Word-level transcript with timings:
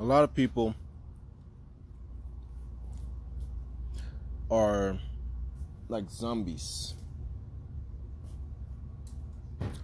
a 0.00 0.04
lot 0.04 0.22
of 0.22 0.34
people 0.34 0.74
are 4.50 4.98
like 5.88 6.08
zombies. 6.10 6.94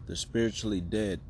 They're 0.06 0.16
spiritually 0.16 0.80
dead. 0.80 1.20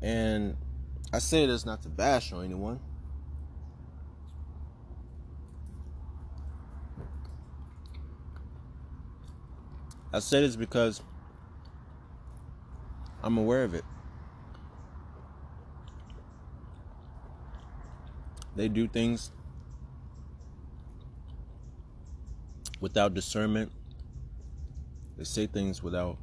And 0.00 0.56
I 1.12 1.18
say 1.18 1.46
this 1.46 1.64
not 1.64 1.82
to 1.82 1.88
bash 1.88 2.32
on 2.32 2.44
anyone. 2.44 2.80
I 10.12 10.18
say 10.18 10.42
this 10.42 10.56
because 10.56 11.00
I'm 13.22 13.38
aware 13.38 13.62
of 13.62 13.74
it. 13.74 13.84
They 18.56 18.68
do 18.68 18.88
things 18.88 19.30
without 22.80 23.14
discernment. 23.14 23.72
They 25.16 25.24
say 25.24 25.46
things 25.46 25.82
without. 25.82 26.18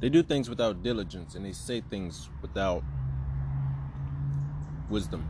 They 0.00 0.08
do 0.08 0.22
things 0.22 0.48
without 0.48 0.82
diligence 0.82 1.36
and 1.36 1.44
they 1.44 1.52
say 1.52 1.80
things 1.80 2.28
without 2.40 2.82
wisdom 4.88 5.28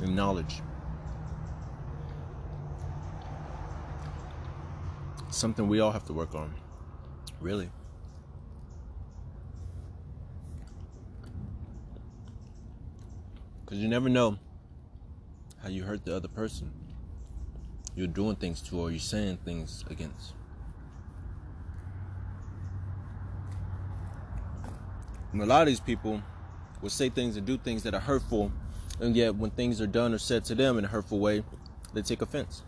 and 0.00 0.16
knowledge. 0.16 0.62
Something 5.34 5.66
we 5.66 5.80
all 5.80 5.90
have 5.90 6.06
to 6.06 6.12
work 6.12 6.34
on. 6.36 6.54
Really. 7.40 7.68
Because 13.64 13.78
you 13.78 13.88
never 13.88 14.08
know 14.08 14.38
how 15.60 15.70
you 15.70 15.82
hurt 15.82 16.04
the 16.04 16.14
other 16.14 16.28
person. 16.28 16.70
You're 17.96 18.06
doing 18.06 18.36
things 18.36 18.62
to 18.62 18.78
or 18.78 18.92
you're 18.92 19.00
saying 19.00 19.38
things 19.44 19.84
against. 19.90 20.34
And 25.32 25.42
a 25.42 25.46
lot 25.46 25.62
of 25.62 25.66
these 25.66 25.80
people 25.80 26.22
will 26.80 26.90
say 26.90 27.08
things 27.08 27.36
and 27.36 27.44
do 27.44 27.58
things 27.58 27.82
that 27.82 27.92
are 27.92 28.00
hurtful, 28.00 28.52
and 29.00 29.16
yet 29.16 29.34
when 29.34 29.50
things 29.50 29.80
are 29.80 29.88
done 29.88 30.14
or 30.14 30.18
said 30.18 30.44
to 30.44 30.54
them 30.54 30.78
in 30.78 30.84
a 30.84 30.88
hurtful 30.88 31.18
way, 31.18 31.42
they 31.92 32.02
take 32.02 32.22
offense. 32.22 32.62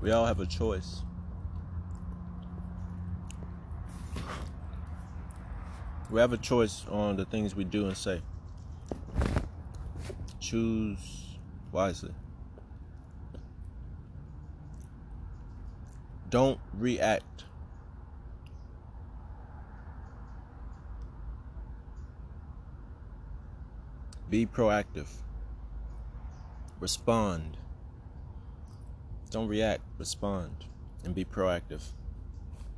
We 0.00 0.12
all 0.12 0.26
have 0.26 0.38
a 0.38 0.46
choice. 0.46 1.02
We 6.10 6.20
have 6.20 6.32
a 6.32 6.38
choice 6.38 6.86
on 6.88 7.16
the 7.16 7.24
things 7.24 7.54
we 7.54 7.64
do 7.64 7.86
and 7.86 7.96
say. 7.96 8.22
Choose 10.40 11.38
wisely. 11.72 12.14
Don't 16.30 16.60
react. 16.74 17.44
Be 24.30 24.46
proactive. 24.46 25.08
Respond. 26.80 27.56
Don't 29.30 29.48
react, 29.48 29.82
respond, 29.98 30.64
and 31.04 31.14
be 31.14 31.24
proactive. 31.24 31.82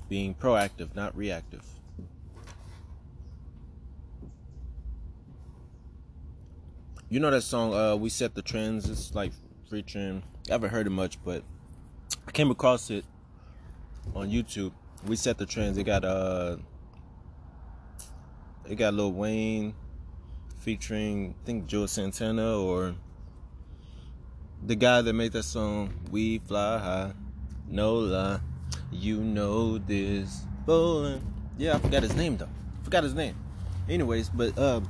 Being 0.09 0.35
proactive, 0.35 0.95
not 0.97 1.17
reactive. 1.17 1.65
You 7.09 7.21
know 7.21 7.31
that 7.31 7.43
song, 7.43 7.75
uh, 7.75 7.97
We 7.97 8.09
Set 8.09 8.35
the 8.35 8.43
Trends? 8.43 8.89
It's 8.89 9.15
like 9.15 9.33
featuring, 9.69 10.23
I 10.49 10.53
haven't 10.53 10.71
heard 10.71 10.87
it 10.87 10.91
much, 10.91 11.23
but 11.25 11.43
I 12.27 12.31
came 12.33 12.51
across 12.51 12.91
it 12.91 13.05
on 14.15 14.31
YouTube. 14.31 14.73
We 15.07 15.17
Set 15.17 15.39
the 15.39 15.47
Trends. 15.47 15.79
It 15.79 15.85
got, 15.85 16.05
uh, 16.05 16.57
it 18.69 18.77
got 18.77 18.95
Lil 18.95 19.13
Wayne 19.13 19.75
featuring, 20.59 21.35
I 21.43 21.47
think, 21.47 21.67
Joe 21.67 21.87
Santana 21.87 22.59
or 22.59 22.95
the 24.65 24.75
guy 24.75 25.03
that 25.03 25.13
made 25.13 25.33
that 25.33 25.45
song, 25.45 25.95
We 26.11 26.39
Fly 26.39 26.79
High, 26.79 27.13
No 27.69 27.95
Lie, 27.95 28.41
You 28.91 29.19
Know 29.19 29.79
This, 29.79 30.43
Bowling. 30.67 31.23
Yeah, 31.59 31.77
I 31.77 31.79
forgot 31.79 32.03
his 32.03 32.15
name 32.15 32.37
though. 32.37 32.49
Forgot 32.83 33.05
his 33.05 33.15
name. 33.15 33.37
Anyways, 33.89 34.29
but 34.29 34.57
uh, 34.59 34.81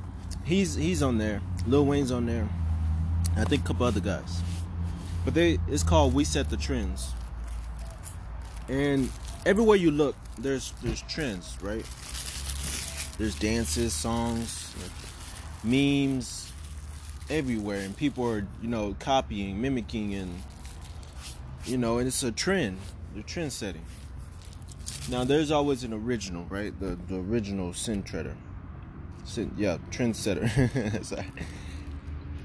he's 0.43 0.75
he's 0.75 1.01
on 1.01 1.17
there. 1.17 1.41
Lil 1.67 1.85
Wayne's 1.85 2.11
on 2.11 2.25
there. 2.25 2.47
I 3.35 3.45
think 3.45 3.63
a 3.63 3.67
couple 3.67 3.85
other 3.85 3.99
guys. 3.99 4.41
But 5.23 5.33
they 5.33 5.59
it's 5.67 5.83
called 5.83 6.13
We 6.13 6.23
Set 6.23 6.49
the 6.49 6.57
Trends. 6.57 7.13
And 8.69 9.09
everywhere 9.45 9.77
you 9.77 9.91
look, 9.91 10.15
there's 10.37 10.73
there's 10.81 11.01
trends, 11.03 11.57
right? 11.61 11.85
There's 13.17 13.35
dances, 13.35 13.93
songs, 13.93 14.73
memes, 15.63 16.40
everywhere, 17.31 17.79
and 17.79 17.95
people 17.95 18.27
are 18.27 18.45
you 18.61 18.67
know 18.67 18.95
copying, 18.99 19.61
mimicking, 19.61 20.13
and 20.13 20.43
you 21.65 21.77
know, 21.77 21.97
and 21.97 22.07
it's 22.07 22.23
a 22.23 22.31
trend. 22.31 22.77
They're 23.13 23.23
trend 23.23 23.53
setting. 23.53 23.85
Now 25.09 25.23
there's 25.23 25.51
always 25.51 25.83
an 25.83 25.93
original, 25.93 26.45
right? 26.45 26.77
The 26.79 26.97
the 27.07 27.15
original 27.15 27.73
sin 27.73 28.03
treader. 28.03 28.35
Sin, 29.23 29.51
yeah, 29.57 29.77
trendsetter. 29.91 31.03
Sorry. 31.05 31.25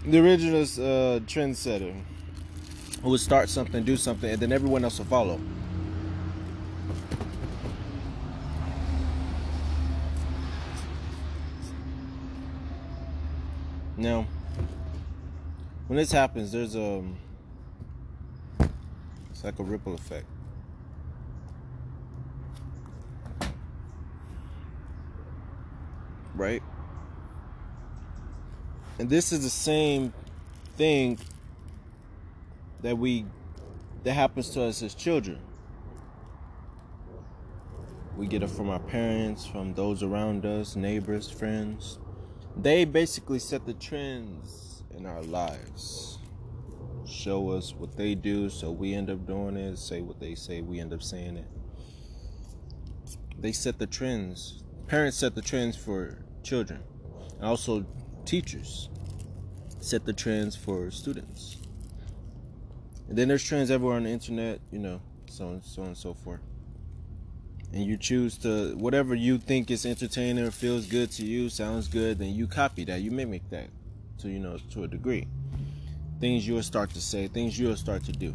The 0.05 0.19
original 0.19 0.63
uh, 0.63 1.21
trendsetter 1.21 1.95
who 3.03 3.11
would 3.11 3.21
start 3.21 3.49
something, 3.49 3.83
do 3.83 3.97
something, 3.97 4.31
and 4.31 4.41
then 4.41 4.53
everyone 4.53 4.85
else 4.85 4.99
will 4.99 5.07
follow. 5.07 5.41
Now, 13.97 14.27
when 15.87 15.97
this 15.97 16.11
happens, 16.11 16.53
there's 16.53 16.75
a 16.75 17.03
it's 19.31 19.45
like 19.45 19.59
a 19.59 19.63
ripple 19.63 19.95
effect. 19.95 20.27
Right? 26.35 26.63
And 28.99 29.09
this 29.09 29.33
is 29.33 29.43
the 29.43 29.51
same 29.51 30.13
thing 30.77 31.19
that 32.83 32.97
we 32.97 33.27
that 34.05 34.15
happens 34.15 34.51
to 34.51 34.63
us 34.63 34.83
as 34.83 34.95
children. 34.95 35.39
We 38.17 38.27
get 38.27 38.43
it 38.43 38.49
from 38.49 38.71
our 38.71 38.79
parents, 38.79 39.47
from 39.47 39.75
those 39.75 40.03
around 40.03 40.47
us, 40.47 40.75
neighbors, 40.75 41.31
friends. 41.31 41.99
They 42.57 42.87
basically 42.87 43.39
set 43.39 43.67
the 43.67 43.75
trends 43.75 44.76
in 44.97 45.07
our 45.07 45.23
lives. 45.23 46.19
Show 47.07 47.51
us 47.51 47.73
what 47.75 47.97
they 47.97 48.15
do, 48.15 48.51
so 48.51 48.71
we 48.71 48.95
end 48.95 49.11
up 49.11 49.27
doing 49.27 49.57
it. 49.57 49.79
Say 49.79 50.01
what 50.01 50.19
they 50.19 50.35
say, 50.35 50.61
we 50.61 50.81
end 50.81 50.93
up 50.93 51.03
saying 51.03 51.37
it. 51.37 51.47
They 53.39 53.53
set 53.53 53.79
the 53.79 53.87
trends. 53.87 54.65
Parents 54.87 55.17
set 55.17 55.35
the 55.35 55.43
trends 55.43 55.77
for 55.77 56.25
children. 56.43 56.83
And 57.37 57.45
also 57.45 57.87
teachers 58.25 58.89
set 59.79 60.05
the 60.05 60.13
trends 60.13 60.57
for 60.57 60.91
students. 60.91 61.59
And 63.09 63.17
then 63.17 63.29
there's 63.29 63.45
trends 63.45 63.71
everywhere 63.71 63.97
on 63.97 64.05
the 64.05 64.11
internet, 64.11 64.61
you 64.73 64.81
know, 64.81 65.01
so 65.31 65.49
on 65.49 65.63
so 65.63 65.83
and 65.83 65.97
so 65.97 66.13
forth. 66.13 66.41
And 67.73 67.85
you 67.85 67.97
choose 67.97 68.39
to 68.39 68.75
whatever 68.77 69.15
you 69.15 69.39
think 69.39 69.71
is 69.71 69.87
entertaining 69.87 70.45
or 70.45 70.51
feels 70.51 70.87
good 70.87 71.13
to 71.13 71.25
you, 71.25 71.51
sounds 71.51 71.89
good, 71.89 72.19
then 72.19 72.35
you 72.35 72.47
copy 72.47 72.85
that, 72.85 73.01
you 73.01 73.11
mimic 73.11 73.49
that 73.51 73.69
to 74.19 74.29
you 74.29 74.39
know 74.39 74.59
to 74.73 74.85
a 74.85 74.89
degree. 74.89 75.27
Things 76.21 76.47
you'll 76.47 76.63
start 76.63 76.91
to 76.91 77.01
say, 77.01 77.29
things 77.29 77.59
you'll 77.59 77.77
start 77.77 78.05
to 78.05 78.13
do. 78.13 78.35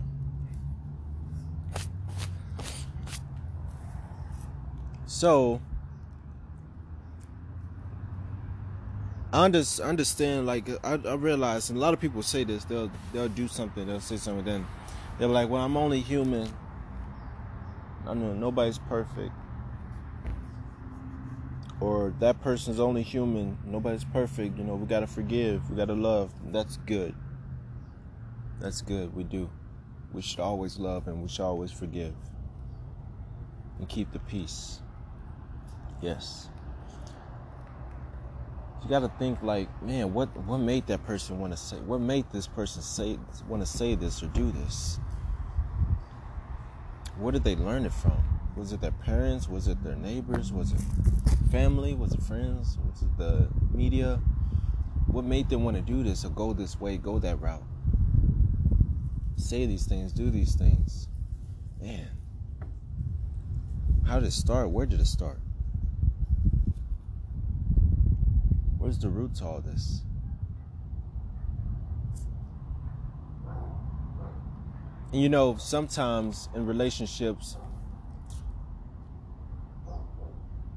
So 5.07 5.61
I 9.33 9.45
understand, 9.45 10.45
like 10.45 10.69
I, 10.83 10.99
I 11.05 11.13
realize, 11.13 11.69
and 11.69 11.77
a 11.77 11.81
lot 11.81 11.93
of 11.93 12.01
people 12.01 12.21
say 12.21 12.43
this. 12.43 12.65
They'll 12.65 12.91
they'll 13.13 13.29
do 13.29 13.47
something, 13.47 13.87
they'll 13.87 14.01
say 14.01 14.17
something, 14.17 14.43
then 14.43 14.67
they're 15.17 15.29
like, 15.29 15.49
"Well, 15.49 15.63
I'm 15.63 15.77
only 15.77 16.01
human. 16.01 16.51
I 18.05 18.13
know 18.13 18.33
nobody's 18.33 18.77
perfect. 18.77 19.31
Or 21.81 22.13
that 22.19 22.39
person's 22.41 22.79
only 22.79 23.01
human. 23.01 23.57
Nobody's 23.65 24.05
perfect. 24.05 24.57
You 24.57 24.63
know, 24.63 24.75
we 24.75 24.85
gotta 24.85 25.07
forgive. 25.07 25.69
We 25.69 25.75
gotta 25.75 25.93
love. 25.95 26.31
That's 26.45 26.77
good. 26.77 27.15
That's 28.59 28.81
good. 28.81 29.15
We 29.15 29.23
do. 29.23 29.49
We 30.13 30.21
should 30.21 30.39
always 30.39 30.77
love 30.77 31.07
and 31.07 31.21
we 31.21 31.27
should 31.27 31.43
always 31.43 31.71
forgive. 31.71 32.13
And 33.79 33.89
keep 33.89 34.11
the 34.11 34.19
peace. 34.19 34.79
Yes. 36.01 36.49
You 38.83 38.89
got 38.89 38.99
to 38.99 39.11
think 39.19 39.43
like, 39.43 39.69
man, 39.83 40.13
what 40.13 40.35
what 40.45 40.57
made 40.57 40.87
that 40.87 41.05
person 41.05 41.39
want 41.39 41.53
to 41.53 41.57
say? 41.57 41.77
What 41.77 42.01
made 42.01 42.25
this 42.31 42.47
person 42.47 42.81
say 42.81 43.17
want 43.47 43.61
to 43.61 43.67
say 43.67 43.95
this 43.95 44.23
or 44.23 44.27
do 44.27 44.51
this? 44.51 44.99
Where 47.17 47.31
did 47.31 47.43
they 47.43 47.55
learn 47.55 47.85
it 47.85 47.93
from? 47.93 48.23
Was 48.55 48.73
it 48.73 48.81
their 48.81 48.91
parents? 48.91 49.47
Was 49.47 49.67
it 49.67 49.83
their 49.83 49.95
neighbors? 49.95 50.51
Was 50.51 50.71
it 50.71 50.79
family? 51.51 51.93
Was 51.93 52.13
it 52.13 52.23
friends? 52.23 52.77
Was 52.87 53.01
it 53.01 53.17
the 53.17 53.49
media? 53.73 54.21
What 55.07 55.25
made 55.25 55.49
them 55.49 55.63
want 55.65 55.75
to 55.75 55.83
do 55.83 56.01
this 56.01 56.23
or 56.23 56.29
go 56.29 56.53
this 56.53 56.79
way, 56.79 56.97
go 56.97 57.19
that 57.19 57.41
route? 57.41 57.63
Say 59.35 59.65
these 59.65 59.85
things, 59.85 60.13
do 60.13 60.29
these 60.29 60.55
things. 60.55 61.09
Man. 61.81 62.07
How 64.07 64.19
did 64.19 64.27
it 64.27 64.33
start? 64.33 64.69
Where 64.69 64.85
did 64.85 65.01
it 65.01 65.07
start? 65.07 65.39
Where's 68.77 68.97
the 68.99 69.09
root 69.09 69.35
to 69.35 69.45
all 69.45 69.61
this? 69.61 70.01
And 75.11 75.21
you 75.21 75.27
know, 75.27 75.57
sometimes 75.57 76.47
in 76.55 76.65
relationships, 76.65 77.57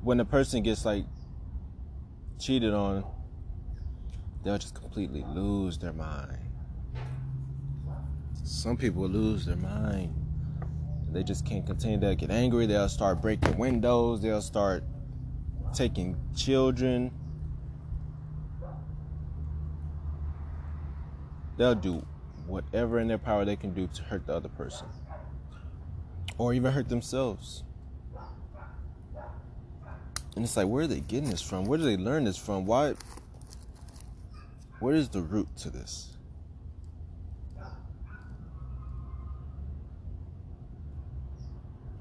when 0.05 0.21
a 0.21 0.25
person 0.25 0.63
gets 0.63 0.85
like 0.85 1.07
cheated 2.39 2.75
on, 2.75 3.05
they'll 4.43 4.59
just 4.59 4.75
completely 4.75 5.25
lose 5.29 5.79
their 5.79 5.95
mind. 5.95 6.39
Some 8.45 8.77
people 8.77 9.09
lose 9.09 9.47
their 9.47 9.57
mind. 9.57 10.15
They 11.11 11.23
just 11.23 11.47
can't 11.47 11.65
contain. 11.65 12.01
They'll 12.01 12.15
get 12.15 12.31
angry. 12.31 12.67
They'll 12.67 12.89
start 12.89 13.23
breaking 13.23 13.57
windows. 13.57 14.21
They'll 14.21 14.43
start 14.43 14.85
taking 15.73 16.17
children. 16.37 17.11
They'll 21.57 21.75
do 21.75 22.05
whatever 22.47 22.99
in 22.99 23.09
their 23.09 23.17
power 23.17 23.47
they 23.47 23.57
can 23.57 23.73
do 23.73 23.87
to 23.87 24.03
hurt 24.03 24.27
the 24.27 24.35
other 24.35 24.51
person 24.51 24.87
or 26.37 26.53
even 26.53 26.73
hurt 26.73 26.91
themselves. 26.91 27.63
And 30.37 30.45
it's 30.45 30.57
like, 30.57 30.67
where 30.67 30.85
are 30.85 30.87
they 30.87 31.01
getting 31.01 31.31
this 31.31 31.43
from? 31.43 31.65
Where 31.65 31.79
do 31.79 31.85
they 31.85 31.97
learn 31.97 32.25
this 32.25 32.37
from? 32.37 32.67
Why? 32.67 32.95
Where 34.81 34.95
is 34.95 35.09
the 35.09 35.23
root 35.23 35.49
to 35.59 35.71
this? 35.71 36.11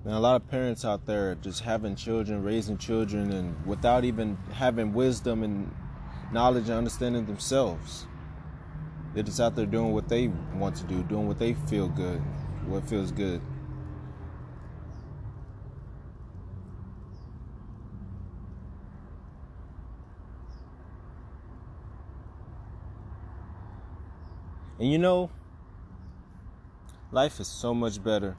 And 0.06 0.14
a 0.14 0.20
lot 0.20 0.36
of 0.36 0.50
parents 0.50 0.84
out 0.84 1.06
there 1.06 1.36
just 1.36 1.62
having 1.62 1.96
children, 1.96 2.44
raising 2.44 2.78
children, 2.78 3.32
and 3.32 3.66
without 3.66 4.04
even 4.04 4.38
having 4.52 4.94
wisdom 4.94 5.44
and 5.44 5.74
knowledge 6.34 6.66
and 6.66 6.74
understanding 6.74 7.26
themselves. 7.26 8.06
They're 9.14 9.24
just 9.24 9.40
out 9.40 9.56
there 9.56 9.66
doing 9.66 9.94
what 9.94 10.10
they 10.10 10.28
want 10.56 10.76
to 10.78 10.84
do, 10.86 11.04
doing 11.04 11.28
what 11.28 11.40
they 11.40 11.54
feel 11.54 11.88
good, 11.88 12.20
what 12.66 12.84
feels 12.90 13.12
good. 13.12 13.42
And 24.84 24.92
you 24.92 24.98
know, 24.98 25.30
life 27.10 27.40
is 27.40 27.48
so 27.48 27.74
much 27.74 28.04
better 28.04 28.36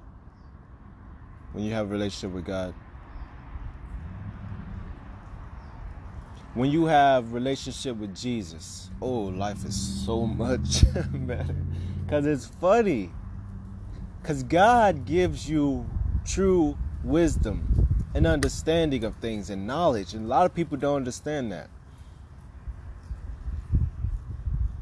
when 1.54 1.64
you 1.64 1.72
have 1.72 1.86
a 1.86 1.88
relationship 1.88 2.32
with 2.32 2.44
God. 2.44 2.74
when 6.52 6.70
you 6.70 6.84
have 6.84 7.32
relationship 7.32 7.96
with 7.96 8.14
Jesus, 8.14 8.90
oh, 9.00 9.22
life 9.22 9.64
is 9.64 10.04
so 10.04 10.26
much 10.44 10.84
better. 11.14 11.56
Cause 12.10 12.26
it's 12.26 12.44
funny. 12.44 13.10
Cause 14.22 14.42
God 14.42 15.06
gives 15.06 15.48
you 15.48 15.88
true 16.26 16.76
wisdom 17.02 17.88
and 18.14 18.26
understanding 18.26 19.02
of 19.02 19.16
things 19.16 19.48
and 19.48 19.66
knowledge, 19.66 20.12
and 20.12 20.26
a 20.26 20.28
lot 20.28 20.44
of 20.44 20.52
people 20.52 20.76
don't 20.76 20.96
understand 20.96 21.50
that. 21.52 21.70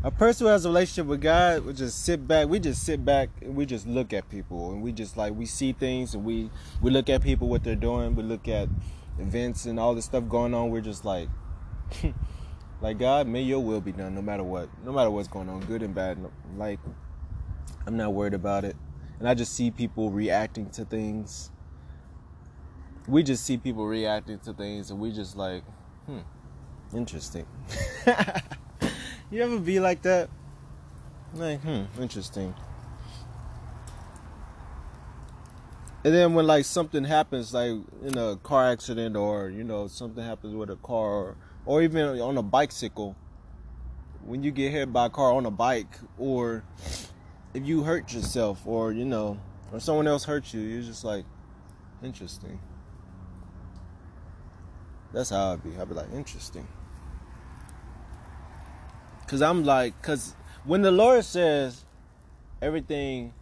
A 0.04 0.10
person 0.10 0.46
who 0.46 0.50
has 0.50 0.64
a 0.64 0.68
relationship 0.68 1.06
with 1.06 1.20
God 1.20 1.64
would 1.64 1.76
just 1.76 2.04
sit 2.04 2.26
back. 2.26 2.48
We 2.48 2.58
just 2.58 2.82
sit 2.84 3.04
back 3.04 3.28
and 3.40 3.54
we 3.54 3.66
just 3.66 3.86
look 3.86 4.12
at 4.12 4.28
people, 4.28 4.72
and 4.72 4.82
we 4.82 4.90
just 4.90 5.16
like 5.16 5.32
we 5.34 5.46
see 5.46 5.72
things, 5.72 6.14
and 6.14 6.24
we 6.24 6.50
we 6.80 6.90
look 6.90 7.08
at 7.08 7.22
people 7.22 7.48
what 7.48 7.62
they're 7.62 7.76
doing. 7.76 8.16
We 8.16 8.24
look 8.24 8.48
at 8.48 8.68
events 9.20 9.64
and 9.66 9.78
all 9.78 9.94
this 9.94 10.06
stuff 10.06 10.28
going 10.28 10.54
on. 10.54 10.70
We're 10.70 10.80
just 10.80 11.04
like, 11.04 11.28
like 12.80 12.98
God, 12.98 13.28
may 13.28 13.42
your 13.42 13.60
will 13.60 13.80
be 13.80 13.92
done 13.92 14.16
no 14.16 14.22
matter 14.22 14.42
what. 14.42 14.68
No 14.84 14.92
matter 14.92 15.10
what's 15.10 15.28
going 15.28 15.48
on, 15.48 15.60
good 15.60 15.82
and 15.82 15.94
bad. 15.94 16.18
Like 16.56 16.80
I'm 17.86 17.96
not 17.96 18.12
worried 18.12 18.34
about 18.34 18.64
it. 18.64 18.76
And 19.18 19.28
I 19.28 19.34
just 19.34 19.54
see 19.54 19.70
people 19.70 20.10
reacting 20.10 20.68
to 20.70 20.84
things. 20.84 21.52
We 23.06 23.22
just 23.22 23.44
see 23.44 23.56
people 23.56 23.86
reacting 23.86 24.40
to 24.40 24.52
things 24.52 24.90
and 24.90 24.98
we 24.98 25.12
just 25.12 25.36
like, 25.36 25.62
hmm, 26.06 26.20
interesting. 26.92 27.46
you 29.32 29.42
ever 29.42 29.58
be 29.58 29.80
like 29.80 30.02
that? 30.02 30.28
Like, 31.34 31.60
hmm, 31.60 31.84
interesting. 32.00 32.54
And 36.04 36.14
then 36.14 36.34
when 36.34 36.46
like 36.46 36.64
something 36.64 37.04
happens, 37.04 37.54
like 37.54 37.78
in 38.02 38.18
a 38.18 38.36
car 38.36 38.70
accident 38.70 39.16
or 39.16 39.50
you 39.50 39.64
know 39.64 39.86
something 39.86 40.22
happens 40.22 40.54
with 40.54 40.68
a 40.68 40.76
car 40.76 41.36
or 41.64 41.82
even 41.82 42.20
on 42.20 42.36
a 42.36 42.42
bicycle 42.42 43.16
when 44.24 44.42
you 44.42 44.50
get 44.50 44.70
hit 44.70 44.92
by 44.92 45.06
a 45.06 45.10
car 45.10 45.32
on 45.32 45.46
a 45.46 45.50
bike 45.50 45.98
or 46.18 46.64
if 47.54 47.66
you 47.66 47.82
hurt 47.82 48.12
yourself 48.12 48.66
or 48.66 48.92
you 48.92 49.04
know 49.04 49.38
or 49.72 49.80
someone 49.80 50.06
else 50.06 50.24
hurts 50.24 50.54
you 50.54 50.60
you're 50.60 50.82
just 50.82 51.04
like 51.04 51.24
interesting 52.02 52.58
that's 55.12 55.30
how 55.30 55.52
i'd 55.52 55.62
be 55.62 55.76
i'd 55.76 55.88
be 55.88 55.94
like 55.94 56.12
interesting 56.12 56.66
because 59.32 59.40
i'm 59.42 59.64
like 59.64 59.98
because 60.02 60.36
when 60.64 60.82
the 60.82 60.90
lord 60.90 61.24
says 61.24 61.84
everything 62.60 63.32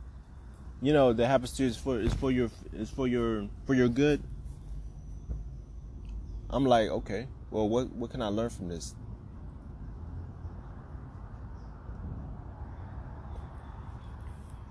you 0.80 0.92
know 0.92 1.12
that 1.12 1.26
happens 1.26 1.50
to 1.52 1.64
you 1.64 1.68
is 1.68 1.76
for 1.76 1.98
is 1.98 2.14
for 2.14 2.30
your 2.30 2.48
is 2.72 2.88
for 2.88 3.08
your 3.08 3.48
for 3.66 3.74
your 3.74 3.88
good 3.88 4.22
i'm 6.48 6.64
like 6.64 6.88
okay 6.88 7.26
well, 7.50 7.68
what 7.68 7.90
what 7.92 8.10
can 8.10 8.22
I 8.22 8.28
learn 8.28 8.50
from 8.50 8.68
this? 8.68 8.94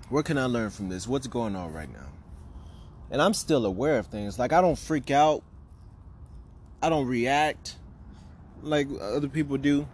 What 0.08 0.24
can 0.24 0.38
I 0.38 0.46
learn 0.46 0.70
from 0.70 0.88
this? 0.88 1.06
What's 1.06 1.26
going 1.26 1.54
on 1.54 1.72
right 1.72 1.92
now? 1.92 2.08
And 3.10 3.20
I'm 3.20 3.34
still 3.34 3.66
aware 3.66 3.98
of 3.98 4.06
things. 4.06 4.38
Like 4.38 4.52
I 4.52 4.60
don't 4.60 4.78
freak 4.78 5.10
out. 5.10 5.42
I 6.82 6.88
don't 6.88 7.06
react 7.06 7.76
like 8.62 8.88
other 9.00 9.28
people 9.28 9.58
do. 9.58 9.86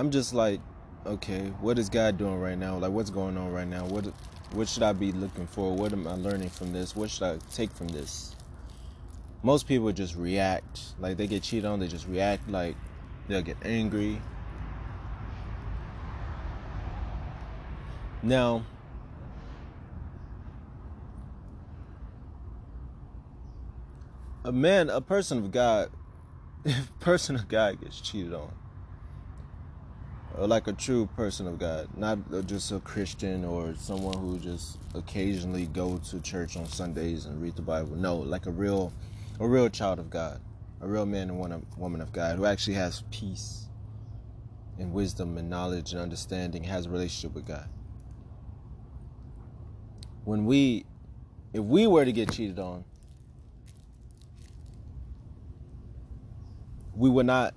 I'm 0.00 0.10
just 0.10 0.34
like, 0.34 0.60
okay, 1.06 1.52
what 1.60 1.78
is 1.78 1.88
God 1.88 2.18
doing 2.18 2.40
right 2.40 2.58
now? 2.58 2.76
Like 2.78 2.90
what's 2.90 3.10
going 3.10 3.36
on 3.36 3.52
right 3.52 3.68
now? 3.68 3.84
What 3.84 4.06
what 4.52 4.68
should 4.68 4.82
I 4.82 4.92
be 4.92 5.12
looking 5.12 5.46
for? 5.46 5.74
What 5.76 5.92
am 5.92 6.08
I 6.08 6.14
learning 6.14 6.50
from 6.50 6.72
this? 6.72 6.96
What 6.96 7.10
should 7.10 7.22
I 7.22 7.38
take 7.52 7.70
from 7.70 7.88
this? 7.88 8.34
most 9.42 9.66
people 9.66 9.90
just 9.92 10.14
react 10.16 10.94
like 10.98 11.16
they 11.16 11.26
get 11.26 11.42
cheated 11.42 11.64
on 11.64 11.80
they 11.80 11.88
just 11.88 12.06
react 12.06 12.48
like 12.50 12.76
they'll 13.28 13.40
get 13.42 13.56
angry 13.64 14.20
now 18.22 18.62
a 24.44 24.52
man 24.52 24.90
a 24.90 25.00
person 25.00 25.38
of 25.38 25.50
god 25.50 25.90
if 26.64 26.90
a 26.90 27.04
person 27.04 27.34
of 27.34 27.48
god 27.48 27.80
gets 27.80 28.00
cheated 28.00 28.34
on 28.34 28.52
like 30.38 30.66
a 30.68 30.72
true 30.72 31.06
person 31.16 31.46
of 31.46 31.58
God, 31.58 31.88
not 31.96 32.18
just 32.46 32.70
a 32.72 32.80
Christian 32.80 33.44
or 33.44 33.74
someone 33.76 34.16
who 34.18 34.38
just 34.38 34.78
occasionally 34.94 35.66
go 35.66 35.98
to 36.10 36.20
church 36.20 36.56
on 36.56 36.66
Sundays 36.66 37.26
and 37.26 37.42
read 37.42 37.56
the 37.56 37.62
Bible. 37.62 37.96
No, 37.96 38.16
like 38.16 38.46
a 38.46 38.50
real, 38.50 38.92
a 39.38 39.46
real 39.46 39.68
child 39.68 39.98
of 39.98 40.08
God, 40.08 40.40
a 40.80 40.86
real 40.86 41.06
man 41.06 41.30
and 41.30 41.66
woman 41.76 42.00
of 42.00 42.12
God 42.12 42.36
who 42.36 42.46
actually 42.46 42.74
has 42.74 43.02
peace 43.10 43.66
and 44.78 44.92
wisdom 44.92 45.36
and 45.36 45.50
knowledge 45.50 45.92
and 45.92 46.00
understanding, 46.00 46.64
has 46.64 46.86
a 46.86 46.90
relationship 46.90 47.34
with 47.34 47.46
God. 47.46 47.68
When 50.24 50.46
we, 50.46 50.86
if 51.52 51.62
we 51.62 51.86
were 51.86 52.04
to 52.04 52.12
get 52.12 52.30
cheated 52.32 52.58
on, 52.58 52.84
we 56.94 57.10
would 57.10 57.26
not 57.26 57.54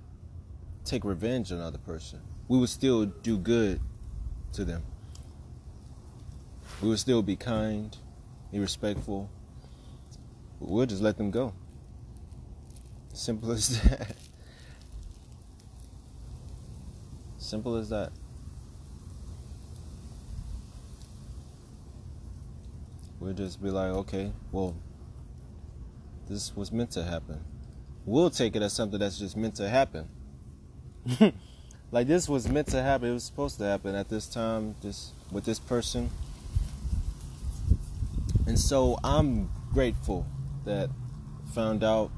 take 0.84 1.04
revenge 1.04 1.50
on 1.52 1.58
another 1.58 1.78
person 1.78 2.20
we 2.48 2.58
would 2.58 2.68
still 2.68 3.06
do 3.06 3.38
good 3.38 3.80
to 4.52 4.64
them. 4.64 4.82
We 6.82 6.88
would 6.88 6.98
still 6.98 7.22
be 7.22 7.36
kind, 7.36 7.96
be 8.52 8.58
respectful. 8.58 9.30
We'll 10.60 10.86
just 10.86 11.02
let 11.02 11.16
them 11.16 11.30
go. 11.30 11.54
Simple 13.12 13.52
as 13.52 13.80
that. 13.88 14.16
Simple 17.38 17.76
as 17.76 17.88
that. 17.90 18.12
We'll 23.20 23.32
just 23.32 23.62
be 23.62 23.70
like, 23.70 23.90
okay, 23.90 24.32
well, 24.52 24.76
this 26.28 26.54
was 26.54 26.72
meant 26.72 26.90
to 26.92 27.04
happen. 27.04 27.42
We'll 28.04 28.30
take 28.30 28.54
it 28.56 28.62
as 28.62 28.72
something 28.72 28.98
that's 28.98 29.18
just 29.18 29.36
meant 29.36 29.54
to 29.56 29.68
happen. 29.68 30.08
like 31.94 32.08
this 32.08 32.28
was 32.28 32.48
meant 32.48 32.66
to 32.66 32.82
happen. 32.82 33.08
It 33.08 33.12
was 33.12 33.22
supposed 33.22 33.56
to 33.58 33.64
happen 33.64 33.94
at 33.94 34.08
this 34.08 34.26
time, 34.26 34.74
this 34.82 35.12
with 35.30 35.44
this 35.44 35.60
person. 35.60 36.10
And 38.48 38.58
so 38.58 38.98
I'm 39.04 39.48
grateful 39.72 40.26
that 40.64 40.90
found 41.54 41.84
out, 41.84 42.10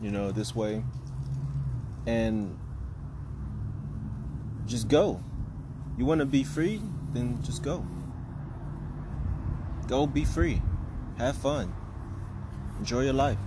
you 0.00 0.10
know, 0.10 0.32
this 0.32 0.56
way. 0.56 0.82
And 2.06 2.58
just 4.64 4.88
go. 4.88 5.20
You 5.98 6.06
want 6.06 6.20
to 6.20 6.26
be 6.26 6.42
free? 6.42 6.80
Then 7.12 7.42
just 7.42 7.62
go. 7.62 7.86
Go 9.88 10.06
be 10.06 10.24
free. 10.24 10.62
Have 11.18 11.36
fun. 11.36 11.74
Enjoy 12.78 13.02
your 13.02 13.12
life. 13.12 13.38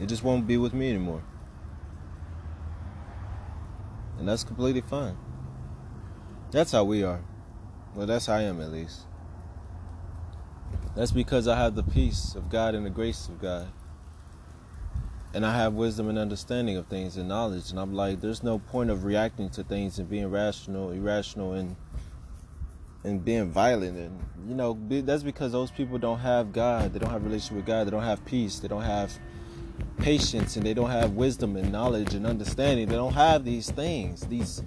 It 0.00 0.06
just 0.06 0.22
won't 0.22 0.46
be 0.46 0.56
with 0.56 0.74
me 0.74 0.88
anymore. 0.90 1.22
And 4.18 4.28
that's 4.28 4.44
completely 4.44 4.80
fine. 4.80 5.16
That's 6.50 6.72
how 6.72 6.84
we 6.84 7.02
are. 7.02 7.22
Well, 7.94 8.06
that's 8.06 8.26
how 8.26 8.34
I 8.34 8.42
am 8.42 8.60
at 8.60 8.72
least. 8.72 9.00
That's 10.96 11.12
because 11.12 11.46
I 11.46 11.56
have 11.56 11.74
the 11.74 11.82
peace 11.82 12.34
of 12.34 12.50
God 12.50 12.74
and 12.74 12.84
the 12.84 12.90
grace 12.90 13.28
of 13.28 13.40
God 13.40 13.68
and 15.34 15.44
I 15.44 15.54
have 15.56 15.74
wisdom 15.74 16.08
and 16.08 16.18
understanding 16.18 16.76
of 16.76 16.86
things 16.86 17.16
and 17.16 17.28
knowledge. 17.28 17.70
And 17.70 17.78
I'm 17.78 17.94
like, 17.94 18.20
there's 18.20 18.42
no 18.42 18.58
point 18.58 18.90
of 18.90 19.04
reacting 19.04 19.50
to 19.50 19.62
things 19.62 19.98
and 19.98 20.08
being 20.08 20.30
rational, 20.30 20.90
irrational, 20.90 21.52
and 21.52 21.76
and 23.04 23.24
being 23.24 23.50
violent. 23.50 23.96
And 23.96 24.18
you 24.48 24.54
know, 24.54 24.78
that's 24.88 25.22
because 25.22 25.52
those 25.52 25.70
people 25.70 25.98
don't 25.98 26.18
have 26.18 26.52
God. 26.52 26.92
They 26.92 26.98
don't 26.98 27.10
have 27.10 27.24
relationship 27.24 27.56
with 27.56 27.66
God. 27.66 27.86
They 27.86 27.90
don't 27.90 28.02
have 28.02 28.24
peace. 28.24 28.58
They 28.58 28.68
don't 28.68 28.82
have 28.82 29.16
patience, 29.98 30.56
and 30.56 30.64
they 30.64 30.74
don't 30.74 30.90
have 30.90 31.12
wisdom 31.12 31.56
and 31.56 31.70
knowledge 31.70 32.14
and 32.14 32.26
understanding. 32.26 32.88
They 32.88 32.96
don't 32.96 33.14
have 33.14 33.44
these 33.44 33.70
things. 33.70 34.26
These 34.26 34.62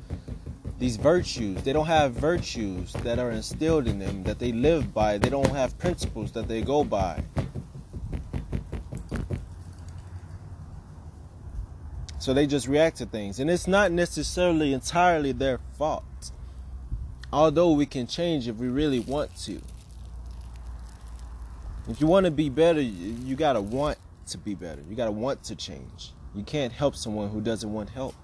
these 0.81 0.97
virtues. 0.97 1.61
They 1.61 1.73
don't 1.73 1.85
have 1.85 2.13
virtues 2.13 2.91
that 3.03 3.19
are 3.19 3.29
instilled 3.29 3.87
in 3.87 3.99
them 3.99 4.23
that 4.23 4.39
they 4.39 4.51
live 4.51 4.93
by. 4.93 5.19
They 5.19 5.29
don't 5.29 5.51
have 5.51 5.77
principles 5.77 6.31
that 6.31 6.47
they 6.47 6.61
go 6.63 6.83
by. 6.83 7.23
So 12.17 12.33
they 12.33 12.47
just 12.47 12.67
react 12.67 12.97
to 12.97 13.05
things. 13.05 13.39
And 13.39 13.49
it's 13.49 13.67
not 13.67 13.91
necessarily 13.91 14.73
entirely 14.73 15.31
their 15.31 15.59
fault. 15.77 16.31
Although 17.31 17.71
we 17.71 17.85
can 17.85 18.07
change 18.07 18.47
if 18.47 18.57
we 18.57 18.67
really 18.67 18.99
want 18.99 19.35
to. 19.43 19.61
If 21.89 22.01
you 22.01 22.07
want 22.07 22.25
to 22.25 22.31
be 22.31 22.49
better, 22.49 22.81
you 22.81 23.35
got 23.35 23.53
to 23.53 23.61
want 23.61 23.97
to 24.27 24.37
be 24.37 24.55
better. 24.55 24.81
You 24.89 24.95
got 24.95 25.05
to 25.05 25.11
want 25.11 25.43
to 25.43 25.55
change. 25.55 26.13
You 26.35 26.43
can't 26.43 26.71
help 26.71 26.95
someone 26.95 27.29
who 27.29 27.41
doesn't 27.41 27.71
want 27.71 27.89
help. 27.89 28.15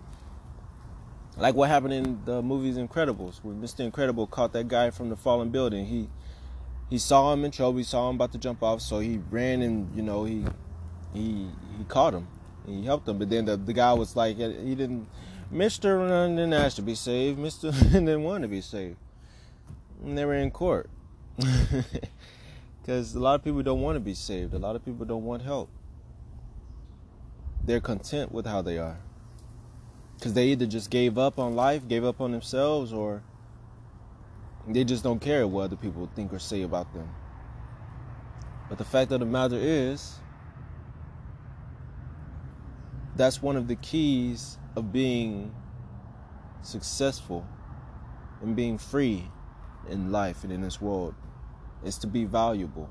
Like 1.36 1.56
what 1.56 1.70
happened 1.70 1.94
in 1.94 2.22
the 2.25 2.42
movies 2.42 2.77
Incredibles, 2.77 3.44
where 3.44 3.54
Mr. 3.54 3.82
Incredible 3.82 4.25
caught 4.25 4.54
that 4.54 4.68
guy 4.68 4.89
from 4.89 5.10
the 5.10 5.16
fallen 5.16 5.50
building. 5.50 5.86
He 5.86 6.10
he 6.89 6.98
saw 6.98 7.34
him 7.34 7.44
in 7.46 7.51
trouble. 7.51 7.77
He 7.77 7.84
saw 7.84 8.10
him 8.10 8.16
about 8.16 8.32
to 8.32 8.38
jump 8.38 8.63
off, 8.63 8.82
so 8.82 9.00
he 9.00 9.20
ran 9.30 9.62
and 9.62 9.96
you 9.96 10.01
know 10.01 10.24
he 10.24 10.46
he 11.13 11.48
he 11.77 11.84
caught 11.88 12.13
him 12.13 12.27
he 12.68 12.84
helped 12.84 13.08
him, 13.08 13.18
But 13.18 13.30
then 13.30 13.46
the, 13.46 13.56
the 13.58 13.74
guy 13.74 13.94
was 13.94 14.16
like, 14.16 14.39
uh, 14.39 14.50
he 14.50 14.75
didn't, 14.75 15.08
Mister 15.50 16.06
didn't 16.27 16.54
ask 16.54 16.75
to 16.75 16.82
be 16.82 16.96
saved. 16.96 17.39
Mister 17.39 17.72
didn't 17.92 18.24
want 18.24 18.42
to 18.42 18.48
be 18.48 18.62
saved. 18.62 18.98
And 20.04 20.18
they 20.18 20.25
were 20.25 20.36
in 20.36 20.51
court 20.51 20.89
because 22.82 23.16
a 23.16 23.20
lot 23.20 23.36
of 23.36 23.44
people 23.44 23.63
don't 23.63 23.82
want 23.82 23.96
to 23.96 24.01
be 24.01 24.13
saved. 24.13 24.54
A 24.54 24.60
lot 24.60 24.75
of 24.75 24.84
people 24.84 25.06
don't 25.06 25.24
want 25.24 25.42
help. 25.42 25.70
They're 27.67 27.81
content 27.81 28.31
with 28.31 28.45
how 28.45 28.62
they 28.62 28.77
are 28.77 28.97
because 30.15 30.33
they 30.33 30.47
either 30.47 30.65
just 30.65 30.89
gave 30.89 31.17
up 31.17 31.38
on 31.38 31.55
life, 31.55 31.86
gave 31.86 32.05
up 32.05 32.21
on 32.21 32.31
themselves, 32.31 32.93
or 32.93 33.21
they 34.65 34.86
just 34.86 35.03
don't 35.03 35.19
care 35.19 35.45
what 35.45 35.63
other 35.63 35.75
people 35.75 36.09
think 36.15 36.31
or 36.31 36.39
say 36.39 36.62
about 36.62 36.91
them. 36.93 37.09
But 38.69 38.77
the 38.77 38.86
fact 38.86 39.12
of 39.12 39.19
the 39.19 39.25
matter 39.25 39.57
is, 39.57 40.15
that's 43.17 43.41
one 43.41 43.57
of 43.57 43.67
the 43.67 43.75
keys 43.75 44.57
of 44.77 44.93
being 44.93 45.53
successful 46.62 47.45
and 48.41 48.55
being 48.55 48.77
free 48.77 49.29
in 49.89 50.09
life 50.12 50.45
and 50.45 50.53
in 50.53 50.62
this 50.62 50.79
world 50.79 51.15
is 51.83 51.97
to 51.97 52.07
be 52.07 52.24
valuable. 52.24 52.89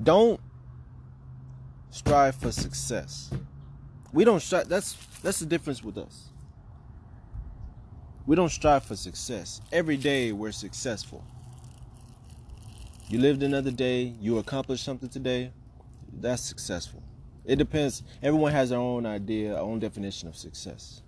Don't 0.00 0.40
strive 1.92 2.34
for 2.34 2.50
success. 2.50 3.30
We 4.12 4.24
don't 4.24 4.40
strive 4.40 4.68
that's 4.68 4.94
that's 5.22 5.38
the 5.38 5.46
difference 5.46 5.84
with 5.84 5.98
us. 5.98 6.30
We 8.26 8.34
don't 8.34 8.48
strive 8.48 8.84
for 8.84 8.96
success. 8.96 9.60
Every 9.70 9.96
day 9.96 10.32
we're 10.32 10.52
successful. 10.52 11.22
You 13.08 13.18
lived 13.18 13.42
another 13.42 13.70
day, 13.70 14.14
you 14.20 14.38
accomplished 14.38 14.84
something 14.84 15.08
today, 15.08 15.52
that's 16.12 16.42
successful. 16.42 17.02
It 17.44 17.56
depends. 17.56 18.02
Everyone 18.22 18.52
has 18.52 18.70
their 18.70 18.78
own 18.78 19.04
idea, 19.04 19.56
own 19.56 19.78
definition 19.78 20.28
of 20.28 20.36
success. 20.36 21.02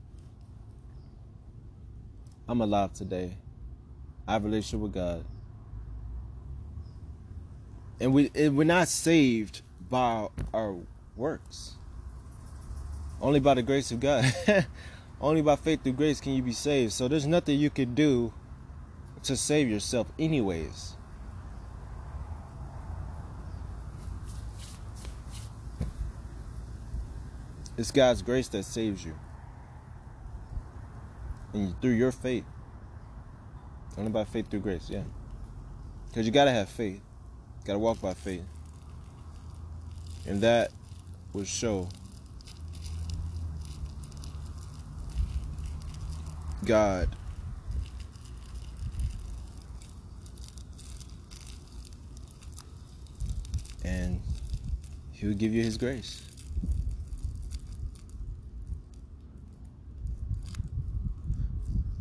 I'm 2.47 2.61
alive 2.61 2.93
today. 2.93 3.39
I 4.29 4.35
have 4.35 4.43
a 4.43 4.47
relationship 4.47 4.81
with 4.81 4.93
God. 4.93 5.25
And 8.01 8.13
we 8.13 8.31
and 8.35 8.57
we're 8.57 8.65
not 8.65 8.89
saved 8.89 9.63
by 9.95 10.27
our 10.53 10.77
works. 11.15 11.77
Only 13.21 13.39
by 13.39 13.55
the 13.55 13.63
grace 13.63 13.93
of 13.93 14.01
God. 14.01 14.25
Only 15.21 15.41
by 15.41 15.55
faith 15.55 15.85
through 15.85 15.93
grace 15.93 16.21
can 16.21 16.33
you 16.33 16.43
be 16.43 16.51
saved. 16.51 16.93
So 16.93 17.07
there's 17.07 17.29
nothing 17.29 17.61
you 17.61 17.71
can 17.71 17.95
do 17.95 18.33
to 19.23 19.37
save 19.37 19.69
yourself 19.69 20.09
anyways. 20.19 20.97
It's 27.79 27.93
God's 27.93 28.21
grace 28.21 28.49
that 28.49 28.65
saves 28.65 29.05
you. 29.05 29.15
And 31.53 31.81
through 31.81 31.93
your 31.93 32.11
faith. 32.11 32.47
Only 33.97 34.11
by 34.11 34.25
faith 34.25 34.51
through 34.51 34.59
grace, 34.59 34.91
yeah. 34.91 35.05
Because 36.09 36.27
you 36.27 36.33
got 36.33 36.47
to 36.47 36.51
have 36.51 36.69
faith. 36.69 37.01
Got 37.65 37.75
to 37.75 37.79
walk 37.79 38.01
by 38.01 38.15
faith. 38.15 38.43
And 40.27 40.41
that 40.41 40.71
will 41.33 41.45
show 41.45 41.89
God 46.65 47.09
and 53.85 54.21
he 55.13 55.27
will 55.27 55.35
give 55.35 55.53
you 55.53 55.63
his 55.63 55.77
grace. 55.77 56.25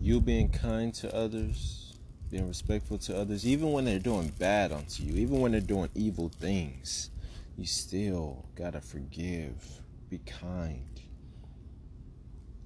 you 0.03 0.19
being 0.19 0.49
kind 0.49 0.93
to 0.93 1.15
others, 1.15 1.93
being 2.29 2.45
respectful 2.45 2.97
to 2.97 3.17
others, 3.17 3.47
even 3.47 3.71
when 3.71 3.85
they're 3.85 3.99
doing 3.99 4.33
bad 4.37 4.73
unto 4.73 5.01
you, 5.01 5.15
even 5.15 5.39
when 5.39 5.53
they're 5.53 5.61
doing 5.61 5.87
evil 5.95 6.29
things, 6.41 7.09
you 7.57 7.65
still 7.65 8.45
gotta 8.55 8.81
forgive, 8.81 9.81
be 10.09 10.19
kind, 10.19 11.01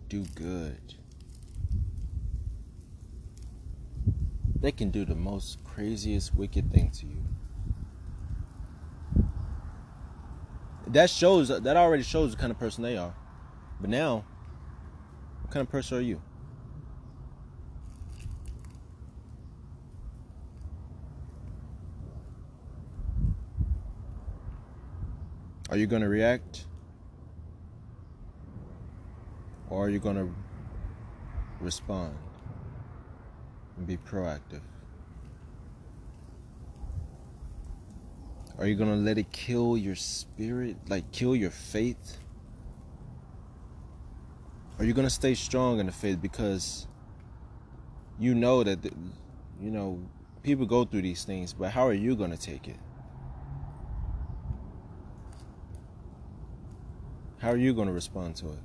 do 0.08 0.24
good. 0.36 0.96
They 4.60 4.72
can 4.72 4.90
do 4.90 5.06
the 5.06 5.16
most 5.16 5.64
craziest 5.64 6.34
wicked 6.36 6.72
thing 6.72 6.90
to 6.92 7.06
you. 7.06 7.24
That 10.88 11.10
shows 11.10 11.50
that 11.50 11.78
already 11.78 12.04
shows 12.04 12.32
the 12.32 12.38
kind 12.38 12.52
of 12.52 12.58
person 12.58 12.84
they 12.84 12.98
are. 12.98 13.14
But 13.80 13.90
now, 13.90 14.26
what 15.42 15.52
kind 15.52 15.62
of 15.62 15.70
person 15.70 15.98
are 15.98 16.02
you? 16.02 16.22
Are 25.78 25.80
you 25.80 25.86
going 25.86 26.02
to 26.02 26.10
react? 26.10 26.66
Or 29.70 29.86
are 29.86 29.90
you 29.92 30.00
going 30.00 30.16
to 30.16 30.34
respond 31.62 32.18
and 33.78 33.86
be 33.86 33.96
proactive? 33.96 34.62
Are 38.58 38.66
you 38.66 38.74
going 38.74 38.90
to 38.90 38.96
let 38.96 39.20
it 39.20 39.32
kill 39.32 39.78
your 39.78 39.94
spirit, 39.94 40.78
like 40.88 41.12
kill 41.12 41.36
your 41.36 41.52
faith? 41.52 42.18
Are 44.80 44.84
you 44.84 44.94
going 44.94 45.06
to 45.06 45.14
stay 45.14 45.36
strong 45.36 45.80
in 45.80 45.86
the 45.86 45.92
faith 45.92 46.20
because 46.20 46.88
you 48.18 48.34
know 48.34 48.64
that, 48.64 48.84
you 49.62 49.70
know, 49.70 50.00
people 50.42 50.66
go 50.66 50.86
through 50.86 51.04
these 51.04 51.24
things, 51.24 51.54
but 51.54 51.70
how 51.70 51.86
are 51.86 51.94
you 51.94 52.16
going 52.16 52.32
to 52.32 52.38
take 52.38 52.68
it? 52.68 52.78
How 57.40 57.50
are 57.50 57.58
you 57.58 57.74
going 57.74 57.88
to 57.88 57.94
respond 57.94 58.36
to 58.38 58.48
it? 58.48 58.60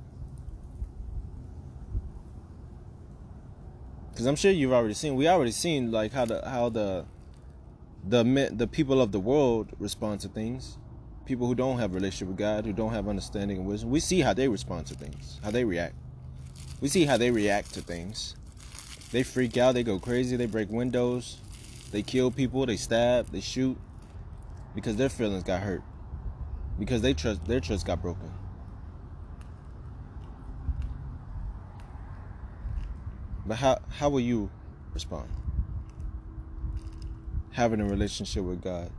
Because 4.11 4.25
I'm 4.25 4.35
sure 4.35 4.51
you've 4.51 4.73
already 4.73 4.93
seen. 4.93 5.15
We 5.15 5.27
already 5.27 5.51
seen 5.51 5.91
like 5.91 6.13
how 6.13 6.25
the 6.25 6.47
how 6.47 6.69
the 6.69 7.05
the 8.07 8.51
the 8.53 8.67
people 8.67 9.01
of 9.01 9.11
the 9.11 9.19
world 9.19 9.71
respond 9.79 10.21
to 10.21 10.27
things. 10.27 10.77
People 11.25 11.47
who 11.47 11.55
don't 11.55 11.79
have 11.79 11.91
a 11.91 11.95
relationship 11.95 12.27
with 12.27 12.37
God, 12.37 12.65
who 12.65 12.73
don't 12.73 12.91
have 12.91 13.07
understanding 13.07 13.57
and 13.57 13.65
wisdom, 13.65 13.89
we 13.89 13.99
see 13.99 14.19
how 14.19 14.33
they 14.33 14.47
respond 14.49 14.85
to 14.87 14.93
things, 14.93 15.39
how 15.43 15.51
they 15.51 15.63
react. 15.63 15.95
We 16.81 16.89
see 16.89 17.05
how 17.05 17.17
they 17.17 17.31
react 17.31 17.73
to 17.75 17.81
things. 17.81 18.35
They 19.11 19.23
freak 19.23 19.57
out, 19.57 19.73
they 19.73 19.83
go 19.83 19.99
crazy, 19.99 20.35
they 20.35 20.47
break 20.47 20.69
windows, 20.69 21.37
they 21.91 22.01
kill 22.01 22.29
people, 22.29 22.65
they 22.65 22.75
stab, 22.75 23.27
they 23.31 23.39
shoot 23.39 23.77
because 24.75 24.95
their 24.95 25.09
feelings 25.09 25.43
got 25.43 25.61
hurt. 25.61 25.81
Because 26.77 27.01
they 27.01 27.13
trust 27.13 27.45
their 27.45 27.59
trust 27.59 27.85
got 27.85 28.01
broken. 28.01 28.31
But 33.45 33.57
how 33.57 33.79
how 33.89 34.09
will 34.09 34.21
you 34.21 34.49
respond? 34.93 35.29
Having 37.51 37.81
a 37.81 37.85
relationship 37.85 38.43
with 38.43 38.61
God. 38.61 38.89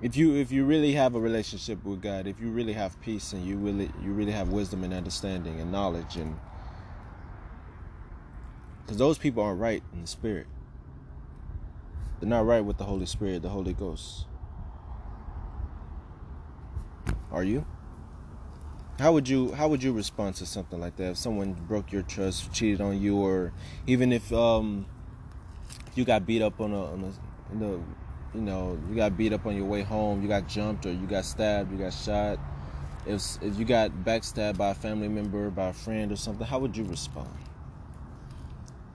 If 0.00 0.16
you 0.16 0.34
if 0.34 0.50
you 0.50 0.64
really 0.64 0.92
have 0.92 1.14
a 1.14 1.20
relationship 1.20 1.84
with 1.84 2.02
God, 2.02 2.26
if 2.26 2.40
you 2.40 2.50
really 2.50 2.72
have 2.72 3.00
peace 3.00 3.32
and 3.32 3.44
you 3.44 3.56
really 3.56 3.90
you 4.02 4.12
really 4.12 4.32
have 4.32 4.48
wisdom 4.48 4.84
and 4.84 4.92
understanding 4.92 5.60
and 5.60 5.70
knowledge 5.70 6.16
and 6.16 6.38
because 8.86 8.98
those 8.98 9.18
people 9.18 9.42
aren't 9.42 9.60
right 9.60 9.82
in 9.92 10.02
the 10.02 10.06
spirit. 10.06 10.46
They're 12.20 12.28
not 12.28 12.46
right 12.46 12.64
with 12.64 12.78
the 12.78 12.84
Holy 12.84 13.04
Spirit, 13.04 13.42
the 13.42 13.48
Holy 13.48 13.72
Ghost. 13.72 14.26
Are 17.30 17.44
you? 17.44 17.66
How 18.98 19.12
would 19.12 19.28
you 19.28 19.52
how 19.52 19.68
would 19.68 19.82
you 19.82 19.92
respond 19.92 20.36
to 20.36 20.46
something 20.46 20.80
like 20.80 20.96
that? 20.96 21.10
If 21.10 21.16
someone 21.18 21.52
broke 21.52 21.92
your 21.92 22.00
trust, 22.02 22.50
cheated 22.54 22.80
on 22.80 23.00
you, 23.00 23.16
or 23.18 23.52
even 23.86 24.10
if 24.10 24.32
um 24.32 24.86
you 25.94 26.04
got 26.06 26.24
beat 26.26 26.40
up 26.40 26.60
on 26.60 26.72
a, 26.72 26.84
on 26.92 27.04
a 27.04 27.52
in 27.52 27.58
the 27.60 27.80
you 28.34 28.40
know 28.40 28.80
you 28.88 28.96
got 28.96 29.14
beat 29.16 29.34
up 29.34 29.44
on 29.44 29.54
your 29.54 29.66
way 29.66 29.82
home, 29.82 30.22
you 30.22 30.28
got 30.28 30.48
jumped 30.48 30.86
or 30.86 30.92
you 30.92 31.06
got 31.06 31.26
stabbed, 31.26 31.70
you 31.70 31.76
got 31.76 31.92
shot. 31.92 32.38
If 33.06 33.42
if 33.42 33.58
you 33.58 33.66
got 33.66 33.90
backstabbed 33.90 34.56
by 34.56 34.70
a 34.70 34.74
family 34.74 35.08
member, 35.08 35.50
by 35.50 35.68
a 35.68 35.72
friend 35.74 36.10
or 36.10 36.16
something, 36.16 36.46
how 36.46 36.58
would 36.60 36.74
you 36.74 36.84
respond? 36.84 37.28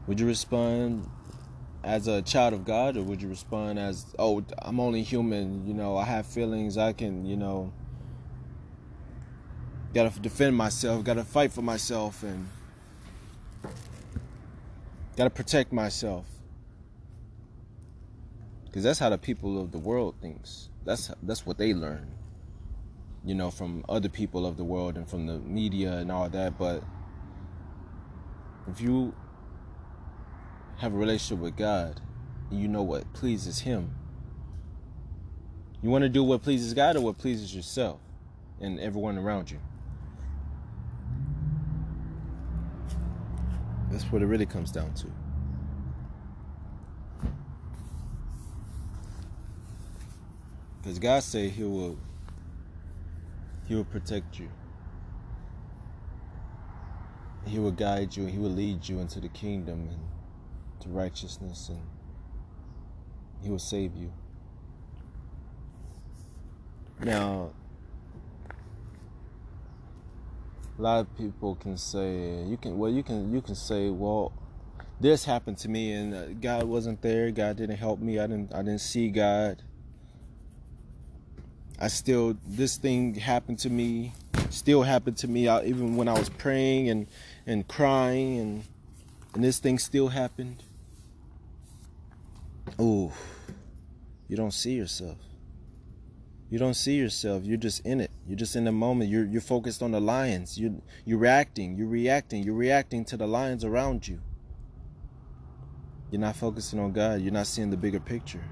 Would 0.08 0.20
you 0.20 0.26
respond 0.26 1.08
as 1.84 2.08
a 2.08 2.24
child 2.24 2.56
of 2.56 2.66
God, 2.66 2.98
or 2.98 3.04
would 3.04 3.22
you 3.22 3.30
respond 3.30 3.78
as, 3.78 4.08
"Oh, 4.18 4.44
I'm 4.58 4.80
only 4.80 5.04
human. 5.04 5.68
You 5.68 5.76
know, 5.76 5.96
I 5.96 6.06
have 6.06 6.26
feelings. 6.26 6.76
I 6.76 6.94
can, 6.94 7.24
you 7.24 7.38
know." 7.38 7.72
Got 9.94 10.14
to 10.14 10.20
defend 10.20 10.56
myself, 10.56 11.04
got 11.04 11.16
to 11.16 11.24
fight 11.24 11.52
for 11.52 11.62
myself, 11.62 12.24
and 12.24 12.48
got 15.18 15.26
to 15.26 15.30
protect 15.30 15.74
myself. 15.74 16.26
Because 18.66 18.84
that's 18.84 19.00
how 19.00 19.10
the 19.10 19.18
people 19.18 19.60
of 19.62 19.72
the 19.72 19.78
world 19.78 20.16
thinks. 20.22 20.70
That's 20.86 21.12
that's 21.22 21.46
what 21.46 21.58
they 21.58 21.74
learn, 21.74 22.08
you 23.26 23.36
know, 23.36 23.52
from 23.52 23.84
other 23.90 24.08
people 24.08 24.46
of 24.46 24.56
the 24.56 24.64
world 24.64 24.96
and 24.96 25.08
from 25.10 25.28
the 25.28 25.40
media 25.40 25.94
and 25.98 26.10
all 26.10 26.30
that. 26.30 26.58
But 26.58 26.82
if 28.70 28.80
you 28.80 29.14
have 30.78 30.94
a 30.94 30.98
relationship 30.98 31.44
with 31.44 31.58
God, 31.58 32.00
you 32.50 32.70
know 32.70 32.82
what 32.82 33.12
pleases 33.12 33.60
Him, 33.60 33.94
you 35.82 35.90
want 35.90 36.04
to 36.04 36.10
do 36.10 36.24
what 36.24 36.42
pleases 36.42 36.74
God 36.74 36.96
or 36.96 37.02
what 37.02 37.18
pleases 37.18 37.54
yourself 37.54 38.00
and 38.62 38.80
everyone 38.80 39.18
around 39.18 39.52
you. 39.52 39.60
That's 43.92 44.06
what 44.06 44.22
it 44.22 44.26
really 44.26 44.46
comes 44.46 44.72
down 44.72 44.94
to. 44.94 45.08
Because 50.82 50.98
God 50.98 51.22
said 51.24 51.52
He 51.52 51.64
will 51.64 51.98
He 53.68 53.76
will 53.76 53.84
protect 53.84 54.40
you. 54.40 54.50
He 57.46 57.60
will 57.60 57.72
guide 57.72 58.16
you 58.16 58.26
He 58.26 58.38
will 58.38 58.50
lead 58.50 58.88
you 58.88 59.00
into 59.00 59.20
the 59.20 59.30
kingdom 59.30 59.90
and 59.90 60.00
to 60.82 60.90
righteousness 60.90 61.70
and 61.70 61.82
He 63.44 63.50
will 63.50 63.60
save 63.60 63.96
you. 63.96 64.12
Now 67.02 67.52
a 70.82 70.84
lot 70.84 71.00
of 71.00 71.16
people 71.16 71.54
can 71.54 71.78
say 71.78 72.44
you 72.46 72.58
can 72.58 72.76
well 72.76 72.90
you 72.90 73.04
can 73.04 73.32
you 73.32 73.40
can 73.40 73.54
say 73.54 73.92
well 73.92 74.34
this 75.00 75.24
happened 75.24 75.60
to 75.60 75.70
me 75.70 75.92
and 75.92 76.14
uh, 76.14 76.26
God 76.42 76.64
wasn't 76.64 77.02
there. 77.04 77.30
God 77.32 77.58
didn't 77.58 77.78
help 77.78 78.00
me. 78.00 78.18
I 78.18 78.26
didn't 78.26 78.52
I 78.52 78.64
didn't 78.64 78.82
see 78.82 79.10
God. 79.10 79.62
I 81.80 81.88
still 81.88 82.36
this 82.48 82.78
thing 82.78 83.14
happened 83.14 83.60
to 83.60 83.70
me 83.70 84.14
still 84.50 84.82
happened 84.82 85.18
to 85.18 85.28
me 85.28 85.48
I, 85.48 85.64
even 85.66 85.98
when 85.98 86.08
I 86.08 86.18
was 86.18 86.30
praying 86.30 86.90
and 86.90 87.06
and 87.46 87.68
crying 87.68 88.40
and 88.40 88.64
and 89.36 89.44
this 89.44 89.60
thing 89.60 89.78
still 89.78 90.08
happened. 90.08 90.64
Oh 92.80 93.14
you 94.28 94.36
don't 94.36 94.54
see 94.54 94.74
yourself 94.74 95.18
you 96.52 96.60
don't 96.60 96.74
see 96.74 96.98
yourself. 96.98 97.46
You're 97.46 97.56
just 97.56 97.80
in 97.86 98.02
it. 98.02 98.12
You're 98.28 98.38
just 98.38 98.58
in 98.58 98.66
the 98.66 98.74
moment. 98.74 99.10
You're 99.10 99.24
you're 99.24 99.40
focused 99.40 99.82
on 99.82 99.92
the 99.92 100.02
lions. 100.02 100.58
You 100.58 100.82
you're 101.06 101.18
reacting. 101.18 101.78
You're 101.78 101.88
reacting. 101.88 102.44
You're 102.44 102.56
reacting 102.56 103.06
to 103.06 103.16
the 103.16 103.26
lions 103.26 103.64
around 103.64 104.06
you. 104.06 104.20
You're 106.12 106.20
not 106.20 106.36
focusing 106.36 106.78
on 106.78 106.92
God. 106.92 107.22
You're 107.22 107.32
not 107.32 107.48
seeing 107.48 107.70
the 107.70 107.78
bigger 107.78 108.02
picture. 108.02 108.44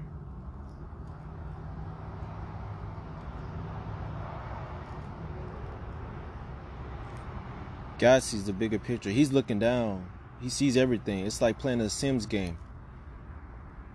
God 7.98 8.22
sees 8.22 8.44
the 8.44 8.54
bigger 8.54 8.78
picture. 8.78 9.10
He's 9.10 9.30
looking 9.30 9.58
down. 9.58 10.10
He 10.40 10.48
sees 10.48 10.74
everything. 10.78 11.26
It's 11.26 11.42
like 11.42 11.58
playing 11.58 11.82
a 11.82 11.90
Sims 11.90 12.24
game. 12.24 12.56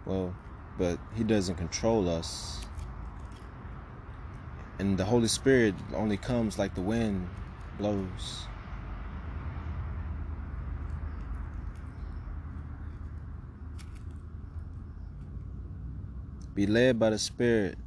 Well, 0.06 0.36
but 0.78 1.00
he 1.16 1.24
doesn't 1.24 1.56
control 1.56 2.08
us 2.08 2.65
and 4.80 4.98
the 4.98 5.06
Holy 5.06 5.28
Spirit 5.28 5.76
only 5.94 6.18
comes 6.18 6.60
like 6.60 6.76
the 6.76 6.82
wind 6.82 7.28
blows. 7.78 8.48
Be 16.54 16.66
led 16.66 17.00
by 17.00 17.10
the 17.10 17.20
Spirit. 17.20 17.78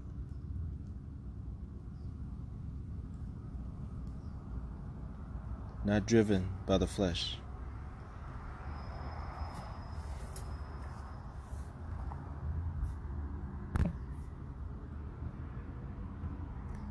Not 5.84 6.06
driven 6.06 6.48
by 6.66 6.76
the 6.76 6.86
flesh. 6.86 7.38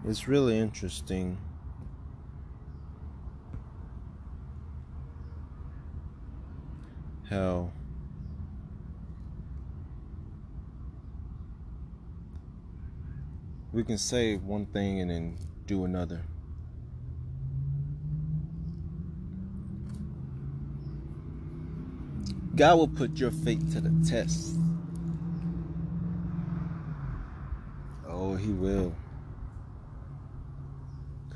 It's 0.09 0.25
really 0.25 0.57
interesting. 0.57 1.37
How 7.29 7.73
we 13.73 13.83
can 13.83 13.97
say 13.97 14.37
one 14.37 14.65
thing 14.67 15.01
and 15.01 15.11
then 15.11 15.37
do 15.65 15.83
another. 15.83 16.23
God 22.55 22.77
will 22.77 22.87
put 22.87 23.17
your 23.17 23.31
faith 23.31 23.73
to 23.73 23.81
the 23.81 24.09
test. 24.09 24.55
Oh, 28.07 28.35
He 28.35 28.53
will. 28.53 28.95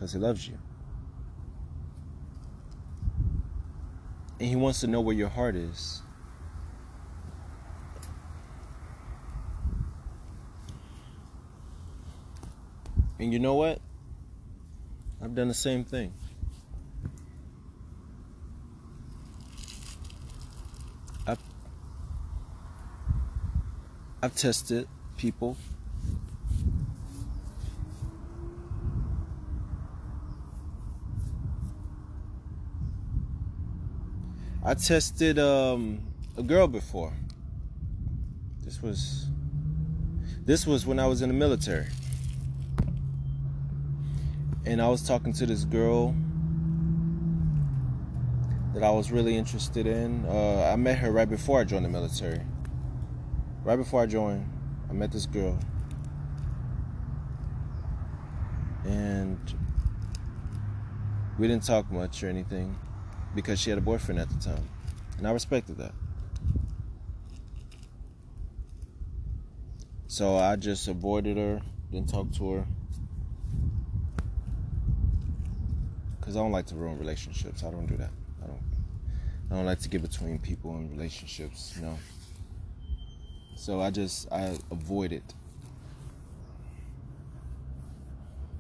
Because 0.01 0.13
he 0.13 0.17
loves 0.17 0.47
you. 0.47 0.57
And 4.39 4.49
he 4.49 4.55
wants 4.55 4.79
to 4.79 4.87
know 4.87 4.99
where 4.99 5.15
your 5.15 5.29
heart 5.29 5.55
is. 5.55 6.01
And 13.19 13.31
you 13.31 13.37
know 13.37 13.53
what? 13.53 13.79
I've 15.21 15.35
done 15.35 15.49
the 15.49 15.53
same 15.53 15.83
thing. 15.83 16.11
I've, 21.27 21.37
I've 24.23 24.35
tested 24.35 24.87
people. 25.17 25.57
I 34.71 34.73
tested 34.73 35.38
um, 35.38 35.99
a 36.38 36.43
girl 36.43 36.65
before. 36.65 37.12
This 38.63 38.81
was 38.81 39.27
this 40.45 40.65
was 40.65 40.86
when 40.86 40.97
I 40.97 41.07
was 41.07 41.21
in 41.21 41.27
the 41.27 41.36
military 41.36 41.88
and 44.65 44.81
I 44.81 44.88
was 44.88 45.05
talking 45.05 45.34
to 45.34 45.45
this 45.45 45.65
girl 45.65 46.15
that 48.73 48.81
I 48.81 48.91
was 48.91 49.12
really 49.12 49.36
interested 49.36 49.88
in. 49.88 50.25
Uh, 50.25 50.71
I 50.71 50.77
met 50.77 50.99
her 50.99 51.12
right 51.12 51.29
before 51.29 51.60
I 51.60 51.65
joined 51.65 51.84
the 51.84 51.89
military. 51.89 52.39
Right 53.65 53.75
before 53.75 54.01
I 54.01 54.05
joined, 54.05 54.49
I 54.89 54.93
met 54.93 55.12
this 55.12 55.25
girl. 55.25 55.60
And 58.86 59.38
we 61.38 61.49
didn't 61.49 61.65
talk 61.65 61.91
much 61.91 62.23
or 62.23 62.29
anything 62.29 62.79
because 63.35 63.59
she 63.59 63.69
had 63.69 63.79
a 63.79 63.81
boyfriend 63.81 64.19
at 64.19 64.29
the 64.29 64.39
time. 64.39 64.67
And 65.17 65.27
I 65.27 65.31
respected 65.31 65.77
that. 65.77 65.93
So 70.07 70.35
I 70.35 70.55
just 70.55 70.87
avoided 70.87 71.37
her, 71.37 71.61
didn't 71.91 72.09
talk 72.09 72.31
to 72.33 72.51
her. 72.51 72.65
because 76.31 76.37
I 76.37 76.43
don't 76.43 76.51
like 76.53 76.67
to 76.67 76.75
ruin 76.75 76.97
relationships. 76.97 77.63
I 77.63 77.71
don't 77.71 77.87
do 77.87 77.97
that. 77.97 78.09
I 78.41 78.47
don't. 78.47 78.61
I 79.51 79.55
don't 79.55 79.65
like 79.65 79.79
to 79.79 79.89
get 79.89 80.01
between 80.01 80.39
people 80.39 80.75
and 80.75 80.89
relationships. 80.89 81.73
You 81.75 81.81
know. 81.81 81.99
So 83.55 83.81
I 83.81 83.89
just 83.89 84.31
I 84.31 84.57
avoid 84.71 85.11
it. 85.11 85.33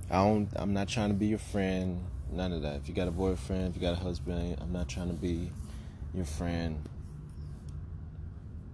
I 0.09 0.15
don't. 0.15 0.49
I'm 0.55 0.73
not 0.73 0.89
trying 0.89 1.09
to 1.09 1.15
be 1.15 1.27
your 1.27 1.39
friend. 1.39 2.03
None 2.31 2.53
of 2.53 2.61
that. 2.61 2.77
If 2.77 2.87
you 2.87 2.93
got 2.93 3.07
a 3.07 3.11
boyfriend, 3.11 3.69
if 3.69 3.75
you 3.75 3.81
got 3.81 3.93
a 3.93 4.03
husband, 4.03 4.57
I'm 4.61 4.71
not 4.71 4.87
trying 4.87 5.09
to 5.09 5.13
be 5.13 5.51
your 6.13 6.25
friend. 6.25 6.81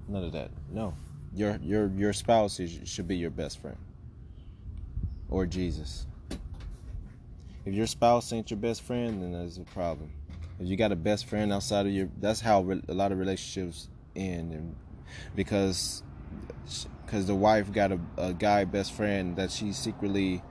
None 0.07 0.23
of 0.23 0.31
that. 0.33 0.51
No. 0.71 0.93
Your 1.33 1.57
your 1.61 1.87
your 1.89 2.13
spouse 2.13 2.59
is, 2.59 2.79
should 2.85 3.07
be 3.07 3.17
your 3.17 3.31
best 3.31 3.59
friend. 3.59 3.77
Or 5.29 5.45
Jesus. 5.45 6.05
If 7.65 7.73
your 7.73 7.87
spouse 7.87 8.31
ain't 8.31 8.49
your 8.49 8.59
best 8.59 8.81
friend, 8.83 9.21
then 9.21 9.33
there's 9.33 9.57
a 9.57 9.61
problem. 9.61 10.11
If 10.59 10.67
you 10.67 10.77
got 10.77 10.91
a 10.91 10.95
best 10.95 11.25
friend 11.25 11.51
outside 11.51 11.85
of 11.85 11.91
your, 11.91 12.09
that's 12.19 12.39
how 12.39 12.61
a 12.87 12.93
lot 12.93 13.11
of 13.11 13.19
relationships 13.19 13.89
end, 14.15 14.53
and 14.53 14.75
because 15.35 16.03
because 17.05 17.25
the 17.25 17.35
wife 17.35 17.71
got 17.71 17.91
a, 17.91 17.99
a 18.17 18.33
guy 18.33 18.65
best 18.65 18.93
friend 18.93 19.35
that 19.35 19.51
she 19.51 19.73
secretly 19.73 20.41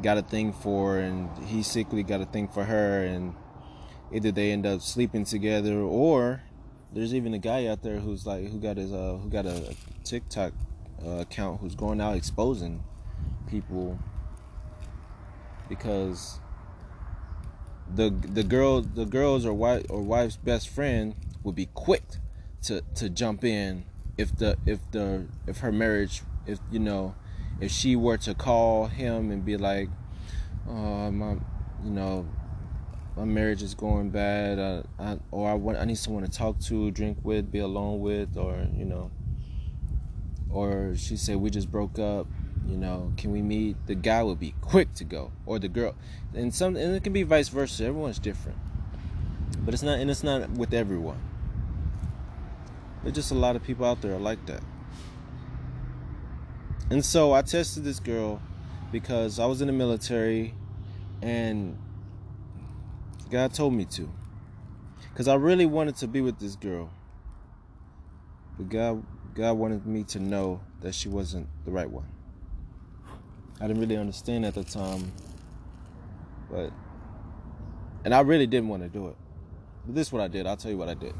got 0.00 0.18
a 0.18 0.22
thing 0.22 0.52
for, 0.52 0.98
and 0.98 1.28
he 1.44 1.62
secretly 1.62 2.02
got 2.02 2.20
a 2.20 2.26
thing 2.26 2.48
for 2.48 2.64
her, 2.64 3.04
and 3.04 3.34
either 4.12 4.32
they 4.32 4.52
end 4.52 4.66
up 4.66 4.80
sleeping 4.80 5.24
together, 5.24 5.80
or 5.80 6.42
there's 6.92 7.14
even 7.14 7.34
a 7.34 7.38
guy 7.38 7.66
out 7.66 7.82
there 7.82 7.98
who's 7.98 8.26
like 8.26 8.48
who 8.48 8.58
got 8.58 8.76
his 8.76 8.92
uh 8.92 9.18
who 9.22 9.28
got 9.28 9.46
a 9.46 9.74
TikTok 10.04 10.52
uh, 11.04 11.20
account 11.20 11.60
who's 11.60 11.74
going 11.74 12.00
out 12.00 12.16
exposing 12.16 12.84
people 13.48 13.98
because 15.68 16.38
the 17.94 18.10
the 18.10 18.42
girl 18.42 18.82
the 18.82 19.04
girls 19.04 19.46
or 19.46 19.52
wife 19.52 19.84
or 19.88 20.02
wife's 20.02 20.36
best 20.36 20.68
friend 20.68 21.14
would 21.42 21.54
be 21.54 21.66
quick 21.74 22.02
to 22.62 22.82
to 22.94 23.08
jump 23.08 23.44
in 23.44 23.84
if 24.18 24.36
the 24.36 24.56
if 24.66 24.78
the 24.90 25.26
if 25.46 25.58
her 25.58 25.72
marriage 25.72 26.22
if 26.46 26.58
you 26.70 26.78
know 26.78 27.14
if 27.62 27.70
she 27.70 27.94
were 27.94 28.16
to 28.18 28.34
call 28.34 28.86
him 28.86 29.30
and 29.30 29.44
be 29.44 29.56
like 29.56 29.88
oh 30.68 31.10
my 31.10 31.32
you 31.84 31.90
know 31.90 32.26
my 33.16 33.24
marriage 33.24 33.62
is 33.62 33.74
going 33.74 34.08
bad. 34.08 34.58
Uh, 34.58 34.82
I, 34.98 35.18
or 35.30 35.50
I 35.50 35.54
want 35.54 35.78
I 35.78 35.84
need 35.84 35.98
someone 35.98 36.22
to 36.22 36.30
talk 36.30 36.58
to 36.60 36.90
drink 36.90 37.18
with 37.22 37.52
be 37.52 37.58
alone 37.58 38.00
with 38.00 38.36
or 38.36 38.66
you 38.74 38.84
know. 38.84 39.10
Or 40.50 40.94
she 40.96 41.16
said 41.16 41.36
we 41.36 41.50
just 41.50 41.70
broke 41.70 41.98
up. 41.98 42.26
You 42.66 42.76
know 42.78 43.12
can 43.16 43.32
we 43.32 43.42
meet? 43.42 43.76
The 43.86 43.94
guy 43.94 44.22
would 44.22 44.40
be 44.40 44.54
quick 44.62 44.94
to 44.94 45.04
go. 45.04 45.30
Or 45.44 45.58
the 45.58 45.68
girl. 45.68 45.94
And 46.34 46.54
some 46.54 46.76
and 46.76 46.96
it 46.96 47.04
can 47.04 47.12
be 47.12 47.22
vice 47.22 47.48
versa. 47.48 47.84
Everyone's 47.84 48.18
different. 48.18 48.58
But 49.58 49.74
it's 49.74 49.82
not 49.82 49.98
and 49.98 50.10
it's 50.10 50.22
not 50.22 50.50
with 50.52 50.72
everyone. 50.72 51.20
There's 53.02 53.14
just 53.14 53.30
a 53.30 53.34
lot 53.34 53.56
of 53.56 53.62
people 53.62 53.84
out 53.84 54.00
there 54.00 54.18
like 54.18 54.46
that 54.46 54.62
and 56.92 57.04
so 57.04 57.32
i 57.32 57.42
tested 57.42 57.84
this 57.84 58.00
girl 58.00 58.40
because 58.90 59.38
i 59.38 59.46
was 59.46 59.60
in 59.60 59.66
the 59.66 59.72
military 59.72 60.54
and 61.22 61.76
god 63.30 63.52
told 63.52 63.72
me 63.72 63.84
to 63.84 64.08
because 65.10 65.28
i 65.28 65.34
really 65.34 65.66
wanted 65.66 65.96
to 65.96 66.06
be 66.06 66.20
with 66.20 66.38
this 66.38 66.56
girl 66.56 66.90
but 68.56 68.68
god 68.68 69.02
god 69.34 69.52
wanted 69.52 69.86
me 69.86 70.04
to 70.04 70.18
know 70.18 70.60
that 70.80 70.94
she 70.94 71.08
wasn't 71.08 71.46
the 71.64 71.70
right 71.70 71.90
one 71.90 72.06
I 73.62 73.68
didn't 73.68 73.80
really 73.80 73.96
understand 73.96 74.44
at 74.44 74.54
the 74.54 74.64
time, 74.64 75.12
but 76.50 76.72
and 78.04 78.12
I 78.12 78.20
really 78.22 78.48
didn't 78.48 78.68
want 78.68 78.82
to 78.82 78.88
do 78.88 79.06
it. 79.06 79.16
But 79.86 79.94
this 79.94 80.08
is 80.08 80.12
what 80.12 80.20
I 80.20 80.26
did. 80.26 80.48
I'll 80.48 80.56
tell 80.56 80.72
you 80.72 80.76
what 80.76 80.88
I 80.88 80.94
did. 80.94 81.14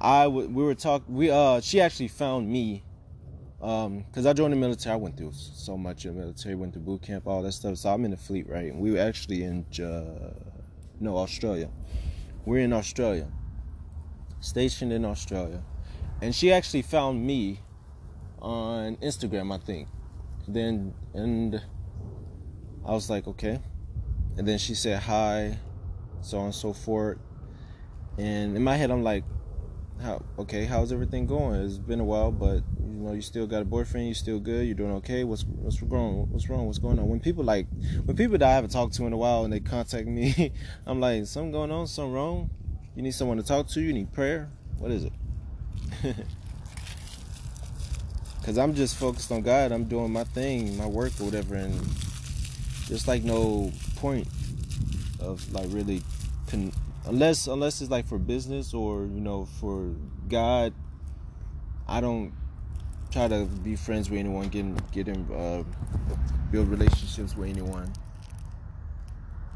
I 0.00 0.24
w- 0.24 0.48
we 0.48 0.64
were 0.64 0.74
talking. 0.74 1.14
We 1.14 1.30
uh, 1.30 1.60
she 1.60 1.80
actually 1.80 2.08
found 2.08 2.48
me, 2.48 2.82
um, 3.60 4.04
because 4.08 4.26
I 4.26 4.32
joined 4.32 4.52
the 4.52 4.56
military. 4.56 4.94
I 4.94 4.96
went 4.96 5.16
through 5.16 5.32
so 5.34 5.76
much 5.76 6.04
in 6.04 6.14
the 6.14 6.20
military. 6.20 6.54
Went 6.54 6.72
through 6.72 6.82
boot 6.82 7.02
camp, 7.02 7.26
all 7.26 7.42
that 7.42 7.52
stuff. 7.52 7.78
So 7.78 7.90
I'm 7.90 8.04
in 8.04 8.10
the 8.10 8.16
fleet, 8.16 8.48
right? 8.48 8.72
And 8.72 8.80
we 8.80 8.92
were 8.92 9.00
actually 9.00 9.42
in, 9.42 9.64
uh, 9.82 10.32
no, 11.00 11.16
Australia. 11.16 11.68
We're 12.44 12.60
in 12.64 12.72
Australia, 12.72 13.28
stationed 14.40 14.92
in 14.92 15.04
Australia, 15.04 15.62
and 16.22 16.34
she 16.34 16.52
actually 16.52 16.82
found 16.82 17.26
me 17.26 17.60
on 18.40 18.96
Instagram, 18.96 19.54
I 19.54 19.58
think 19.58 19.88
then 20.48 20.94
and 21.14 21.62
I 22.86 22.92
was 22.92 23.10
like, 23.10 23.26
okay. 23.28 23.60
And 24.36 24.48
then 24.48 24.58
she 24.58 24.74
said 24.74 25.02
hi, 25.02 25.58
so 26.22 26.38
on 26.38 26.46
and 26.46 26.54
so 26.54 26.72
forth. 26.72 27.18
And 28.16 28.56
in 28.56 28.64
my 28.64 28.76
head, 28.76 28.90
I'm 28.90 29.02
like, 29.02 29.24
how 30.02 30.24
okay? 30.38 30.64
How's 30.64 30.92
everything 30.92 31.26
going? 31.26 31.60
It's 31.60 31.78
been 31.78 32.00
a 32.00 32.04
while, 32.04 32.32
but 32.32 32.62
you 32.98 33.04
know, 33.04 33.12
you 33.12 33.22
still 33.22 33.46
got 33.46 33.62
a 33.62 33.64
boyfriend. 33.64 34.08
You 34.08 34.14
still 34.14 34.40
good. 34.40 34.66
You're 34.66 34.74
doing 34.74 34.90
okay. 34.96 35.22
What's 35.22 35.44
what's 35.44 35.80
wrong? 35.82 36.26
What's 36.30 36.48
wrong? 36.48 36.66
What's 36.66 36.78
going 36.78 36.98
on? 36.98 37.08
When 37.08 37.20
people 37.20 37.44
like, 37.44 37.68
when 38.04 38.16
people 38.16 38.36
that 38.38 38.48
I 38.48 38.52
haven't 38.52 38.70
talked 38.70 38.94
to 38.94 39.06
in 39.06 39.12
a 39.12 39.16
while 39.16 39.44
and 39.44 39.52
they 39.52 39.60
contact 39.60 40.08
me, 40.08 40.52
I'm 40.86 40.98
like, 40.98 41.26
something 41.26 41.52
going 41.52 41.70
on? 41.70 41.86
Something 41.86 42.12
wrong? 42.12 42.50
You 42.96 43.02
need 43.02 43.14
someone 43.14 43.36
to 43.36 43.44
talk 43.44 43.68
to? 43.68 43.80
You 43.80 43.92
need 43.92 44.12
prayer? 44.12 44.50
What 44.78 44.90
is 44.90 45.04
it? 45.04 45.12
Cause 48.44 48.58
I'm 48.58 48.74
just 48.74 48.96
focused 48.96 49.30
on 49.30 49.42
God. 49.42 49.70
I'm 49.70 49.84
doing 49.84 50.12
my 50.12 50.24
thing, 50.24 50.76
my 50.76 50.86
work 50.86 51.12
or 51.20 51.24
whatever, 51.24 51.54
and 51.54 51.72
there's 52.88 53.06
like 53.06 53.22
no 53.22 53.70
point 53.96 54.26
of 55.20 55.52
like 55.52 55.66
really, 55.68 56.02
con- 56.48 56.72
unless 57.06 57.46
unless 57.46 57.80
it's 57.80 57.90
like 57.90 58.08
for 58.08 58.18
business 58.18 58.74
or 58.74 59.02
you 59.02 59.20
know 59.20 59.44
for 59.60 59.94
God. 60.28 60.72
I 61.86 62.02
don't 62.02 62.32
try 63.10 63.28
to 63.28 63.44
be 63.44 63.76
friends 63.76 64.10
with 64.10 64.18
anyone, 64.18 64.48
get 64.48 64.92
get 64.92 65.08
in, 65.08 65.26
uh, 65.32 65.62
build 66.50 66.68
relationships 66.68 67.36
with 67.36 67.48
anyone. 67.48 67.92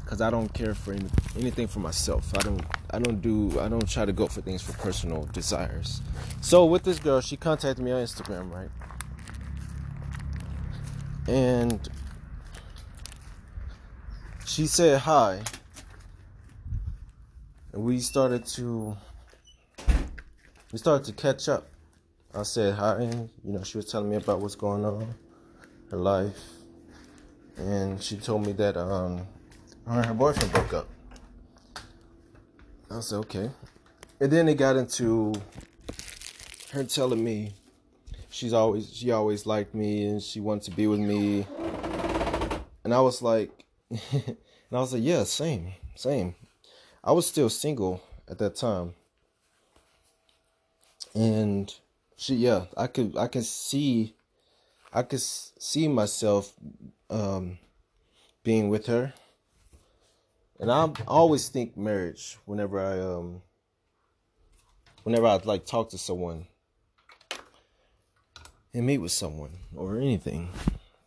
Cause 0.05 0.21
I 0.21 0.29
don't 0.29 0.53
care 0.53 0.75
for 0.75 0.93
any, 0.93 1.07
anything 1.37 1.67
for 1.67 1.79
myself. 1.79 2.31
I 2.37 2.41
don't 2.41 2.61
I 2.91 2.99
don't 2.99 3.21
do 3.21 3.59
I 3.59 3.69
don't 3.69 3.87
try 3.89 4.05
to 4.05 4.13
go 4.13 4.27
for 4.27 4.41
things 4.41 4.61
for 4.61 4.73
personal 4.73 5.25
desires. 5.33 6.01
So 6.41 6.65
with 6.65 6.83
this 6.83 6.99
girl, 6.99 7.21
she 7.21 7.37
contacted 7.37 7.83
me 7.83 7.91
on 7.91 8.03
Instagram, 8.03 8.51
right? 8.51 8.69
And 11.27 11.89
she 14.45 14.67
said 14.67 14.99
hi. 14.99 15.41
And 17.71 17.83
we 17.83 17.99
started 17.99 18.45
to 18.47 18.97
we 20.71 20.77
started 20.77 21.05
to 21.05 21.13
catch 21.13 21.47
up. 21.47 21.72
I 22.35 22.41
said 22.41 22.73
hi, 22.73 22.99
you 23.43 23.53
know, 23.53 23.63
she 23.63 23.77
was 23.77 23.85
telling 23.85 24.09
me 24.09 24.15
about 24.15 24.39
what's 24.39 24.55
going 24.55 24.83
on, 24.83 25.13
her 25.91 25.97
life. 25.97 26.39
And 27.57 28.01
she 28.01 28.17
told 28.17 28.43
me 28.43 28.53
that 28.53 28.75
um 28.75 29.27
her 29.85 29.97
and 29.97 30.05
her 30.07 30.15
boyfriend 30.15 30.51
broke 30.51 30.73
up. 30.73 30.87
I 32.89 33.01
said, 33.01 33.17
okay. 33.17 33.51
And 34.19 34.31
then 34.31 34.49
it 34.49 34.55
got 34.55 34.77
into 34.77 35.33
her 36.71 36.83
telling 36.83 37.23
me 37.23 37.53
she's 38.29 38.53
always 38.53 38.91
she 38.91 39.11
always 39.11 39.45
liked 39.45 39.75
me 39.75 40.05
and 40.05 40.21
she 40.21 40.39
wanted 40.39 40.63
to 40.63 40.71
be 40.71 40.87
with 40.87 41.01
me. 41.01 41.45
And 42.83 42.95
I 42.95 43.01
was 43.01 43.21
like 43.21 43.51
and 43.91 44.37
I 44.71 44.79
was 44.79 44.91
like, 44.91 45.03
yeah, 45.03 45.23
same, 45.23 45.73
same. 45.93 46.33
I 47.03 47.11
was 47.11 47.27
still 47.27 47.49
single 47.49 48.01
at 48.27 48.39
that 48.39 48.55
time. 48.55 48.95
And 51.13 51.71
she 52.23 52.35
yeah, 52.35 52.65
I 52.77 52.87
could 52.87 53.17
I 53.17 53.27
could 53.27 53.43
see 53.43 54.15
I 54.93 55.03
could 55.03 55.21
see 55.21 55.89
myself 55.89 56.53
um 57.09 57.59
being 58.43 58.69
with 58.69 58.85
her. 58.85 59.13
And 60.57 60.71
I 60.71 60.89
always 61.05 61.49
think 61.49 61.75
marriage 61.75 62.37
whenever 62.45 62.79
I 62.79 62.99
um 62.99 63.41
whenever 65.03 65.27
I 65.27 65.35
like 65.43 65.65
talk 65.65 65.89
to 65.89 65.97
someone 65.97 66.47
and 68.73 68.85
meet 68.85 68.99
with 68.99 69.11
someone 69.11 69.57
or 69.75 69.97
anything. 69.97 70.49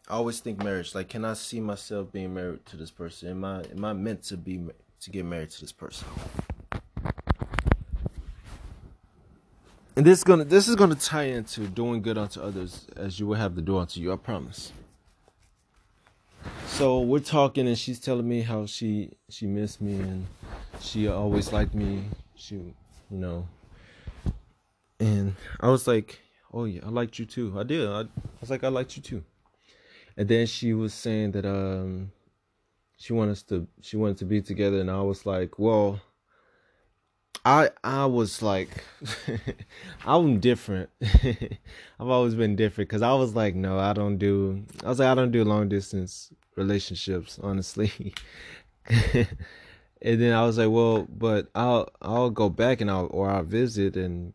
I 0.09 0.15
always 0.15 0.41
think 0.41 0.63
marriage. 0.63 0.95
Like, 0.95 1.09
can 1.09 1.25
I 1.25 1.33
see 1.33 1.61
myself 1.61 2.13
being 2.13 2.35
married 2.35 2.67
to 2.67 2.77
this 2.77 2.91
person? 2.91 3.31
Am 3.31 3.45
I 3.45 3.63
am 3.63 3.85
I 3.87 3.95
meant 3.95 4.23
to 4.25 4.37
be 4.37 4.67
to 5.01 5.11
get 5.11 5.25
married 5.25 5.51
to 5.53 5.61
this 5.63 5.73
person? 5.73 6.07
And 9.97 10.05
this 10.05 10.19
is 10.19 10.25
gonna 10.25 10.45
this 10.45 10.69
is 10.69 10.77
gonna 10.77 10.95
tie 10.95 11.25
into 11.25 11.67
doing 11.69 12.03
good 12.03 12.19
unto 12.19 12.39
others 12.39 12.87
as 12.97 13.19
you 13.19 13.27
will 13.27 13.37
have 13.37 13.55
to 13.55 13.63
do 13.63 13.79
unto 13.79 13.99
you. 13.99 14.13
I 14.13 14.17
promise. 14.17 14.73
So 16.67 17.01
we're 17.01 17.21
talking, 17.21 17.67
and 17.67 17.79
she's 17.79 17.99
telling 17.99 18.29
me 18.29 18.43
how 18.43 18.67
she 18.67 19.13
she 19.31 19.47
missed 19.47 19.81
me 19.81 19.95
and 19.99 20.27
she 20.81 21.09
always 21.09 21.51
liked 21.51 21.75
me. 21.75 22.05
She, 22.35 22.57
you 22.57 22.75
know, 23.11 23.49
and 25.01 25.35
I 25.61 25.71
was 25.71 25.87
like, 25.87 26.21
"Oh 26.53 26.67
yeah, 26.67 26.83
I 26.85 26.91
liked 26.91 27.19
you 27.19 27.25
too." 27.25 27.59
I 27.59 27.63
did. 27.63 27.89
I, 27.89 28.01
I 28.01 28.07
was 28.39 28.51
like, 28.51 28.65
"I 28.65 28.69
liked 28.69 28.99
you 28.99 29.03
too." 29.03 29.25
And 30.19 30.29
then 30.29 30.47
she 30.47 30.75
was 30.75 30.93
saying 30.93 31.33
that 31.33 31.47
um 31.47 32.13
she 32.99 33.15
wanted 33.15 33.33
us 33.33 33.43
to 33.45 33.67
she 33.81 33.97
wanted 33.97 34.19
to 34.19 34.27
be 34.27 34.43
together, 34.43 34.79
and 34.79 34.91
I 34.91 35.01
was 35.01 35.25
like, 35.25 35.59
"Well." 35.59 36.03
I 37.47 37.71
I 37.85 38.07
was 38.07 38.43
like, 38.43 38.71
I'm 40.05 40.41
different. 40.41 40.91
I've 41.01 42.09
always 42.09 42.35
been 42.35 42.57
different 42.57 42.89
because 42.89 43.03
I 43.03 43.15
was 43.15 43.37
like, 43.37 43.55
no, 43.55 43.79
I 43.79 43.93
don't 43.93 44.19
do. 44.19 44.65
I 44.85 44.89
was 44.89 44.99
like, 44.99 45.07
I 45.07 45.15
don't 45.15 45.31
do 45.31 45.45
long 45.45 45.69
distance 45.69 46.33
relationships, 46.57 47.39
honestly. 47.41 48.15
and 48.89 49.29
then 50.03 50.33
I 50.33 50.45
was 50.45 50.59
like, 50.59 50.71
well, 50.71 51.07
but 51.09 51.47
I'll 51.55 51.89
I'll 52.03 52.31
go 52.31 52.49
back 52.49 52.81
and 52.81 52.91
I'll 52.91 53.07
or 53.13 53.31
I'll 53.31 53.45
visit 53.45 53.97
and 53.97 54.33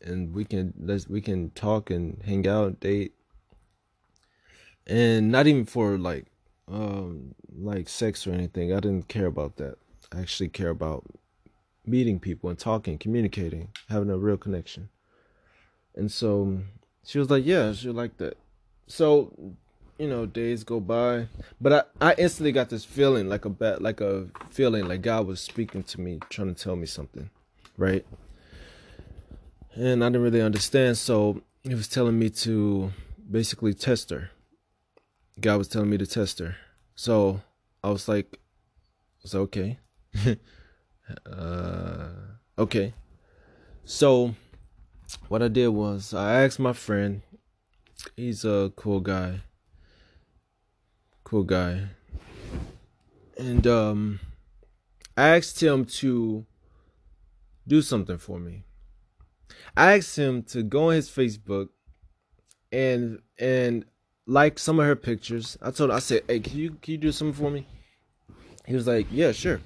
and 0.00 0.32
we 0.32 0.44
can 0.44 0.72
let's 0.78 1.08
we 1.08 1.20
can 1.20 1.50
talk 1.50 1.90
and 1.90 2.22
hang 2.24 2.46
out, 2.46 2.78
date, 2.78 3.12
and 4.86 5.32
not 5.32 5.48
even 5.48 5.66
for 5.66 5.98
like 5.98 6.26
um 6.68 7.34
like 7.58 7.88
sex 7.88 8.24
or 8.24 8.30
anything. 8.32 8.72
I 8.72 8.78
didn't 8.78 9.08
care 9.08 9.26
about 9.26 9.56
that. 9.56 9.78
I 10.12 10.20
actually 10.20 10.50
care 10.50 10.70
about 10.70 11.04
meeting 11.84 12.20
people 12.20 12.50
and 12.50 12.58
talking, 12.58 12.98
communicating, 12.98 13.68
having 13.88 14.10
a 14.10 14.18
real 14.18 14.36
connection. 14.36 14.88
And 15.94 16.10
so 16.10 16.62
she 17.04 17.18
was 17.18 17.30
like, 17.30 17.44
"Yeah, 17.44 17.72
she 17.72 17.90
like 17.90 18.16
that." 18.18 18.38
So, 18.86 19.32
you 19.98 20.08
know, 20.08 20.26
days 20.26 20.64
go 20.64 20.80
by, 20.80 21.28
but 21.60 21.92
I 22.00 22.10
I 22.10 22.14
instantly 22.18 22.52
got 22.52 22.70
this 22.70 22.84
feeling 22.84 23.28
like 23.28 23.44
a 23.44 23.50
bad 23.50 23.82
like 23.82 24.00
a 24.00 24.28
feeling 24.50 24.86
like 24.88 25.02
God 25.02 25.26
was 25.26 25.40
speaking 25.40 25.82
to 25.84 26.00
me, 26.00 26.20
trying 26.30 26.54
to 26.54 26.62
tell 26.62 26.76
me 26.76 26.86
something, 26.86 27.30
right? 27.76 28.06
and 29.74 30.04
I 30.04 30.08
didn't 30.08 30.22
really 30.22 30.42
understand. 30.42 30.98
So 30.98 31.42
he 31.62 31.74
was 31.74 31.88
telling 31.88 32.18
me 32.18 32.30
to 32.30 32.92
basically 33.30 33.74
test 33.74 34.10
her. 34.10 34.30
God 35.40 35.58
was 35.58 35.68
telling 35.68 35.90
me 35.90 35.98
to 35.98 36.06
test 36.06 36.38
her. 36.38 36.56
So 36.94 37.40
I 37.82 37.90
was 37.90 38.08
like, 38.08 38.26
I 38.34 39.22
was 39.22 39.34
okay. 39.34 39.78
uh, 41.26 42.08
okay. 42.58 42.94
So 43.84 44.34
what 45.28 45.42
I 45.42 45.48
did 45.48 45.68
was 45.68 46.14
I 46.14 46.44
asked 46.44 46.58
my 46.58 46.72
friend. 46.72 47.22
He's 48.16 48.44
a 48.44 48.72
cool 48.76 49.00
guy. 49.00 49.40
Cool 51.24 51.44
guy. 51.44 51.88
And 53.38 53.66
um 53.66 54.20
I 55.16 55.36
asked 55.36 55.62
him 55.62 55.84
to 55.84 56.46
do 57.66 57.82
something 57.82 58.18
for 58.18 58.38
me. 58.38 58.64
I 59.76 59.98
asked 59.98 60.16
him 60.18 60.42
to 60.44 60.62
go 60.62 60.88
on 60.88 60.94
his 60.94 61.10
Facebook 61.10 61.68
and 62.70 63.20
and 63.38 63.84
like 64.26 64.58
some 64.58 64.78
of 64.80 64.86
her 64.86 64.96
pictures. 64.96 65.58
I 65.60 65.70
told 65.70 65.90
him, 65.90 65.96
I 65.96 66.00
said, 66.00 66.22
"Hey, 66.28 66.40
can 66.40 66.56
you 66.56 66.70
can 66.80 66.92
you 66.92 66.98
do 66.98 67.12
something 67.12 67.34
for 67.34 67.50
me?" 67.50 67.66
He 68.66 68.74
was 68.74 68.86
like, 68.86 69.06
"Yeah, 69.10 69.32
sure." 69.32 69.60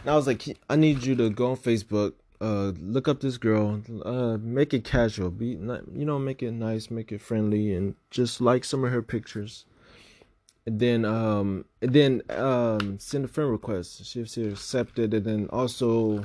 And 0.00 0.10
I 0.10 0.16
was 0.16 0.26
like, 0.26 0.42
"I 0.68 0.76
need 0.76 1.04
you 1.04 1.14
to 1.16 1.30
go 1.30 1.50
on 1.50 1.56
Facebook, 1.56 2.14
uh, 2.40 2.72
look 2.80 3.08
up 3.08 3.20
this 3.20 3.38
girl, 3.38 3.82
uh, 4.04 4.38
make 4.40 4.74
it 4.74 4.84
casual, 4.84 5.30
be 5.30 5.46
you 5.48 6.04
know, 6.04 6.18
make 6.18 6.42
it 6.42 6.52
nice, 6.52 6.90
make 6.90 7.12
it 7.12 7.20
friendly, 7.20 7.72
and 7.74 7.94
just 8.10 8.40
like 8.40 8.64
some 8.64 8.84
of 8.84 8.92
her 8.92 9.02
pictures." 9.02 9.64
And 10.64 10.78
then 10.78 11.04
um 11.04 11.64
and 11.80 11.92
then 11.92 12.22
um 12.30 12.98
send 12.98 13.24
a 13.24 13.28
friend 13.28 13.50
request. 13.50 14.04
She, 14.06 14.24
she 14.24 14.46
accepted, 14.46 15.12
and 15.12 15.24
then 15.24 15.48
also 15.50 16.24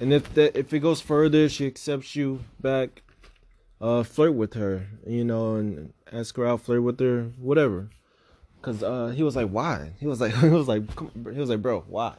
and 0.00 0.12
if 0.12 0.32
that 0.34 0.56
if 0.56 0.72
it 0.72 0.80
goes 0.80 1.00
further, 1.00 1.48
she 1.48 1.66
accepts 1.66 2.16
you 2.16 2.40
back. 2.60 3.02
Uh, 3.80 4.02
flirt 4.02 4.32
with 4.32 4.54
her, 4.54 4.86
you 5.06 5.24
know, 5.24 5.56
and 5.56 5.92
ask 6.10 6.36
her 6.36 6.46
out, 6.46 6.62
flirt 6.62 6.82
with 6.82 6.98
her, 7.00 7.24
whatever. 7.36 7.90
Cause 8.62 8.82
uh, 8.82 9.08
he 9.08 9.22
was 9.22 9.36
like, 9.36 9.50
why? 9.50 9.90
He 10.00 10.06
was 10.06 10.22
like, 10.22 10.34
he 10.38 10.48
was 10.48 10.68
like, 10.68 10.84
he 11.12 11.38
was 11.38 11.50
like, 11.50 11.60
bro, 11.60 11.84
why? 11.86 12.14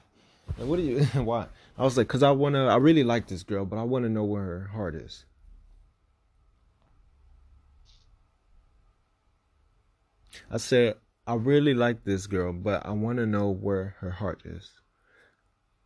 Like, 0.58 0.68
what 0.68 0.78
do 0.78 0.84
you? 0.84 1.00
why? 1.24 1.48
I 1.78 1.84
was 1.84 1.98
like, 1.98 2.08
cause 2.08 2.24
I 2.24 2.32
wanna, 2.32 2.68
I 2.68 2.78
really 2.78 3.04
like 3.04 3.28
this 3.28 3.44
girl, 3.44 3.66
but 3.66 3.78
I 3.78 3.84
wanna 3.84 4.10
know 4.10 4.24
where 4.24 4.44
her 4.44 4.68
heart 4.74 4.96
is. 4.96 5.26
I 10.50 10.58
said, 10.58 10.96
I 11.28 11.36
really 11.36 11.74
like 11.74 12.04
this 12.04 12.28
girl, 12.28 12.54
but 12.54 12.86
I 12.86 12.92
want 12.92 13.18
to 13.18 13.26
know 13.26 13.50
where 13.50 13.96
her 14.00 14.12
heart 14.12 14.42
is 14.46 14.70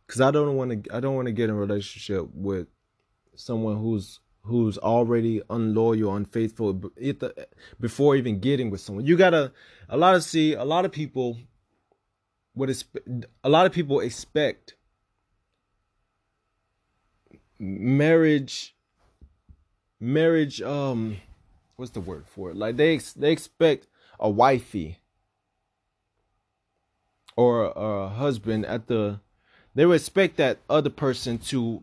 because 0.06 0.20
I 0.20 0.30
don't 0.30 0.54
want 0.56 0.84
to. 0.84 0.94
I 0.94 1.00
don't 1.00 1.14
want 1.14 1.26
to 1.26 1.32
get 1.32 1.44
in 1.44 1.50
a 1.50 1.54
relationship 1.54 2.28
with 2.34 2.66
someone 3.36 3.78
who's 3.78 4.20
who's 4.42 4.76
already 4.76 5.40
unloyal, 5.48 6.14
unfaithful 6.16 6.82
before 7.80 8.16
even 8.16 8.40
getting 8.40 8.70
with 8.70 8.80
someone. 8.80 9.06
You 9.06 9.16
gotta. 9.16 9.52
A 9.88 9.96
lot 9.96 10.14
of 10.14 10.24
see. 10.24 10.52
A 10.54 10.64
lot 10.64 10.84
of 10.84 10.92
people. 10.92 11.38
What 12.54 12.70
is 12.70 12.84
a 13.44 13.48
lot 13.48 13.66
of 13.66 13.72
people 13.72 14.00
expect 14.00 14.74
marriage 17.58 18.74
marriage 20.00 20.62
um 20.62 21.18
what's 21.76 21.90
the 21.90 22.00
word 22.00 22.24
for 22.26 22.50
it 22.50 22.56
like 22.56 22.76
they 22.76 22.96
they 23.16 23.30
expect 23.30 23.86
a 24.18 24.28
wifey 24.30 24.98
or 27.36 27.66
a 27.76 28.08
husband 28.08 28.64
at 28.64 28.86
the 28.86 29.20
they 29.74 29.90
expect 29.92 30.36
that 30.38 30.58
other 30.68 30.90
person 30.90 31.38
to 31.38 31.82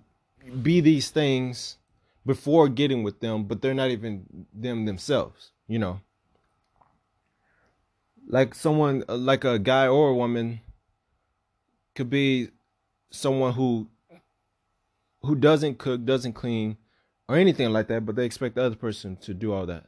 be 0.62 0.82
these 0.82 1.10
things 1.10 1.78
before 2.26 2.68
getting 2.70 3.04
with 3.04 3.20
them, 3.22 3.46
but 3.46 3.62
they're 3.62 3.74
not 3.74 3.90
even 3.90 4.46
them 4.54 4.86
themselves, 4.86 5.52
you 5.68 5.80
know. 5.80 6.02
Like 8.28 8.54
someone, 8.54 9.04
uh, 9.08 9.16
like 9.16 9.46
a 9.46 9.58
guy 9.58 9.88
or 9.88 10.10
a 10.10 10.16
woman, 10.16 10.60
could 11.96 12.10
be 12.10 12.50
someone 13.10 13.54
who 13.54 13.88
who 15.22 15.36
doesn't 15.36 15.78
cook, 15.78 16.06
doesn't 16.06 16.34
clean, 16.34 16.78
or 17.28 17.38
anything 17.38 17.72
like 17.72 17.88
that, 17.88 18.06
but 18.06 18.16
they 18.16 18.26
expect 18.26 18.56
the 18.56 18.64
other 18.64 18.76
person 18.76 19.16
to 19.18 19.34
do 19.34 19.54
all 19.54 19.66
that. 19.66 19.86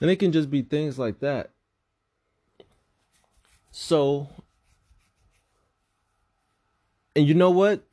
And 0.00 0.10
it 0.10 0.16
can 0.16 0.32
just 0.32 0.50
be 0.50 0.62
things 0.62 0.98
like 0.98 1.20
that. 1.20 1.50
So, 3.70 4.28
and 7.16 7.26
you 7.26 7.34
know 7.34 7.50
what? 7.50 7.84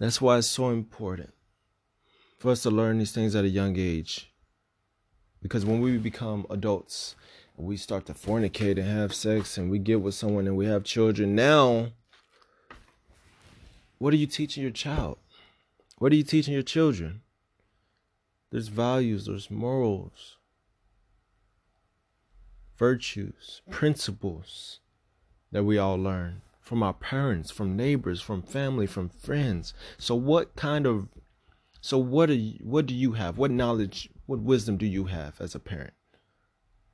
That's 0.00 0.18
why 0.18 0.38
it's 0.38 0.46
so 0.46 0.70
important 0.70 1.34
for 2.38 2.50
us 2.50 2.62
to 2.62 2.70
learn 2.70 2.98
these 2.98 3.12
things 3.12 3.36
at 3.36 3.44
a 3.44 3.48
young 3.48 3.78
age. 3.78 4.32
Because 5.42 5.66
when 5.66 5.80
we 5.80 5.98
become 5.98 6.46
adults, 6.48 7.14
we 7.54 7.76
start 7.76 8.06
to 8.06 8.14
fornicate 8.14 8.78
and 8.78 8.86
have 8.86 9.14
sex 9.14 9.58
and 9.58 9.70
we 9.70 9.78
get 9.78 10.00
with 10.00 10.14
someone 10.14 10.46
and 10.46 10.56
we 10.56 10.64
have 10.64 10.84
children, 10.84 11.34
now, 11.34 11.88
what 13.98 14.14
are 14.14 14.16
you 14.16 14.26
teaching 14.26 14.62
your 14.62 14.72
child? 14.72 15.18
What 15.98 16.12
are 16.12 16.16
you 16.16 16.22
teaching 16.22 16.54
your 16.54 16.62
children? 16.62 17.20
There's 18.50 18.68
values, 18.68 19.26
there's 19.26 19.50
morals, 19.50 20.38
virtues, 22.78 23.60
principles 23.68 24.80
that 25.52 25.64
we 25.64 25.76
all 25.76 25.96
learn 25.96 26.40
from 26.70 26.84
our 26.84 26.94
parents, 26.94 27.50
from 27.50 27.76
neighbors, 27.76 28.20
from 28.20 28.42
family, 28.42 28.86
from 28.86 29.08
friends. 29.08 29.74
So 29.98 30.14
what 30.14 30.54
kind 30.54 30.86
of 30.86 31.08
so 31.80 31.98
what 31.98 32.26
do 32.26 32.34
you, 32.34 32.60
what 32.62 32.86
do 32.86 32.94
you 32.94 33.14
have? 33.14 33.38
What 33.38 33.50
knowledge, 33.50 34.08
what 34.26 34.38
wisdom 34.38 34.76
do 34.76 34.86
you 34.86 35.06
have 35.06 35.40
as 35.40 35.56
a 35.56 35.58
parent 35.58 35.94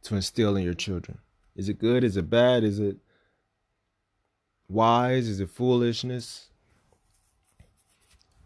to 0.05 0.17
instill 0.17 0.57
in 0.57 0.65
your 0.65 0.73
children? 0.73 1.19
Is 1.55 1.69
it 1.69 1.79
good? 1.79 2.05
Is 2.05 2.17
it 2.17 2.31
bad? 2.31 2.65
Is 2.65 2.79
it 2.79 2.97
wise? 4.67 5.29
Is 5.29 5.41
it 5.41 5.51
foolishness? 5.51 6.49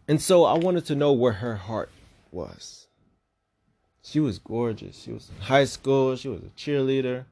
And 0.09 0.21
so 0.21 0.43
I 0.43 0.57
wanted 0.57 0.85
to 0.87 0.95
know 0.95 1.13
where 1.13 1.39
her 1.39 1.55
heart 1.55 1.91
was. 2.29 2.87
She 4.03 4.19
was 4.19 4.37
gorgeous. 4.37 5.03
She 5.03 5.13
was 5.13 5.29
in 5.29 5.45
high 5.45 5.63
school. 5.63 6.17
She 6.17 6.27
was 6.27 6.41
a 6.41 6.49
cheerleader. 6.57 7.23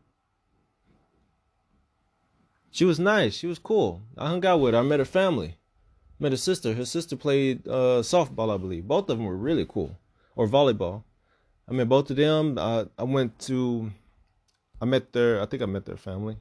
She 2.71 2.85
was 2.85 2.99
nice. 2.99 3.35
She 3.35 3.47
was 3.47 3.59
cool. 3.59 4.01
I 4.17 4.27
hung 4.27 4.45
out 4.45 4.59
with 4.59 4.73
her. 4.73 4.79
I 4.79 4.83
met 4.83 4.99
her 4.99 5.05
family. 5.05 5.57
Met 6.19 6.31
her 6.31 6.37
sister. 6.37 6.73
Her 6.73 6.85
sister 6.85 7.15
played 7.15 7.67
uh, 7.67 8.01
softball, 8.01 8.53
I 8.53 8.57
believe. 8.57 8.87
Both 8.87 9.09
of 9.09 9.17
them 9.17 9.25
were 9.25 9.35
really 9.35 9.65
cool. 9.65 9.97
Or 10.35 10.47
volleyball. 10.47 11.03
I 11.67 11.73
met 11.73 11.89
both 11.89 12.09
of 12.09 12.17
them. 12.17 12.57
I, 12.57 12.85
I 12.97 13.03
went 13.03 13.39
to, 13.39 13.91
I 14.81 14.85
met 14.85 15.13
their, 15.13 15.41
I 15.41 15.45
think 15.45 15.61
I 15.61 15.65
met 15.65 15.85
their 15.85 15.97
family. 15.97 16.37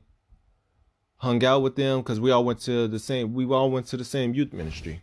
Hung 1.18 1.44
out 1.44 1.62
with 1.62 1.76
them 1.76 2.00
because 2.00 2.20
we 2.20 2.30
all 2.30 2.44
went 2.44 2.60
to 2.60 2.86
the 2.88 2.98
same, 2.98 3.34
we 3.34 3.44
all 3.46 3.70
went 3.70 3.86
to 3.88 3.96
the 3.96 4.04
same 4.04 4.34
youth 4.34 4.52
ministry. 4.52 5.02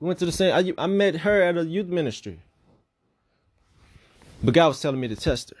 We 0.00 0.06
went 0.06 0.18
to 0.18 0.26
the 0.26 0.32
same, 0.32 0.54
I, 0.54 0.82
I 0.82 0.86
met 0.86 1.16
her 1.16 1.42
at 1.42 1.56
a 1.56 1.64
youth 1.64 1.86
ministry. 1.86 2.40
But 4.42 4.54
God 4.54 4.68
was 4.68 4.80
telling 4.80 5.00
me 5.00 5.08
to 5.08 5.16
test 5.16 5.50
her. 5.50 5.56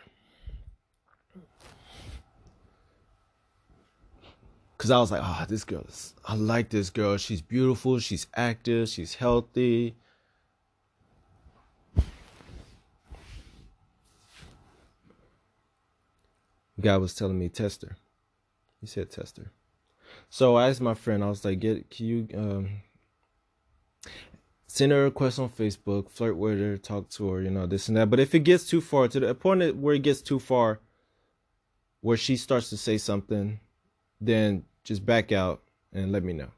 Cause 4.78 4.92
I 4.92 4.98
was 4.98 5.10
like, 5.10 5.22
oh, 5.24 5.44
this 5.48 5.64
girl 5.64 5.84
is, 5.88 6.14
I 6.24 6.34
like 6.36 6.70
this 6.70 6.88
girl. 6.88 7.16
She's 7.16 7.42
beautiful. 7.42 7.98
She's 7.98 8.28
active. 8.36 8.88
She's 8.88 9.16
healthy. 9.16 9.96
God 16.80 17.00
was 17.00 17.14
telling 17.14 17.38
me 17.38 17.48
test 17.48 17.82
her. 17.82 17.96
He 18.80 18.86
said 18.86 19.10
test 19.10 19.38
her. 19.38 19.50
So 20.30 20.56
I 20.56 20.68
asked 20.68 20.80
my 20.80 20.94
friend. 20.94 21.24
I 21.24 21.28
was 21.28 21.44
like, 21.44 21.58
"Get 21.58 21.90
can 21.90 22.06
you 22.06 22.28
um, 22.34 22.68
send 24.68 24.92
her 24.92 25.00
a 25.00 25.04
request 25.04 25.38
on 25.38 25.48
Facebook, 25.48 26.08
flirt 26.10 26.36
with 26.36 26.58
her, 26.60 26.78
talk 26.78 27.08
to 27.10 27.30
her, 27.30 27.42
you 27.42 27.50
know, 27.50 27.66
this 27.66 27.88
and 27.88 27.96
that. 27.96 28.10
But 28.10 28.20
if 28.20 28.34
it 28.34 28.40
gets 28.40 28.68
too 28.68 28.80
far 28.80 29.08
to 29.08 29.18
the 29.18 29.34
point 29.34 29.76
where 29.76 29.94
it 29.94 30.02
gets 30.02 30.22
too 30.22 30.38
far, 30.38 30.80
where 32.00 32.16
she 32.16 32.36
starts 32.36 32.70
to 32.70 32.76
say 32.76 32.96
something, 32.96 33.58
then 34.20 34.64
just 34.84 35.04
back 35.04 35.32
out 35.32 35.62
and 35.92 36.12
let 36.12 36.22
me 36.22 36.32
know." 36.32 36.50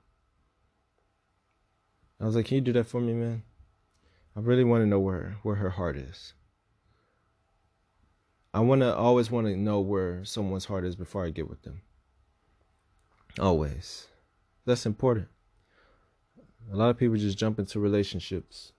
I 2.19 2.27
was 2.27 2.37
like, 2.37 2.47
"Can 2.47 2.57
you 2.57 2.61
do 2.61 2.73
that 2.75 2.85
for 2.85 3.01
me, 3.01 3.15
man? 3.15 3.43
I 4.37 4.41
really 4.41 4.65
want 4.65 4.83
to 4.83 4.87
know 4.87 5.01
where 5.01 5.39
where 5.43 5.57
her 5.57 5.71
heart 5.71 5.97
is." 5.97 6.35
I 8.53 8.61
want 8.61 8.81
to 8.81 8.95
always 8.95 9.31
want 9.31 9.47
to 9.47 9.57
know 9.57 9.81
where 9.81 10.25
someone's 10.25 10.65
heart 10.65 10.85
is 10.85 10.97
before 10.97 11.25
I 11.25 11.31
get 11.31 11.49
with 11.49 11.63
them. 11.63 11.83
Always. 13.39 14.09
That's 14.65 14.87
important. 14.87 15.29
A 16.73 16.77
lot 16.77 16.91
of 16.91 16.99
people 16.99 17.17
just 17.17 17.39
jump 17.39 17.59
into 17.59 17.79
relationships. 17.79 18.73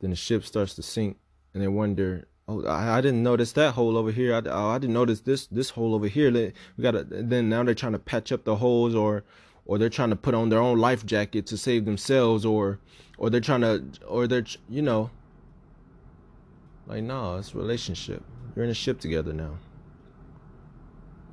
Then 0.00 0.10
the 0.10 0.16
ship 0.16 0.44
starts 0.44 0.74
to 0.74 0.82
sink 0.82 1.18
and 1.54 1.62
they 1.62 1.68
wonder, 1.68 2.28
oh, 2.48 2.64
I, 2.64 2.98
I 2.98 3.00
didn't 3.00 3.22
notice 3.22 3.52
that 3.52 3.74
hole 3.74 3.96
over 3.96 4.10
here. 4.10 4.34
I, 4.34 4.42
oh, 4.46 4.68
I 4.70 4.78
didn't 4.78 4.94
notice 4.94 5.20
this 5.20 5.46
this 5.46 5.70
hole 5.70 5.94
over 5.94 6.08
here. 6.08 6.32
We 6.32 6.82
got 6.82 6.94
then 7.08 7.48
now 7.48 7.62
they're 7.62 7.74
trying 7.74 7.92
to 7.92 7.98
patch 7.98 8.32
up 8.32 8.44
the 8.44 8.56
holes 8.56 8.94
or 8.94 9.24
or 9.66 9.78
they're 9.78 9.90
trying 9.90 10.10
to 10.10 10.16
put 10.16 10.34
on 10.34 10.48
their 10.48 10.60
own 10.60 10.78
life 10.78 11.06
jacket 11.06 11.46
to 11.46 11.56
save 11.56 11.84
themselves 11.84 12.44
or 12.44 12.80
or 13.18 13.30
they're 13.30 13.40
trying 13.40 13.60
to 13.60 13.84
or 14.06 14.26
they're 14.26 14.44
you 14.68 14.82
know 14.82 15.10
like, 16.88 17.02
no, 17.02 17.36
it's 17.36 17.54
relationship. 17.54 18.22
You're 18.56 18.64
in 18.64 18.70
a 18.70 18.74
ship 18.74 18.98
together 18.98 19.34
now. 19.34 19.58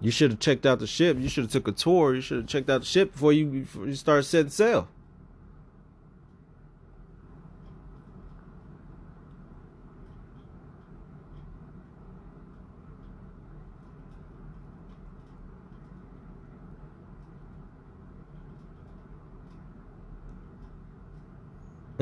You 0.01 0.11
should 0.11 0.31
have 0.31 0.39
checked 0.41 0.65
out 0.65 0.79
the 0.79 0.87
ship. 0.87 1.17
You 1.17 1.29
should 1.29 1.45
have 1.45 1.51
took 1.51 1.69
a 1.69 1.71
tour. 1.71 2.13
You 2.13 2.21
should 2.21 2.37
have 2.37 2.47
checked 2.47 2.69
out 2.69 2.81
the 2.81 2.85
ship 2.85 3.13
before 3.13 3.31
you 3.31 3.45
before 3.45 3.87
you 3.87 3.95
start 3.95 4.25
setting 4.25 4.49
sail. 4.49 4.89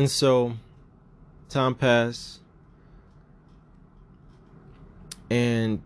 And 0.03 0.11
so, 0.11 0.51
time 1.47 1.75
passed. 1.75 2.41
And 5.29 5.79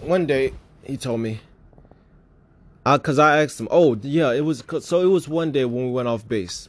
one 0.00 0.26
day 0.26 0.54
he 0.82 0.96
told 0.96 1.20
me, 1.20 1.38
because 2.84 3.20
I, 3.20 3.36
I 3.36 3.42
asked 3.44 3.60
him, 3.60 3.68
oh 3.70 3.96
yeah, 4.02 4.32
it 4.32 4.40
was 4.40 4.64
so 4.80 5.02
it 5.02 5.06
was 5.06 5.28
one 5.28 5.52
day 5.52 5.66
when 5.66 5.86
we 5.86 5.92
went 5.92 6.08
off 6.08 6.26
base, 6.26 6.68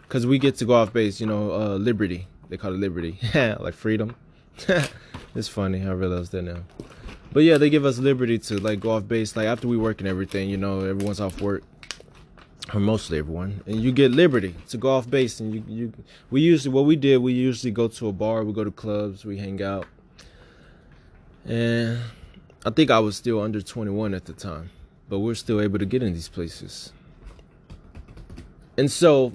because 0.00 0.26
we 0.26 0.38
get 0.38 0.56
to 0.56 0.64
go 0.64 0.72
off 0.72 0.94
base, 0.94 1.20
you 1.20 1.26
know, 1.26 1.52
uh, 1.52 1.74
Liberty, 1.76 2.26
they 2.48 2.56
call 2.56 2.72
it 2.72 2.78
Liberty, 2.78 3.18
like 3.34 3.74
freedom. 3.74 4.16
it's 5.34 5.48
funny, 5.48 5.86
I 5.86 5.90
realize 5.90 6.30
that 6.30 6.40
now. 6.40 6.62
But 7.34 7.40
yeah, 7.40 7.58
they 7.58 7.68
give 7.68 7.84
us 7.84 7.98
liberty 7.98 8.38
to 8.38 8.56
like 8.56 8.80
go 8.80 8.92
off 8.92 9.06
base, 9.06 9.36
like 9.36 9.46
after 9.46 9.68
we 9.68 9.76
work 9.76 10.00
and 10.00 10.08
everything, 10.08 10.48
you 10.48 10.56
know, 10.56 10.80
everyone's 10.80 11.20
off 11.20 11.42
work 11.42 11.64
or 12.74 12.80
mostly 12.80 13.18
everyone, 13.18 13.62
and 13.66 13.80
you 13.80 13.92
get 13.92 14.12
liberty 14.12 14.54
to 14.68 14.76
go 14.76 14.90
off 14.90 15.08
base. 15.08 15.40
And 15.40 15.54
you, 15.54 15.64
you, 15.66 15.92
we 16.30 16.40
usually 16.40 16.72
what 16.72 16.84
we 16.84 16.96
did, 16.96 17.18
we 17.18 17.32
usually 17.32 17.70
go 17.70 17.88
to 17.88 18.08
a 18.08 18.12
bar, 18.12 18.44
we 18.44 18.52
go 18.52 18.64
to 18.64 18.70
clubs, 18.70 19.24
we 19.24 19.38
hang 19.38 19.62
out, 19.62 19.86
and 21.44 21.98
I 22.66 22.70
think 22.70 22.90
I 22.90 22.98
was 22.98 23.16
still 23.16 23.40
under 23.40 23.62
21 23.62 24.14
at 24.14 24.26
the 24.26 24.32
time, 24.32 24.70
but 25.08 25.20
we're 25.20 25.34
still 25.34 25.60
able 25.60 25.78
to 25.78 25.86
get 25.86 26.02
in 26.02 26.12
these 26.12 26.28
places. 26.28 26.92
And 28.76 28.90
so 28.90 29.32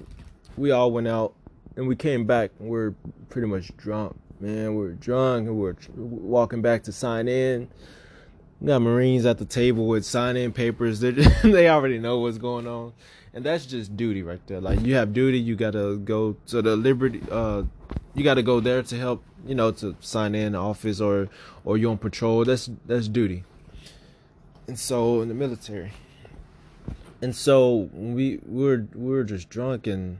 we 0.56 0.70
all 0.70 0.90
went 0.90 1.08
out 1.08 1.34
and 1.76 1.88
we 1.88 1.96
came 1.96 2.26
back 2.26 2.50
and 2.60 2.68
we're 2.68 2.94
pretty 3.28 3.48
much 3.48 3.76
drunk. 3.76 4.16
Man, 4.40 4.76
we 4.76 4.86
are 4.86 4.92
drunk 4.92 5.48
and 5.48 5.56
we 5.56 5.62
we're 5.62 5.76
walking 5.96 6.62
back 6.62 6.84
to 6.84 6.92
sign 6.92 7.28
in. 7.28 7.68
We 8.60 8.68
got 8.68 8.82
Marines 8.82 9.26
at 9.26 9.38
the 9.38 9.44
table 9.44 9.86
with 9.86 10.04
sign 10.04 10.36
in 10.36 10.52
papers. 10.52 11.00
They 11.00 11.10
they 11.42 11.68
already 11.68 11.98
know 11.98 12.20
what's 12.20 12.38
going 12.38 12.66
on. 12.66 12.92
And 13.34 13.44
that's 13.44 13.66
just 13.66 13.96
duty 13.96 14.22
right 14.22 14.40
there. 14.46 14.60
Like 14.60 14.80
you 14.80 14.94
have 14.94 15.12
duty, 15.12 15.38
you 15.38 15.56
gotta 15.56 15.96
go 15.96 16.36
to 16.46 16.62
the 16.62 16.76
Liberty 16.76 17.20
uh 17.30 17.64
you 18.14 18.22
gotta 18.22 18.42
go 18.42 18.60
there 18.60 18.82
to 18.82 18.96
help 18.96 19.24
you 19.46 19.54
know, 19.54 19.70
to 19.72 19.94
sign 20.00 20.34
in 20.34 20.54
office 20.54 21.00
or 21.00 21.28
or 21.64 21.76
you're 21.76 21.90
on 21.90 21.98
patrol. 21.98 22.44
That's 22.44 22.70
that's 22.86 23.08
duty. 23.08 23.44
And 24.66 24.78
so 24.78 25.20
in 25.20 25.28
the 25.28 25.34
military. 25.34 25.92
And 27.20 27.34
so 27.34 27.88
we, 27.92 28.40
we 28.46 28.64
were 28.64 28.86
we 28.94 29.10
were 29.12 29.24
just 29.24 29.48
drunk 29.48 29.86
and 29.86 30.18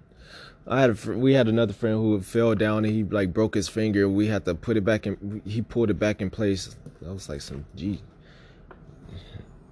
I 0.66 0.80
had 0.80 0.90
a, 0.90 1.12
we 1.12 1.34
had 1.34 1.48
another 1.48 1.74
friend 1.74 1.96
who 1.96 2.20
fell 2.22 2.54
down 2.54 2.84
and 2.84 2.94
he 2.94 3.04
like 3.04 3.32
broke 3.32 3.54
his 3.54 3.68
finger. 3.68 4.08
We 4.08 4.28
had 4.28 4.44
to 4.46 4.54
put 4.54 4.76
it 4.76 4.84
back 4.84 5.06
in. 5.06 5.42
He 5.44 5.60
pulled 5.60 5.90
it 5.90 5.98
back 5.98 6.22
in 6.22 6.30
place. 6.30 6.74
That 7.02 7.12
was 7.12 7.28
like 7.28 7.42
some 7.42 7.66
G 7.76 8.00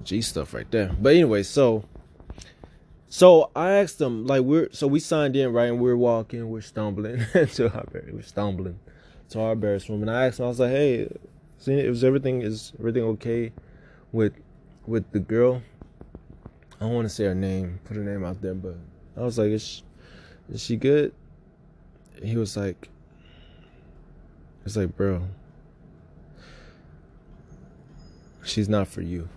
G 0.05 0.21
stuff 0.21 0.53
right 0.53 0.71
there. 0.71 0.95
But 1.01 1.15
anyway, 1.15 1.43
so 1.43 1.85
so 3.13 3.51
I 3.55 3.73
asked 3.73 4.01
him 4.01 4.27
like 4.27 4.41
we're 4.41 4.71
so 4.73 4.87
we 4.87 4.99
signed 4.99 5.37
in 5.37 5.53
right 5.53 5.69
and 5.69 5.79
we're 5.79 5.99
walking, 5.99 6.49
we're 6.49 6.63
stumbling 6.63 7.19
to 7.57 7.71
our 7.71 7.85
we're 8.11 8.23
stumbling 8.23 8.79
to 9.29 9.41
our 9.43 9.55
Bears 9.55 9.87
room, 9.91 10.01
and 10.01 10.11
I 10.11 10.29
asked 10.29 10.39
him, 10.39 10.47
I 10.47 10.49
was 10.49 10.59
like, 10.59 10.71
"Hey, 10.71 11.15
see, 11.59 11.87
was 11.91 12.05
everything 12.05 12.41
is 12.41 12.73
everything 12.79 13.03
okay 13.03 13.53
with 14.13 14.33
with 14.87 15.13
the 15.13 15.21
girl?" 15.21 15.61
I 16.81 16.87
don't 16.87 16.95
want 16.95 17.05
to 17.05 17.11
say 17.11 17.25
her 17.25 17.35
name, 17.35 17.81
put 17.85 17.99
her 17.99 18.03
name 18.03 18.25
out 18.25 18.41
there, 18.41 18.55
but 18.55 18.77
I 19.15 19.21
was 19.21 19.37
like, 19.37 19.51
"Is 19.51 19.63
she, 19.63 19.83
is 20.51 20.63
she 20.63 20.77
good?" 20.77 21.13
he 22.23 22.39
was 22.39 22.57
like, 22.57 22.89
"It's 24.65 24.75
like, 24.75 24.97
bro, 24.97 25.29
she's 28.43 28.71
not 28.71 28.89
for 28.89 29.03
you." 29.03 29.29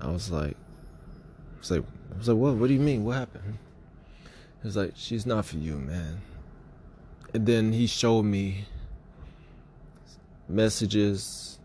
I 0.00 0.10
was 0.10 0.30
like, 0.30 0.56
I 1.56 1.58
was 1.58 1.70
like, 1.70 1.82
I 2.14 2.18
was 2.18 2.28
like, 2.28 2.36
what? 2.36 2.54
What 2.54 2.68
do 2.68 2.74
you 2.74 2.80
mean? 2.80 3.04
What 3.04 3.16
happened? 3.16 3.58
It's 4.64 4.76
like, 4.76 4.92
she's 4.96 5.26
not 5.26 5.44
for 5.44 5.56
you, 5.56 5.76
man. 5.76 6.20
And 7.34 7.46
then 7.46 7.72
he 7.72 7.86
showed 7.86 8.24
me 8.24 8.64
messages, 10.48 11.58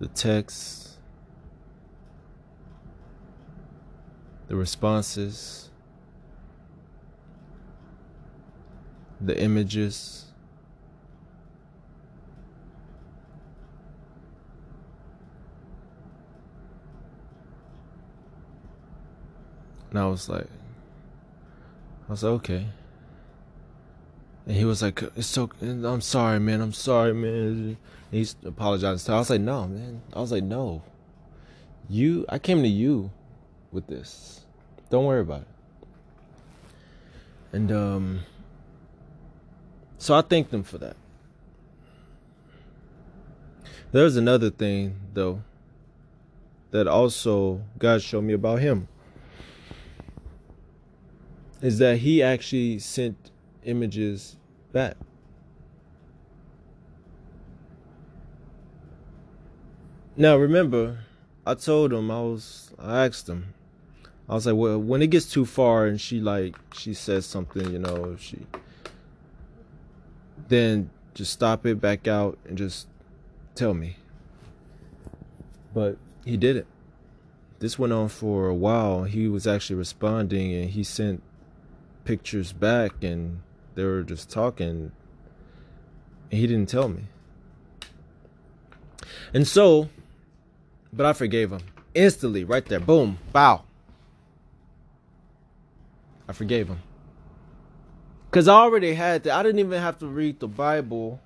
the 0.00 0.08
texts. 0.08 0.86
the 4.48 4.56
responses, 4.56 5.70
the 9.20 9.38
images. 9.40 10.25
And 19.96 20.04
I 20.04 20.08
was 20.08 20.28
like, 20.28 20.46
I 22.06 22.10
was 22.10 22.22
like, 22.22 22.32
okay. 22.32 22.66
And 24.44 24.54
he 24.54 24.66
was 24.66 24.82
like, 24.82 25.02
"It's 25.16 25.26
so. 25.26 25.48
I'm 25.62 26.02
sorry, 26.02 26.38
man. 26.38 26.60
I'm 26.60 26.74
sorry, 26.74 27.14
man." 27.14 27.78
He's 28.10 28.36
apologizing. 28.44 29.14
I 29.14 29.18
was 29.18 29.30
like, 29.30 29.40
"No, 29.40 29.66
man." 29.66 30.02
I 30.12 30.20
was 30.20 30.32
like, 30.32 30.44
"No. 30.44 30.82
You. 31.88 32.26
I 32.28 32.38
came 32.38 32.60
to 32.60 32.68
you 32.68 33.10
with 33.72 33.86
this. 33.86 34.44
Don't 34.90 35.06
worry 35.06 35.22
about 35.22 35.40
it." 35.40 35.48
And 37.54 37.72
um. 37.72 38.20
So 39.96 40.14
I 40.14 40.20
thanked 40.20 40.52
him 40.52 40.62
for 40.62 40.76
that. 40.76 40.96
There's 43.92 44.18
another 44.18 44.50
thing 44.50 45.00
though 45.14 45.42
that 46.70 46.86
also 46.86 47.62
God 47.78 48.02
showed 48.02 48.24
me 48.24 48.34
about 48.34 48.58
him 48.58 48.88
is 51.62 51.78
that 51.78 51.98
he 51.98 52.22
actually 52.22 52.78
sent 52.78 53.30
images 53.64 54.36
back. 54.72 54.96
Now 60.16 60.36
remember, 60.36 61.00
I 61.46 61.54
told 61.54 61.92
him 61.92 62.10
I 62.10 62.20
was 62.20 62.72
I 62.78 63.06
asked 63.06 63.28
him. 63.28 63.54
I 64.28 64.34
was 64.34 64.46
like, 64.46 64.56
well, 64.56 64.78
when 64.78 65.02
it 65.02 65.08
gets 65.08 65.30
too 65.30 65.44
far 65.44 65.86
and 65.86 66.00
she 66.00 66.20
like 66.20 66.56
she 66.74 66.94
says 66.94 67.26
something, 67.26 67.70
you 67.70 67.78
know, 67.78 68.16
she 68.18 68.46
then 70.48 70.90
just 71.14 71.32
stop 71.32 71.66
it, 71.66 71.80
back 71.80 72.06
out, 72.06 72.38
and 72.46 72.56
just 72.56 72.88
tell 73.54 73.74
me. 73.74 73.96
But 75.74 75.96
he 76.24 76.36
did 76.36 76.56
it. 76.56 76.66
This 77.58 77.78
went 77.78 77.92
on 77.92 78.08
for 78.08 78.48
a 78.48 78.54
while. 78.54 79.04
He 79.04 79.28
was 79.28 79.46
actually 79.46 79.76
responding 79.76 80.52
and 80.54 80.70
he 80.70 80.84
sent 80.84 81.22
pictures 82.06 82.52
back 82.52 83.02
and 83.02 83.42
they 83.74 83.84
were 83.84 84.02
just 84.02 84.30
talking. 84.30 84.92
And 86.30 86.40
he 86.40 86.46
didn't 86.46 86.70
tell 86.70 86.88
me. 86.88 87.02
And 89.34 89.46
so, 89.46 89.90
but 90.92 91.04
I 91.04 91.12
forgave 91.12 91.52
him 91.52 91.60
instantly, 91.94 92.44
right 92.44 92.64
there. 92.64 92.80
Boom, 92.80 93.18
bow. 93.32 93.64
I 96.28 96.32
forgave 96.32 96.68
him. 96.68 96.80
Because 98.30 98.48
I 98.48 98.54
already 98.54 98.94
had 98.94 99.24
that. 99.24 99.32
I 99.34 99.42
didn't 99.42 99.58
even 99.58 99.80
have 99.80 99.98
to 99.98 100.06
read 100.06 100.40
the 100.40 100.48
Bible. 100.48 101.20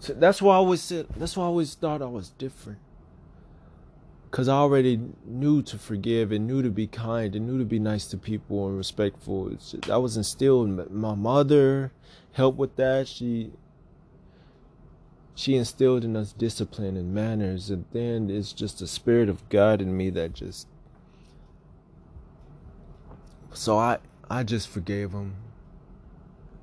So 0.00 0.14
that's 0.14 0.42
why 0.42 0.54
I 0.54 0.56
always 0.56 0.82
said, 0.82 1.06
that's 1.16 1.36
why 1.36 1.44
I 1.44 1.46
always 1.46 1.74
thought 1.74 2.02
I 2.02 2.06
was 2.06 2.30
different 2.30 2.78
because 4.32 4.48
I 4.48 4.54
already 4.54 4.98
knew 5.26 5.60
to 5.60 5.76
forgive 5.76 6.32
and 6.32 6.46
knew 6.46 6.62
to 6.62 6.70
be 6.70 6.86
kind 6.86 7.36
and 7.36 7.46
knew 7.46 7.58
to 7.58 7.66
be 7.66 7.78
nice 7.78 8.06
to 8.06 8.16
people 8.16 8.66
and 8.66 8.78
respectful. 8.78 9.54
That 9.86 10.00
was 10.00 10.16
instilled. 10.16 10.90
My 10.90 11.14
mother 11.14 11.92
helped 12.32 12.56
with 12.56 12.76
that. 12.76 13.08
She 13.08 13.52
she 15.34 15.54
instilled 15.54 16.02
in 16.02 16.16
us 16.16 16.32
discipline 16.32 16.96
and 16.96 17.12
manners, 17.12 17.68
and 17.68 17.84
then 17.92 18.30
it's 18.30 18.54
just 18.54 18.78
the 18.78 18.86
spirit 18.86 19.28
of 19.28 19.46
God 19.50 19.82
in 19.82 19.94
me 19.94 20.08
that 20.08 20.32
just. 20.32 20.66
So 23.52 23.76
I 23.76 23.98
I 24.30 24.44
just 24.44 24.66
forgave 24.66 25.12
him. 25.12 25.34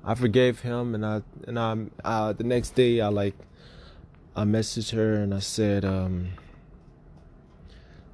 I 0.04 0.16
forgave 0.16 0.60
him, 0.60 0.92
and 0.92 1.06
I 1.06 1.22
and 1.46 1.56
I 1.56 1.76
uh, 2.04 2.32
the 2.32 2.42
next 2.42 2.70
day 2.70 3.00
I 3.00 3.08
like 3.08 3.36
I 4.34 4.42
messaged 4.42 4.92
her 4.92 5.14
and 5.14 5.32
I 5.32 5.38
said 5.38 5.84
um 5.84 6.30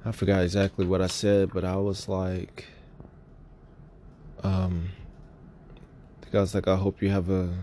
I 0.07 0.13
forgot 0.13 0.41
exactly 0.41 0.85
what 0.85 1.01
I 1.01 1.07
said, 1.07 1.51
but 1.53 1.65
I 1.65 1.75
was 1.75 2.07
like, 2.07 2.63
um, 4.41 4.91
I 6.33 6.39
was 6.39 6.55
like, 6.55 6.65
I 6.65 6.77
hope 6.77 7.01
you 7.01 7.09
have 7.09 7.29
a 7.29 7.53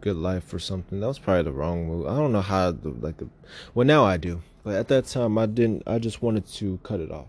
good 0.00 0.16
life 0.16 0.52
or 0.52 0.58
something. 0.58 0.98
That 0.98 1.06
was 1.06 1.20
probably 1.20 1.44
the 1.44 1.52
wrong 1.52 1.86
move. 1.86 2.08
I 2.08 2.16
don't 2.16 2.32
know 2.32 2.40
how, 2.40 2.72
the, 2.72 2.88
like, 2.88 3.18
the, 3.18 3.28
well, 3.72 3.86
now 3.86 4.04
I 4.04 4.16
do, 4.16 4.42
but 4.64 4.74
at 4.74 4.88
that 4.88 5.06
time 5.06 5.38
I 5.38 5.46
didn't. 5.46 5.84
I 5.86 6.00
just 6.00 6.22
wanted 6.22 6.44
to 6.54 6.80
cut 6.82 6.98
it 6.98 7.12
off. 7.12 7.28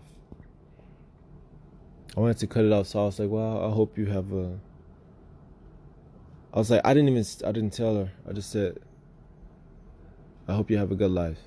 I 2.16 2.20
wanted 2.20 2.38
to 2.38 2.48
cut 2.48 2.64
it 2.64 2.72
off, 2.72 2.88
so 2.88 3.02
I 3.02 3.04
was 3.04 3.20
like, 3.20 3.30
well, 3.30 3.64
I 3.64 3.72
hope 3.72 3.96
you 3.96 4.06
have 4.06 4.32
a. 4.32 4.58
I 6.52 6.58
was 6.58 6.72
like, 6.72 6.80
I 6.84 6.94
didn't 6.94 7.10
even, 7.10 7.24
I 7.46 7.52
didn't 7.52 7.74
tell 7.74 7.94
her. 7.94 8.10
I 8.28 8.32
just 8.32 8.50
said, 8.50 8.78
I 10.48 10.54
hope 10.54 10.68
you 10.68 10.78
have 10.78 10.90
a 10.90 10.96
good 10.96 11.12
life. 11.12 11.38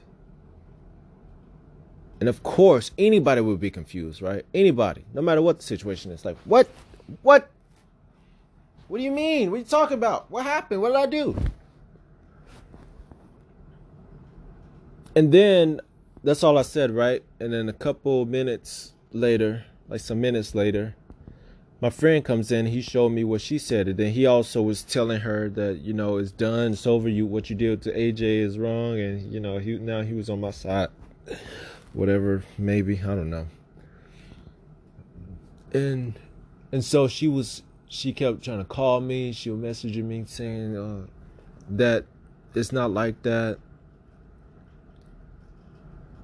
And 2.20 2.28
of 2.28 2.41
course, 2.43 2.91
anybody 2.97 3.41
would 3.41 3.59
be 3.59 3.70
confused, 3.70 4.22
right? 4.22 4.43
Anybody, 4.53 5.05
no 5.13 5.22
matter 5.22 5.41
what 5.41 5.57
the 5.57 5.63
situation 5.63 6.11
is. 6.11 6.26
Like, 6.26 6.38
what? 6.45 6.68
What? 7.22 7.49
What 8.88 8.97
do 8.97 9.03
you 9.03 9.11
mean? 9.11 9.51
What 9.51 9.57
are 9.57 9.59
you 9.59 9.65
talking 9.65 9.97
about? 9.97 10.32
What 10.32 10.43
happened? 10.43 10.82
What 10.82 10.89
did 10.89 10.97
I 10.97 11.05
do? 11.05 11.38
And 15.15 15.32
then 15.32 15.82
that's 16.24 16.43
all 16.43 16.57
I 16.57 16.61
said, 16.63 16.91
right? 16.91 17.24
And 17.39 17.53
then 17.53 17.70
a 17.70 17.74
couple 17.74 18.26
minutes 18.26 18.93
later, 19.11 19.65
like 19.88 19.99
some 19.99 20.20
minutes 20.20 20.55
later, 20.55 20.95
my 21.82 21.89
friend 21.91 22.26
comes 22.26 22.51
in. 22.51 22.65
He 22.68 22.82
showed 22.82 23.09
me 23.09 23.24
what 23.24 23.41
she 23.41 23.59
said, 23.59 23.88
and 23.88 23.97
then 23.97 24.13
he 24.13 24.26
also 24.26 24.63
was 24.63 24.82
telling 24.82 25.22
her 25.22 25.49
that 25.49 25.80
you 25.82 25.93
know 25.93 26.18
it's 26.18 26.32
done, 26.32 26.74
it's 26.74 26.88
over. 26.88 27.07
You 27.07 27.28
what 27.28 27.51
you 27.51 27.55
did 27.55 27.84
to 27.84 27.91
AJ 27.91 28.22
is 28.22 28.57
wrong, 28.57 28.99
and 28.99 29.32
you 29.32 29.39
know 29.39 29.59
he 29.59 29.78
now 29.78 30.01
he 30.01 30.13
was 30.13 30.30
on 30.30 30.41
my 30.41 30.51
side 30.51 30.89
whatever, 31.97 32.43
maybe, 32.59 32.99
I 32.99 33.15
don't 33.15 33.31
know. 33.31 33.47
And 35.73 36.13
and 36.71 36.85
so 36.85 37.07
she 37.07 37.27
was 37.27 37.63
she 37.89 38.13
kept 38.13 38.43
trying 38.43 38.59
to 38.59 38.65
call 38.65 39.01
me, 39.01 39.31
she 39.31 39.49
was 39.49 39.59
messaging 39.59 40.03
me 40.03 40.23
saying 40.27 40.77
uh, 40.77 41.07
that 41.71 42.05
it's 42.53 42.71
not 42.71 42.91
like 42.91 43.21
that. 43.23 43.57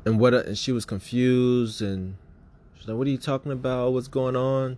And 0.05 0.19
what 0.19 0.33
and 0.33 0.57
she 0.57 0.71
was 0.71 0.85
confused 0.85 1.81
and 1.81 2.17
she's 2.75 2.87
like, 2.87 2.97
What 2.97 3.07
are 3.07 3.11
you 3.11 3.17
talking 3.17 3.51
about? 3.51 3.93
What's 3.93 4.07
going 4.07 4.35
on? 4.35 4.77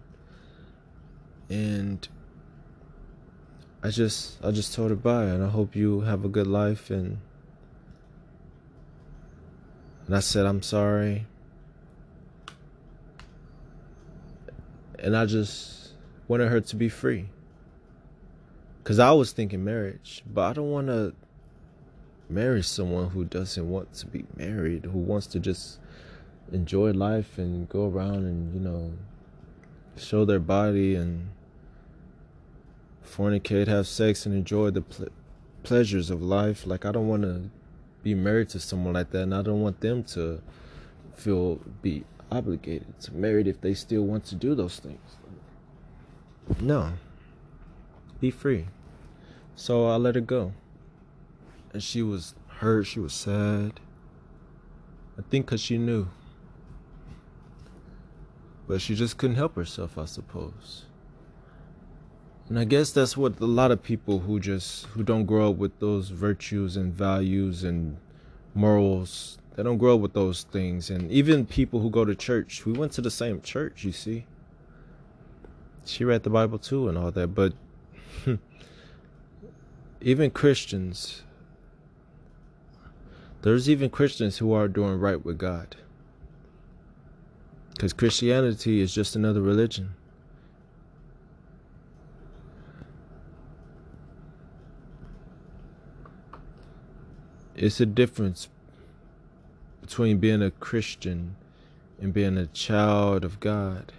And 1.49 2.07
I 3.83 3.89
just 3.89 4.43
I 4.43 4.51
just 4.51 4.73
told 4.73 4.91
her 4.91 4.95
bye 4.95 5.25
and 5.25 5.43
I 5.43 5.49
hope 5.49 5.75
you 5.75 6.01
have 6.01 6.23
a 6.23 6.29
good 6.29 6.47
life 6.47 6.89
and 6.89 7.19
and 10.05 10.15
I 10.15 10.19
said, 10.19 10.45
I'm 10.45 10.61
sorry. 10.61 11.25
And 14.99 15.15
I 15.15 15.25
just 15.25 15.93
wanted 16.27 16.49
her 16.49 16.61
to 16.61 16.75
be 16.75 16.89
free. 16.89 17.29
Because 18.83 18.99
I 18.99 19.11
was 19.11 19.31
thinking 19.31 19.63
marriage, 19.63 20.23
but 20.31 20.41
I 20.43 20.53
don't 20.53 20.69
want 20.69 20.87
to 20.87 21.13
marry 22.29 22.61
someone 22.61 23.09
who 23.09 23.25
doesn't 23.25 23.67
want 23.67 23.93
to 23.95 24.05
be 24.05 24.25
married, 24.35 24.85
who 24.85 24.99
wants 24.99 25.27
to 25.27 25.39
just 25.39 25.79
enjoy 26.51 26.91
life 26.91 27.37
and 27.37 27.67
go 27.67 27.89
around 27.89 28.25
and, 28.25 28.53
you 28.53 28.59
know, 28.59 28.93
show 29.97 30.25
their 30.25 30.39
body 30.39 30.95
and 30.95 31.29
fornicate, 33.03 33.67
have 33.67 33.87
sex, 33.87 34.25
and 34.25 34.35
enjoy 34.35 34.69
the 34.69 34.81
ple- 34.81 35.09
pleasures 35.63 36.11
of 36.11 36.21
life. 36.21 36.67
Like, 36.67 36.85
I 36.85 36.91
don't 36.91 37.07
want 37.07 37.23
to 37.23 37.49
be 38.05 38.13
married 38.13 38.47
to 38.49 38.59
someone 38.59 38.93
like 38.93 39.09
that, 39.09 39.23
and 39.23 39.33
I 39.33 39.41
don't 39.41 39.61
want 39.61 39.81
them 39.81 40.03
to 40.13 40.39
feel 41.15 41.59
be 41.81 42.03
obligated 42.31 42.99
to 42.99 43.11
married 43.11 43.47
if 43.47 43.59
they 43.61 43.73
still 43.73 44.03
want 44.03 44.23
to 44.25 44.35
do 44.35 44.53
those 44.53 44.77
things. 44.77 45.17
No. 46.61 46.93
Be 48.21 48.29
free. 48.29 48.67
So 49.55 49.87
I 49.87 49.95
let 49.95 50.13
her 50.13 50.21
go. 50.21 50.53
And 51.73 51.81
she 51.81 52.03
was 52.03 52.35
hurt, 52.47 52.83
she 52.83 52.99
was 52.99 53.11
sad. 53.11 53.79
I 55.17 55.23
think 55.31 55.47
because 55.47 55.61
she 55.61 55.79
knew. 55.79 56.07
But 58.67 58.81
she 58.81 58.93
just 58.93 59.17
couldn't 59.17 59.37
help 59.37 59.55
herself, 59.55 59.97
I 59.97 60.05
suppose. 60.05 60.85
And 62.47 62.59
I 62.59 62.63
guess 62.63 62.91
that's 62.91 63.17
what 63.17 63.39
a 63.39 63.45
lot 63.45 63.71
of 63.71 63.81
people 63.81 64.19
who 64.19 64.39
just 64.39 64.85
who 64.87 65.03
don't 65.03 65.25
grow 65.25 65.49
up 65.49 65.57
with 65.57 65.79
those 65.79 66.09
virtues 66.09 66.77
and 66.77 66.93
values 66.93 67.63
and 67.63 67.97
morals, 68.53 69.37
they 69.55 69.63
don't 69.63 69.77
grow 69.77 69.95
up 69.95 70.01
with 70.01 70.13
those 70.13 70.43
things. 70.43 70.89
And 70.89 71.11
even 71.11 71.45
people 71.45 71.79
who 71.79 71.89
go 71.89 72.05
to 72.05 72.15
church, 72.15 72.65
we 72.65 72.73
went 72.73 72.91
to 72.93 73.01
the 73.01 73.11
same 73.11 73.41
church, 73.41 73.83
you 73.83 73.91
see. 73.91 74.25
She 75.85 76.03
read 76.03 76.23
the 76.23 76.29
Bible 76.29 76.59
too 76.59 76.87
and 76.87 76.97
all 76.97 77.11
that, 77.11 77.27
but 77.29 77.53
even 80.01 80.29
Christians 80.31 81.23
there's 83.45 83.69
even 83.69 83.91
Christians 83.91 84.39
who 84.39 84.53
are 84.53 84.67
doing 84.67 84.99
right 84.99 85.23
with 85.23 85.37
God. 85.37 85.75
Because 87.75 87.93
Christianity 87.93 88.81
is 88.81 88.91
just 88.91 89.15
another 89.15 89.39
religion. 89.43 89.93
It's 97.55 97.79
a 97.79 97.85
difference 97.85 98.49
between 99.81 100.17
being 100.17 100.41
a 100.41 100.51
Christian 100.51 101.35
and 102.01 102.13
being 102.13 102.37
a 102.37 102.47
child 102.47 103.23
of 103.23 103.39
God. 103.39 103.93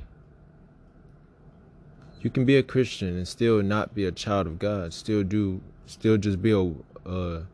You 2.20 2.30
can 2.30 2.44
be 2.44 2.56
a 2.56 2.62
Christian 2.62 3.16
and 3.16 3.26
still 3.26 3.62
not 3.62 3.94
be 3.94 4.04
a 4.04 4.12
child 4.12 4.46
of 4.46 4.58
God. 4.58 4.92
Still 4.92 5.22
do, 5.22 5.60
still 5.86 6.18
just 6.18 6.42
be 6.42 6.50
a, 6.50 6.72
a 7.10 7.46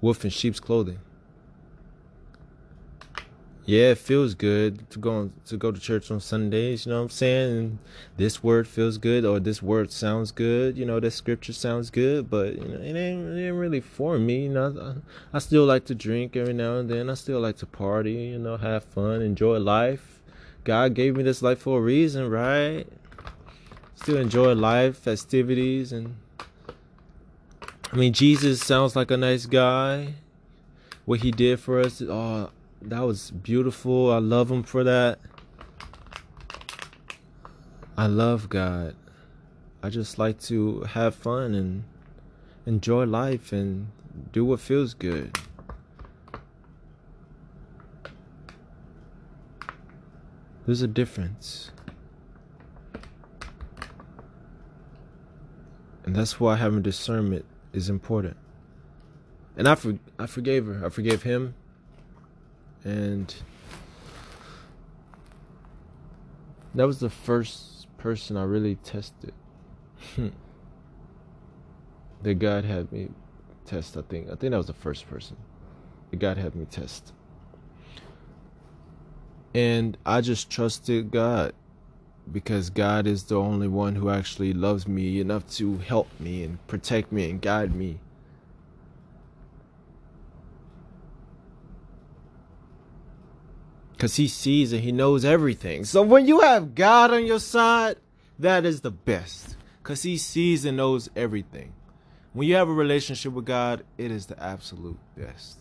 wolf 0.00 0.24
in 0.24 0.30
sheep's 0.30 0.60
clothing 0.60 0.98
yeah, 3.66 3.90
it 3.90 3.98
feels 3.98 4.34
good 4.34 4.88
to 4.90 4.98
go 5.00 5.30
to 5.46 5.56
go 5.56 5.72
to 5.72 5.80
church 5.80 6.08
on 6.12 6.20
Sundays. 6.20 6.86
You 6.86 6.92
know 6.92 6.98
what 6.98 7.04
I'm 7.06 7.10
saying? 7.10 7.58
And 7.58 7.78
this 8.16 8.40
word 8.40 8.68
feels 8.68 8.96
good, 8.96 9.24
or 9.24 9.40
this 9.40 9.60
word 9.60 9.90
sounds 9.90 10.30
good. 10.30 10.78
You 10.78 10.86
know, 10.86 11.00
this 11.00 11.16
scripture 11.16 11.52
sounds 11.52 11.90
good, 11.90 12.30
but 12.30 12.54
you 12.54 12.68
know, 12.68 12.78
it 12.78 12.96
ain't, 12.96 13.26
it 13.26 13.48
ain't 13.48 13.56
really 13.56 13.80
for 13.80 14.20
me. 14.20 14.44
You 14.44 14.50
know, 14.50 15.02
I, 15.32 15.36
I 15.36 15.40
still 15.40 15.64
like 15.64 15.84
to 15.86 15.96
drink 15.96 16.36
every 16.36 16.52
now 16.52 16.76
and 16.76 16.88
then. 16.88 17.10
I 17.10 17.14
still 17.14 17.40
like 17.40 17.56
to 17.58 17.66
party. 17.66 18.12
You 18.12 18.38
know, 18.38 18.56
have 18.56 18.84
fun, 18.84 19.20
enjoy 19.20 19.58
life. 19.58 20.22
God 20.62 20.94
gave 20.94 21.16
me 21.16 21.24
this 21.24 21.42
life 21.42 21.58
for 21.58 21.78
a 21.78 21.82
reason, 21.82 22.30
right? 22.30 22.86
Still 23.96 24.18
enjoy 24.18 24.52
life, 24.52 24.96
festivities, 24.96 25.92
and 25.92 26.14
I 27.92 27.96
mean, 27.96 28.12
Jesus 28.12 28.60
sounds 28.60 28.94
like 28.94 29.10
a 29.10 29.16
nice 29.16 29.46
guy. 29.46 30.14
What 31.04 31.20
he 31.20 31.30
did 31.30 31.60
for 31.60 31.80
us, 31.80 32.02
oh, 32.02 32.50
that 32.86 33.00
was 33.00 33.32
beautiful. 33.32 34.12
I 34.12 34.18
love 34.18 34.50
him 34.50 34.62
for 34.62 34.84
that. 34.84 35.18
I 37.98 38.06
love 38.06 38.48
God. 38.48 38.94
I 39.82 39.88
just 39.88 40.18
like 40.18 40.40
to 40.42 40.82
have 40.82 41.14
fun 41.14 41.54
and 41.54 41.84
enjoy 42.64 43.04
life 43.04 43.52
and 43.52 43.88
do 44.32 44.44
what 44.44 44.60
feels 44.60 44.94
good. 44.94 45.36
There's 50.64 50.82
a 50.82 50.88
difference. 50.88 51.70
And 56.04 56.14
that's 56.14 56.38
why 56.38 56.56
having 56.56 56.82
discernment 56.82 57.44
is 57.72 57.88
important. 57.88 58.36
And 59.56 59.68
I 59.68 59.74
for, 59.74 59.98
I 60.18 60.26
forgave 60.26 60.66
her. 60.66 60.86
I 60.86 60.88
forgave 60.88 61.22
him 61.22 61.54
and 62.86 63.34
that 66.76 66.86
was 66.86 67.00
the 67.00 67.10
first 67.10 67.88
person 67.98 68.36
I 68.36 68.44
really 68.44 68.76
tested. 68.76 69.34
Hmm. 70.14 70.28
that 72.22 72.34
God 72.34 72.64
had 72.64 72.92
me 72.92 73.08
test, 73.64 73.96
I 73.96 74.02
think. 74.02 74.26
I 74.26 74.36
think 74.36 74.52
that 74.52 74.56
was 74.56 74.68
the 74.68 74.72
first 74.72 75.08
person 75.10 75.36
that 76.10 76.18
God 76.18 76.38
had 76.38 76.54
me 76.54 76.64
test. 76.66 77.12
And 79.52 79.98
I 80.06 80.20
just 80.20 80.48
trusted 80.48 81.10
God 81.10 81.54
because 82.30 82.70
God 82.70 83.06
is 83.06 83.24
the 83.24 83.40
only 83.40 83.68
one 83.68 83.96
who 83.96 84.10
actually 84.10 84.52
loves 84.52 84.86
me 84.86 85.20
enough 85.20 85.48
to 85.56 85.78
help 85.78 86.08
me 86.20 86.44
and 86.44 86.64
protect 86.68 87.10
me 87.10 87.30
and 87.30 87.40
guide 87.40 87.74
me 87.74 87.98
Because 93.96 94.16
he 94.16 94.28
sees 94.28 94.72
and 94.72 94.82
he 94.82 94.92
knows 94.92 95.24
everything. 95.24 95.84
So 95.84 96.02
when 96.02 96.26
you 96.26 96.40
have 96.40 96.74
God 96.74 97.12
on 97.12 97.24
your 97.24 97.40
side, 97.40 97.96
that 98.38 98.66
is 98.66 98.82
the 98.82 98.90
best. 98.90 99.56
Because 99.82 100.02
he 100.02 100.18
sees 100.18 100.64
and 100.64 100.76
knows 100.76 101.08
everything. 101.16 101.72
When 102.34 102.46
you 102.46 102.56
have 102.56 102.68
a 102.68 102.74
relationship 102.74 103.32
with 103.32 103.46
God, 103.46 103.84
it 103.96 104.10
is 104.10 104.26
the 104.26 104.42
absolute 104.42 104.98
best. 105.16 105.56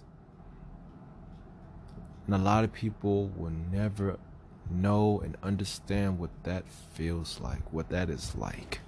And 2.25 2.35
a 2.35 2.39
lot 2.39 2.65
of 2.65 2.73
people 2.73 3.31
will 3.37 3.53
never 3.71 4.17
know 4.69 5.21
and 5.23 5.37
understand 5.41 6.19
what 6.19 6.31
that 6.43 6.65
feels 6.93 7.39
like, 7.39 7.71
what 7.71 7.89
that 7.89 8.09
is 8.09 8.35
like. 8.35 8.81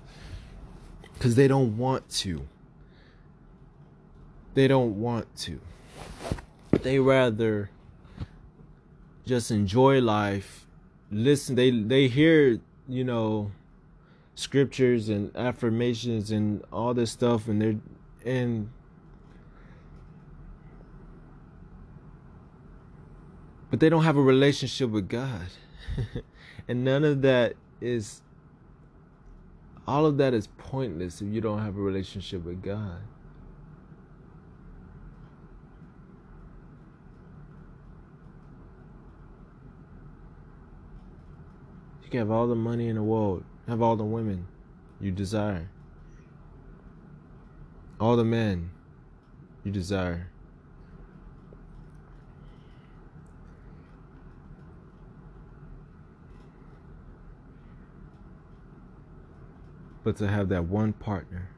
Because 1.14 1.36
they 1.36 1.48
don't 1.48 1.78
want 1.78 2.10
to. 2.10 2.48
They 4.56 4.68
don't 4.68 5.00
want 5.00 5.34
to. 5.38 5.62
They 6.82 7.00
rather 7.00 7.70
just 9.28 9.52
enjoy 9.52 10.02
life. 10.02 10.66
Listen 11.12 11.56
they 11.56 11.72
they 11.72 12.08
hear 12.08 12.60
you 12.88 13.04
know 13.04 13.52
scriptures 14.36 15.10
and 15.10 15.36
affirmations 15.36 16.32
and 16.32 16.64
all 16.72 16.94
this 16.94 17.12
stuff 17.12 17.48
and 17.48 17.62
they're 17.62 17.80
and 18.26 18.70
but 23.70 23.80
they 23.80 23.90
don't 23.90 24.04
have 24.04 24.18
a 24.18 24.22
relationship 24.22 24.90
with 24.90 25.10
God. 25.10 25.48
And 26.68 26.84
none 26.84 27.04
of 27.06 27.22
that 27.22 27.54
is 27.80 28.22
all 29.88 30.06
of 30.06 30.18
that 30.18 30.34
is 30.34 30.48
pointless 30.58 31.22
if 31.22 31.34
you 31.34 31.40
don't 31.40 31.60
have 31.60 31.78
a 31.78 31.82
relationship 31.82 32.44
with 32.44 32.62
God 32.62 33.02
You 42.08 42.12
can 42.12 42.20
have 42.20 42.32
all 42.32 42.48
the 42.48 42.56
money 42.56 42.88
in 42.88 42.96
the 42.96 43.04
world, 43.04 43.44
have 43.68 43.82
all 43.82 43.98
the 43.98 44.06
women 44.06 44.48
you 45.02 45.12
desire, 45.12 45.70
all 48.00 48.16
the 48.16 48.24
men 48.24 48.72
you 49.66 49.74
desire. 49.74 50.30
But 60.06 60.16
to 60.16 60.30
have 60.30 60.48
that 60.48 60.64
one 60.64 60.94
partner, 60.94 61.50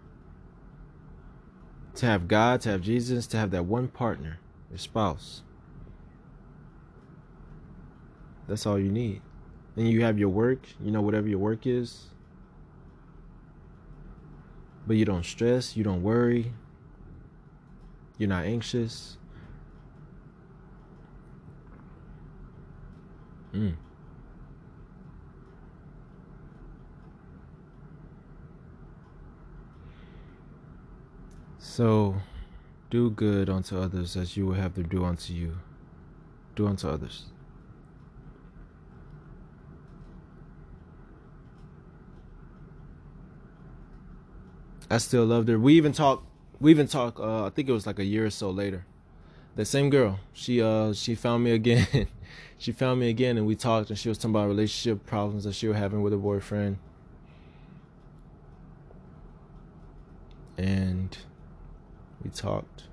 to 1.93 2.07
have 2.07 2.27
God, 2.27 2.61
to 2.61 2.69
have 2.69 2.81
Jesus, 2.81 3.27
to 3.27 3.37
have 3.37 3.51
that 3.51 3.65
one 3.65 3.87
partner, 3.87 4.39
your 4.71 4.79
spouse. 4.79 5.43
That's 8.47 8.65
all 8.65 8.79
you 8.79 8.91
need 8.91 9.21
and 9.79 9.89
you 9.89 10.03
have 10.03 10.19
your 10.19 10.27
work, 10.27 10.59
you 10.83 10.91
know, 10.91 11.01
whatever 11.01 11.29
your 11.29 11.39
work 11.39 11.65
is. 11.65 12.07
But 14.85 14.97
you 14.97 15.05
don't 15.05 15.23
stress, 15.23 15.77
you 15.77 15.85
don't 15.85 16.03
worry, 16.03 16.51
you're 18.17 18.27
not 18.27 18.43
anxious. 18.43 19.15
Mm. 23.53 23.75
So, 31.57 32.15
do 32.89 33.11
good 33.11 33.49
unto 33.49 33.79
others 33.79 34.17
as 34.17 34.35
you 34.35 34.45
will 34.45 34.55
have 34.55 34.73
them 34.73 34.89
do 34.89 35.05
unto 35.05 35.31
you. 35.31 35.57
Do 36.57 36.67
unto 36.67 36.89
others. 36.89 37.27
I 44.89 44.97
still 44.97 45.25
loved 45.25 45.49
her. 45.49 45.59
We 45.59 45.75
even 45.75 45.91
talked. 45.91 46.25
We 46.59 46.71
even 46.71 46.87
talked. 46.87 47.19
Uh, 47.19 47.45
I 47.45 47.49
think 47.49 47.69
it 47.69 47.71
was 47.71 47.85
like 47.85 47.99
a 47.99 48.05
year 48.05 48.25
or 48.25 48.29
so 48.29 48.49
later. 48.49 48.85
That 49.55 49.65
same 49.65 49.89
girl. 49.89 50.19
She 50.33 50.61
uh 50.61 50.93
she 50.93 51.15
found 51.15 51.43
me 51.43 51.51
again. 51.59 52.07
she 52.57 52.71
found 52.71 52.99
me 52.99 53.09
again, 53.09 53.37
and 53.37 53.45
we 53.45 53.55
talked. 53.55 53.89
And 53.89 53.99
she 53.99 54.09
was 54.09 54.17
talking 54.17 54.31
about 54.31 54.47
relationship 54.47 55.05
problems 55.05 55.43
that 55.43 55.53
she 55.53 55.67
was 55.67 55.77
having 55.77 56.01
with 56.01 56.13
her 56.13 56.19
boyfriend. 56.19 56.77
And 60.57 61.17
we 62.23 62.29
talked. 62.29 62.83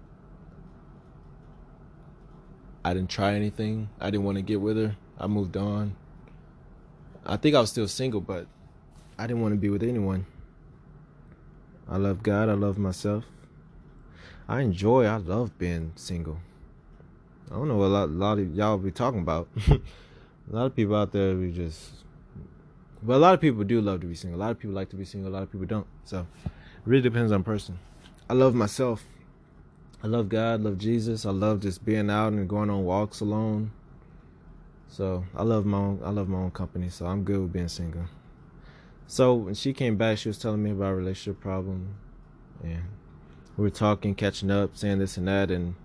I 2.84 2.94
didn't 2.94 3.10
try 3.10 3.34
anything. 3.34 3.88
I 4.00 4.10
didn't 4.10 4.24
want 4.24 4.36
to 4.36 4.42
get 4.42 4.60
with 4.60 4.76
her. 4.76 4.96
I 5.18 5.26
moved 5.26 5.56
on. 5.56 5.96
I 7.24 7.36
think 7.36 7.56
I 7.56 7.60
was 7.60 7.70
still 7.70 7.88
single, 7.88 8.20
but 8.20 8.46
I 9.18 9.26
didn't 9.26 9.42
want 9.42 9.54
to 9.54 9.58
be 9.58 9.68
with 9.70 9.82
anyone. 9.82 10.26
I 11.88 11.96
love 11.96 12.22
God. 12.22 12.48
I 12.48 12.54
love 12.54 12.78
myself. 12.78 13.24
I 14.48 14.60
enjoy. 14.60 15.04
I 15.04 15.16
love 15.16 15.56
being 15.58 15.92
single. 15.96 16.38
I 17.50 17.54
don't 17.54 17.68
know 17.68 17.76
what 17.76 17.86
a 17.86 17.88
lot, 17.88 18.08
a 18.08 18.12
lot 18.12 18.38
of 18.38 18.54
y'all 18.54 18.78
be 18.78 18.90
talking 18.90 19.20
about. 19.20 19.48
a 19.68 19.80
lot 20.50 20.66
of 20.66 20.74
people 20.74 20.96
out 20.96 21.12
there 21.12 21.36
we 21.36 21.52
just, 21.52 21.90
but 23.02 23.14
a 23.14 23.18
lot 23.18 23.34
of 23.34 23.40
people 23.40 23.62
do 23.64 23.80
love 23.80 24.00
to 24.00 24.06
be 24.06 24.14
single. 24.14 24.38
A 24.38 24.42
lot 24.42 24.50
of 24.50 24.58
people 24.58 24.74
like 24.74 24.90
to 24.90 24.96
be 24.96 25.04
single. 25.04 25.30
A 25.30 25.34
lot 25.34 25.42
of 25.44 25.52
people 25.52 25.66
don't. 25.66 25.86
So, 26.04 26.26
it 26.44 26.52
really 26.84 27.02
depends 27.02 27.30
on 27.30 27.44
person. 27.44 27.78
I 28.28 28.34
love 28.34 28.54
myself. 28.54 29.04
I 30.02 30.08
love 30.08 30.28
God. 30.28 30.60
I 30.60 30.62
Love 30.64 30.78
Jesus. 30.78 31.24
I 31.24 31.30
love 31.30 31.60
just 31.60 31.84
being 31.84 32.10
out 32.10 32.32
and 32.32 32.48
going 32.48 32.70
on 32.70 32.84
walks 32.84 33.20
alone. 33.20 33.70
So 34.88 35.24
I 35.34 35.42
love 35.42 35.66
my 35.66 35.78
own 35.78 36.00
I 36.04 36.10
love 36.10 36.28
my 36.28 36.38
own 36.38 36.50
company, 36.50 36.88
so 36.88 37.06
I'm 37.06 37.22
good 37.22 37.40
with 37.40 37.52
being 37.52 37.68
single. 37.68 38.04
So 39.08 39.34
when 39.34 39.54
she 39.54 39.72
came 39.72 39.96
back, 39.96 40.18
she 40.18 40.28
was 40.28 40.38
telling 40.38 40.62
me 40.62 40.72
about 40.72 40.94
relationship 40.94 41.40
problem, 41.40 41.94
and 42.62 42.82
we 43.56 43.62
were 43.62 43.70
talking, 43.70 44.14
catching 44.14 44.50
up, 44.50 44.76
saying 44.76 44.98
this 44.98 45.16
and 45.16 45.28
that, 45.28 45.50
and 45.50 45.76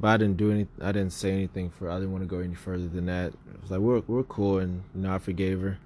but 0.00 0.08
I 0.08 0.16
didn't 0.16 0.36
do 0.36 0.50
any. 0.50 0.66
I 0.80 0.90
didn't 0.90 1.12
say 1.12 1.30
anything 1.30 1.70
for. 1.70 1.88
I 1.88 1.94
didn't 1.94 2.10
want 2.10 2.24
to 2.24 2.28
go 2.28 2.40
any 2.40 2.54
further 2.54 2.88
than 2.88 3.06
that. 3.06 3.28
It 3.28 3.62
was 3.62 3.70
like 3.70 3.80
we're 3.80 4.00
we're 4.08 4.24
cool, 4.24 4.58
and 4.58 4.82
you 4.94 5.02
know 5.02 5.14
I 5.14 5.18
forgave 5.18 5.60
her. 5.60 5.78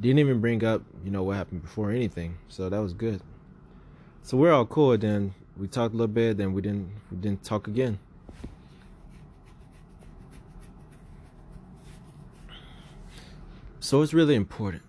Didn't 0.00 0.18
even 0.20 0.40
bring 0.40 0.64
up 0.64 0.82
you 1.04 1.10
know 1.10 1.22
what 1.22 1.36
happened 1.36 1.62
before 1.62 1.90
anything, 1.90 2.38
so 2.48 2.70
that 2.70 2.78
was 2.78 2.94
good. 2.94 3.20
So 4.22 4.38
we're 4.38 4.52
all 4.52 4.66
cool. 4.66 4.96
Then 4.96 5.34
we 5.58 5.68
talked 5.68 5.92
a 5.92 5.96
little 5.96 6.06
bit, 6.06 6.38
then 6.38 6.54
we 6.54 6.62
didn't 6.62 6.90
we 7.10 7.18
didn't 7.18 7.44
talk 7.44 7.68
again. 7.68 7.98
So 13.80 14.02
it's 14.02 14.14
really 14.14 14.34
important 14.34 14.82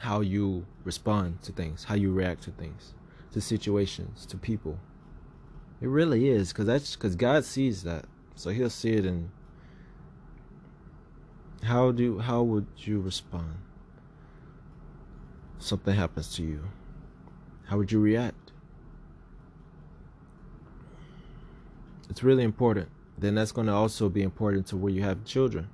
how 0.00 0.20
you 0.20 0.66
respond 0.82 1.42
to 1.42 1.52
things, 1.52 1.84
how 1.84 1.94
you 1.94 2.10
react 2.10 2.42
to 2.42 2.50
things, 2.50 2.94
to 3.32 3.40
situations, 3.40 4.24
to 4.24 4.38
people. 4.38 4.78
It 5.82 5.88
really 5.88 6.28
is 6.28 6.52
because 6.52 6.64
that's 6.64 6.96
because 6.96 7.16
God 7.16 7.44
sees 7.44 7.82
that, 7.82 8.06
so 8.34 8.48
He'll 8.48 8.70
see 8.70 8.92
it. 8.92 9.04
And 9.04 9.30
how 11.62 11.92
do 11.92 12.18
how 12.18 12.42
would 12.42 12.66
you 12.76 12.98
respond? 12.98 13.58
Something 15.58 15.94
happens 15.94 16.34
to 16.36 16.42
you. 16.42 16.64
How 17.66 17.76
would 17.76 17.92
you 17.92 18.00
react? 18.00 18.52
It's 22.08 22.22
really 22.22 22.42
important. 22.42 22.88
Then 23.18 23.34
that's 23.34 23.52
going 23.52 23.66
to 23.66 23.74
also 23.74 24.08
be 24.08 24.22
important 24.22 24.66
to 24.68 24.78
where 24.78 24.92
you 24.92 25.02
have 25.02 25.26
children. 25.26 25.68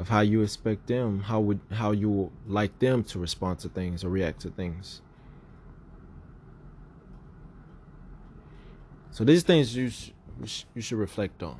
Of 0.00 0.08
how 0.08 0.20
you 0.20 0.40
expect 0.40 0.86
them, 0.86 1.20
how 1.20 1.40
would 1.40 1.60
how 1.70 1.90
you 1.92 2.32
like 2.46 2.78
them 2.78 3.04
to 3.04 3.18
respond 3.18 3.58
to 3.58 3.68
things 3.68 4.02
or 4.02 4.08
react 4.08 4.40
to 4.40 4.48
things. 4.48 5.02
So 9.10 9.24
these 9.24 9.42
things 9.42 9.76
you 9.76 9.90
sh- 9.90 10.64
you 10.74 10.80
should 10.80 10.96
reflect 10.96 11.42
on. 11.42 11.58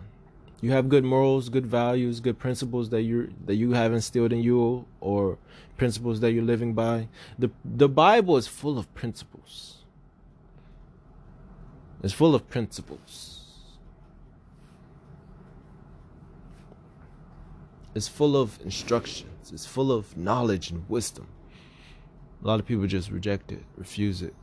You 0.63 0.71
have 0.71 0.89
good 0.89 1.05
morals, 1.05 1.51
good 1.51 1.67
values, 1.67 2.21
good 2.21 2.39
principles 2.39 2.89
that 2.91 3.03
you 3.03 3.31
that 3.45 3.57
you 3.57 3.73
have 3.73 3.93
instilled 3.93 4.33
in 4.33 4.43
you, 4.43 4.87
or 5.01 5.37
principles 5.77 6.21
that 6.21 6.33
you're 6.33 6.51
living 6.55 6.73
by. 6.73 7.09
the 7.39 7.51
The 7.63 7.91
Bible 7.91 8.39
is 8.39 8.47
full 8.47 8.79
of 8.79 8.93
principles. 8.95 9.85
It's 12.03 12.15
full 12.15 12.35
of 12.35 12.49
principles. 12.49 13.40
It's 17.95 18.09
full 18.09 18.37
of 18.37 18.59
instructions. 18.65 19.51
It's 19.53 19.67
full 19.67 19.91
of 19.91 20.17
knowledge 20.17 20.71
and 20.71 20.89
wisdom. 20.89 21.27
A 22.43 22.47
lot 22.47 22.61
of 22.61 22.67
people 22.67 22.87
just 22.87 23.11
reject 23.11 23.53
it, 23.53 23.63
refuse 23.77 24.23
it. 24.23 24.35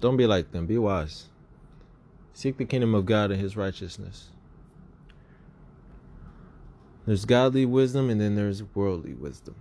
Don't 0.00 0.16
be 0.16 0.26
like 0.26 0.52
them. 0.52 0.66
Be 0.66 0.78
wise. 0.78 1.26
Seek 2.32 2.58
the 2.58 2.64
kingdom 2.64 2.94
of 2.94 3.06
God 3.06 3.30
and 3.30 3.40
his 3.40 3.56
righteousness. 3.56 4.28
There's 7.06 7.24
godly 7.24 7.64
wisdom 7.64 8.10
and 8.10 8.20
then 8.20 8.34
there's 8.34 8.62
worldly 8.74 9.14
wisdom. 9.14 9.54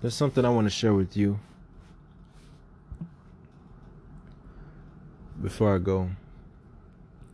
There's 0.00 0.14
something 0.14 0.44
I 0.44 0.50
want 0.50 0.66
to 0.66 0.70
share 0.70 0.94
with 0.94 1.16
you. 1.16 1.38
Before 5.42 5.74
I 5.74 5.78
go, 5.78 6.10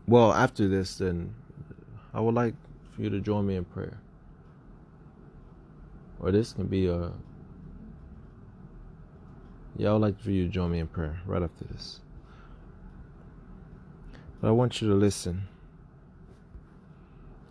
well, 0.06 0.32
after 0.32 0.68
this, 0.68 0.98
then 0.98 1.34
I 2.12 2.20
would 2.20 2.34
like 2.34 2.54
for 2.94 3.02
you 3.02 3.10
to 3.10 3.20
join 3.20 3.46
me 3.46 3.56
in 3.56 3.64
prayer. 3.64 3.98
Or 6.20 6.30
this 6.30 6.52
can 6.52 6.66
be 6.66 6.86
a. 6.86 7.12
Yeah, 9.76 9.90
I 9.90 9.92
would 9.94 10.02
like 10.02 10.20
for 10.20 10.30
you 10.30 10.44
to 10.44 10.50
join 10.50 10.70
me 10.70 10.78
in 10.78 10.86
prayer 10.86 11.20
right 11.26 11.42
after 11.42 11.64
this. 11.64 12.00
But 14.40 14.48
I 14.48 14.50
want 14.52 14.80
you 14.80 14.88
to 14.88 14.94
listen. 14.94 15.48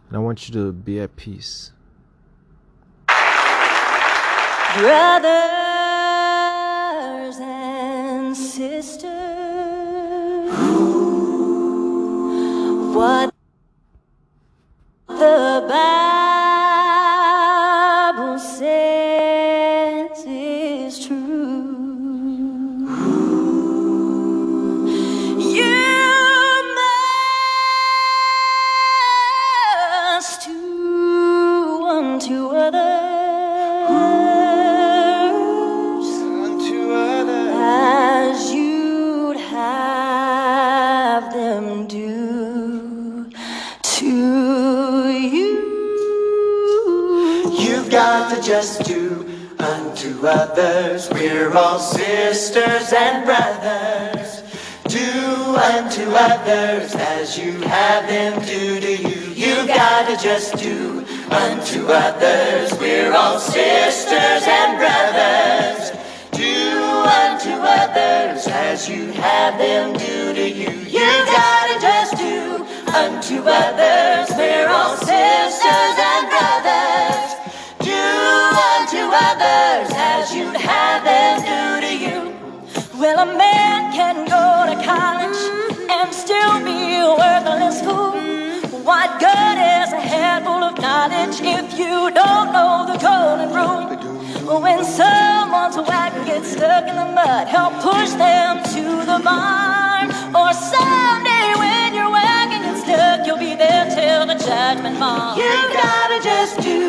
And 0.07 0.17
I 0.17 0.19
want 0.19 0.47
you 0.47 0.53
to 0.53 0.71
be 0.71 0.99
at 0.99 1.15
peace. 1.15 1.71
Brothers 4.77 5.72
what 10.55 10.82
help 97.53 97.73
push 97.83 98.11
them 98.17 98.57
to 98.73 98.83
the 99.05 99.19
barn. 99.23 100.09
Or 100.33 100.49
someday 100.73 101.49
when 101.61 101.93
your 101.93 102.09
wagon 102.09 102.61
gets 102.65 102.81
stuck, 102.81 103.27
you'll 103.27 103.43
be 103.49 103.53
there 103.53 103.85
till 103.93 104.25
the 104.25 104.37
judgment 104.49 104.97
bar. 104.99 105.37
You've 105.37 105.73
gotta 105.85 106.19
just 106.31 106.55
do 106.69 106.81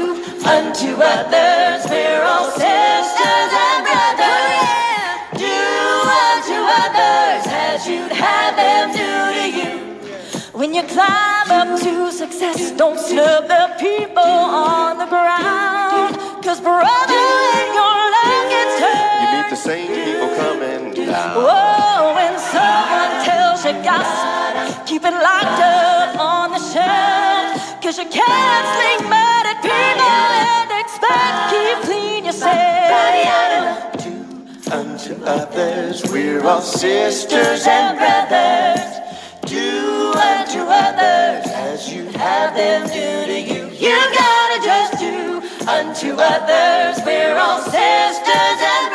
unto 0.57 0.89
others. 1.17 1.81
We're 1.93 2.25
all 2.33 2.49
sisters 2.65 3.51
and 3.67 3.81
brothers. 3.89 5.37
Do 5.45 5.61
unto 6.25 6.57
others 6.85 7.43
as 7.69 7.87
you'd 7.87 8.17
have 8.27 8.53
them 8.57 8.87
do 9.03 9.11
to 9.39 9.47
you. 9.61 9.73
When 10.61 10.73
you 10.73 10.83
climb 10.97 11.51
up 11.61 11.71
to 11.85 12.11
success, 12.11 12.71
don't 12.73 12.99
snub 12.99 13.49
the 13.49 13.65
people 13.79 14.39
on 14.69 14.97
the 15.03 15.09
ground. 15.15 16.13
Cause 16.43 16.61
brother, 16.61 17.25
when 17.53 17.69
your 17.81 17.99
luck 18.17 18.45
gets 18.55 18.75
turned, 18.81 19.21
You 19.21 19.29
meet 19.37 19.49
the 19.51 19.61
same 19.69 19.89
people 20.07 20.29
coming 20.37 20.54
down. 20.95 21.37
Whoa, 21.37 22.15
when 22.15 22.39
someone 22.39 23.25
tells 23.25 23.65
you 23.65 23.75
gossip, 23.83 24.87
keep 24.87 25.03
it 25.05 25.13
locked 25.13 25.61
up 25.61 26.19
on 26.19 26.51
the 26.51 26.63
shelf. 26.73 27.81
Cause 27.83 27.99
you 27.99 28.07
can't 28.07 28.67
sling 28.75 29.11
mud 29.11 29.45
at 29.53 29.59
people 29.61 30.11
and 30.51 30.71
expect 30.83 31.37
keep 31.53 31.79
clean 31.85 32.25
yourself. 32.25 33.93
Do 34.03 34.15
unto 34.73 35.23
others. 35.25 36.03
We're 36.11 36.45
all 36.47 36.63
sisters 36.63 37.67
and 37.67 37.99
brothers. 37.99 39.05
Do 39.47 40.13
unto 40.17 40.61
others 40.65 41.45
as 41.53 41.93
you 41.93 42.05
have 42.19 42.55
them 42.55 42.87
do 42.89 43.27
to 43.27 43.41
you. 43.41 43.69
You 43.77 43.97
gotta 44.17 44.65
just 44.65 44.99
do 44.99 45.43
unto 45.69 46.17
others. 46.17 47.05
We're 47.05 47.37
all 47.37 47.61
sisters 47.61 48.61
and 48.73 48.89
brothers. 48.89 48.94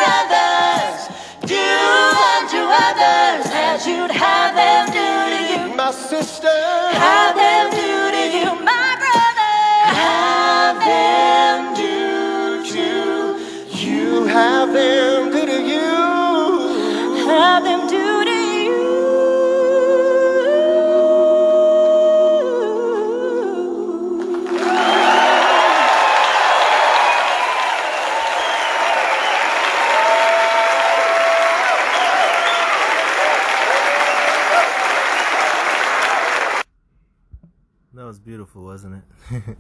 Beautiful, 38.40 38.64
wasn't 38.64 39.04
it? 39.30 39.58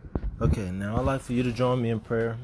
okay, 0.40 0.70
now 0.70 0.96
I'd 0.96 1.04
like 1.04 1.20
for 1.20 1.34
you 1.34 1.42
to 1.42 1.52
join 1.52 1.82
me 1.82 1.90
in 1.90 2.00
prayer. 2.00 2.38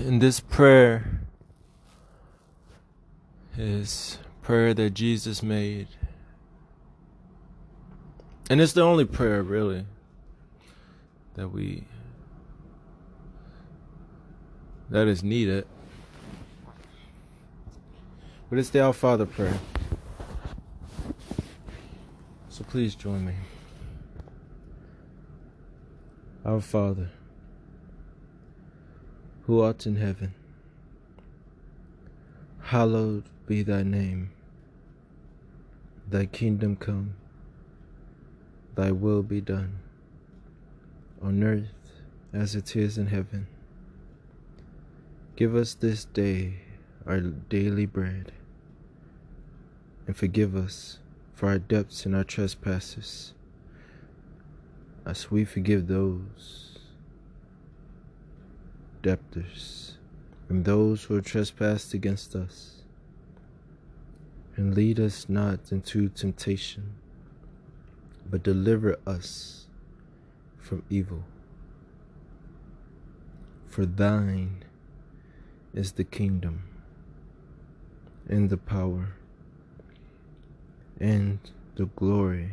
In 0.00 0.18
this 0.18 0.40
prayer 0.40 1.20
is 3.56 4.18
prayer 4.42 4.74
that 4.74 4.94
Jesus 4.94 5.44
made. 5.44 5.86
And 8.50 8.60
it's 8.60 8.72
the 8.72 8.82
only 8.82 9.04
prayer 9.04 9.44
really 9.44 9.86
that 11.34 11.50
we 11.50 11.84
that 14.88 15.06
is 15.06 15.22
needed. 15.22 15.68
But 18.48 18.58
it's 18.58 18.70
the 18.70 18.80
Our 18.80 18.92
Father 18.92 19.24
prayer. 19.24 19.60
So 22.60 22.66
please 22.68 22.94
join 22.94 23.24
me. 23.24 23.32
Our 26.44 26.60
Father, 26.60 27.08
who 29.44 29.62
art 29.62 29.86
in 29.86 29.96
heaven, 29.96 30.34
hallowed 32.60 33.24
be 33.46 33.62
thy 33.62 33.82
name. 33.82 34.32
Thy 36.06 36.26
kingdom 36.26 36.76
come, 36.76 37.14
thy 38.74 38.90
will 38.90 39.22
be 39.22 39.40
done, 39.40 39.78
on 41.22 41.42
earth 41.42 42.02
as 42.34 42.54
it 42.54 42.76
is 42.76 42.98
in 42.98 43.06
heaven. 43.06 43.46
Give 45.34 45.56
us 45.56 45.72
this 45.72 46.04
day 46.04 46.56
our 47.06 47.20
daily 47.20 47.86
bread, 47.86 48.32
and 50.06 50.14
forgive 50.14 50.54
us 50.54 50.98
for 51.40 51.48
our 51.48 51.58
debts 51.58 52.04
and 52.04 52.14
our 52.14 52.22
trespasses, 52.22 53.32
as 55.06 55.30
we 55.30 55.42
forgive 55.42 55.86
those 55.86 56.80
debtors 59.00 59.96
and 60.50 60.66
those 60.66 61.04
who 61.04 61.16
are 61.16 61.22
trespassed 61.22 61.94
against 61.94 62.36
us. 62.36 62.82
And 64.54 64.74
lead 64.74 65.00
us 65.00 65.30
not 65.30 65.72
into 65.72 66.10
temptation, 66.10 66.92
but 68.28 68.42
deliver 68.42 68.98
us 69.06 69.64
from 70.58 70.82
evil. 70.90 71.24
For 73.66 73.86
thine 73.86 74.62
is 75.72 75.92
the 75.92 76.04
kingdom 76.04 76.64
and 78.28 78.50
the 78.50 78.58
power 78.58 79.14
and 81.00 81.38
the 81.76 81.86
glory 81.86 82.50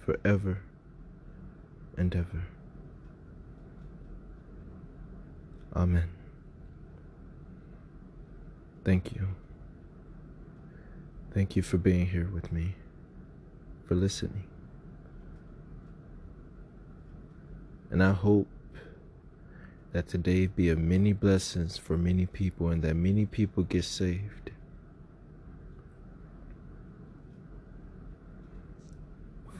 forever 0.00 0.58
and 1.96 2.14
ever. 2.14 2.42
Amen. 5.74 6.08
Thank 8.84 9.14
you. 9.14 9.28
Thank 11.34 11.54
you 11.54 11.62
for 11.62 11.76
being 11.76 12.06
here 12.06 12.30
with 12.32 12.50
me, 12.50 12.76
for 13.84 13.94
listening. 13.94 14.44
And 17.90 18.02
I 18.02 18.12
hope 18.12 18.48
that 19.92 20.08
today 20.08 20.46
be 20.46 20.70
a 20.70 20.76
many 20.76 21.12
blessings 21.12 21.76
for 21.76 21.98
many 21.98 22.26
people 22.26 22.68
and 22.68 22.82
that 22.82 22.94
many 22.94 23.26
people 23.26 23.64
get 23.64 23.84
saved. 23.84 24.50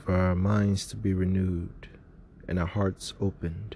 For 0.07 0.15
our 0.15 0.35
minds 0.35 0.87
to 0.87 0.95
be 0.95 1.13
renewed 1.13 1.89
and 2.47 2.57
our 2.57 2.65
hearts 2.65 3.13
opened. 3.19 3.75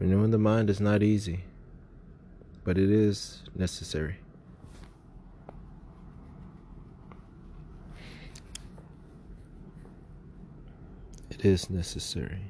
Renewing 0.00 0.32
the 0.32 0.38
mind 0.38 0.70
is 0.70 0.80
not 0.80 1.04
easy, 1.04 1.44
but 2.64 2.76
it 2.78 2.90
is 2.90 3.44
necessary. 3.54 4.16
It 11.30 11.44
is 11.44 11.70
necessary. 11.70 12.42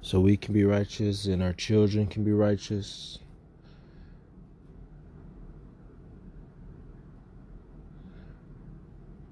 So 0.00 0.20
we 0.20 0.36
can 0.36 0.54
be 0.54 0.62
righteous 0.62 1.26
and 1.26 1.42
our 1.42 1.54
children 1.54 2.06
can 2.06 2.22
be 2.22 2.30
righteous. 2.30 3.18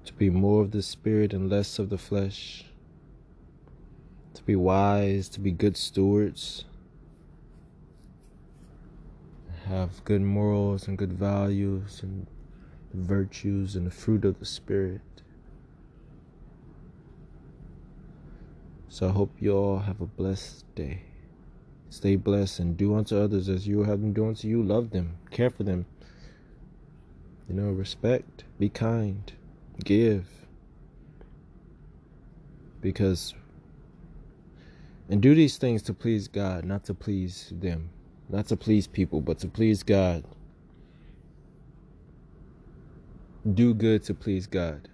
To 0.03 0.10
be 0.21 0.29
more 0.29 0.61
of 0.61 0.69
the 0.69 0.83
spirit 0.83 1.33
and 1.33 1.49
less 1.49 1.79
of 1.79 1.89
the 1.89 1.97
flesh. 1.97 2.65
To 4.35 4.43
be 4.43 4.55
wise, 4.55 5.27
to 5.29 5.39
be 5.39 5.49
good 5.49 5.75
stewards. 5.75 6.65
Have 9.65 10.05
good 10.05 10.21
morals 10.21 10.87
and 10.87 10.95
good 10.95 11.11
values 11.11 12.01
and 12.03 12.27
virtues 12.93 13.75
and 13.75 13.87
the 13.87 13.89
fruit 13.89 14.23
of 14.23 14.37
the 14.37 14.45
spirit. 14.45 15.01
So 18.89 19.09
I 19.09 19.11
hope 19.13 19.31
you 19.39 19.57
all 19.57 19.79
have 19.79 20.01
a 20.01 20.05
blessed 20.05 20.65
day. 20.75 21.01
Stay 21.89 22.15
blessed 22.15 22.59
and 22.59 22.77
do 22.77 22.93
unto 22.93 23.17
others 23.17 23.49
as 23.49 23.67
you 23.67 23.85
have 23.85 24.01
them 24.01 24.13
do 24.13 24.27
unto 24.27 24.47
you. 24.47 24.61
Love 24.61 24.91
them, 24.91 25.17
care 25.31 25.49
for 25.49 25.63
them. 25.63 25.87
You 27.49 27.55
know, 27.55 27.71
respect, 27.71 28.43
be 28.59 28.69
kind, 28.69 29.33
give. 29.83 30.25
Because, 32.81 33.35
and 35.09 35.21
do 35.21 35.35
these 35.35 35.57
things 35.57 35.81
to 35.83 35.93
please 35.93 36.27
God, 36.27 36.65
not 36.65 36.83
to 36.85 36.93
please 36.93 37.53
them, 37.55 37.89
not 38.29 38.47
to 38.47 38.57
please 38.57 38.87
people, 38.87 39.21
but 39.21 39.39
to 39.39 39.47
please 39.47 39.83
God. 39.83 40.23
Do 43.53 43.73
good 43.73 44.03
to 44.03 44.13
please 44.13 44.47
God. 44.47 44.87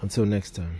Until 0.00 0.24
next 0.24 0.52
time. 0.54 0.76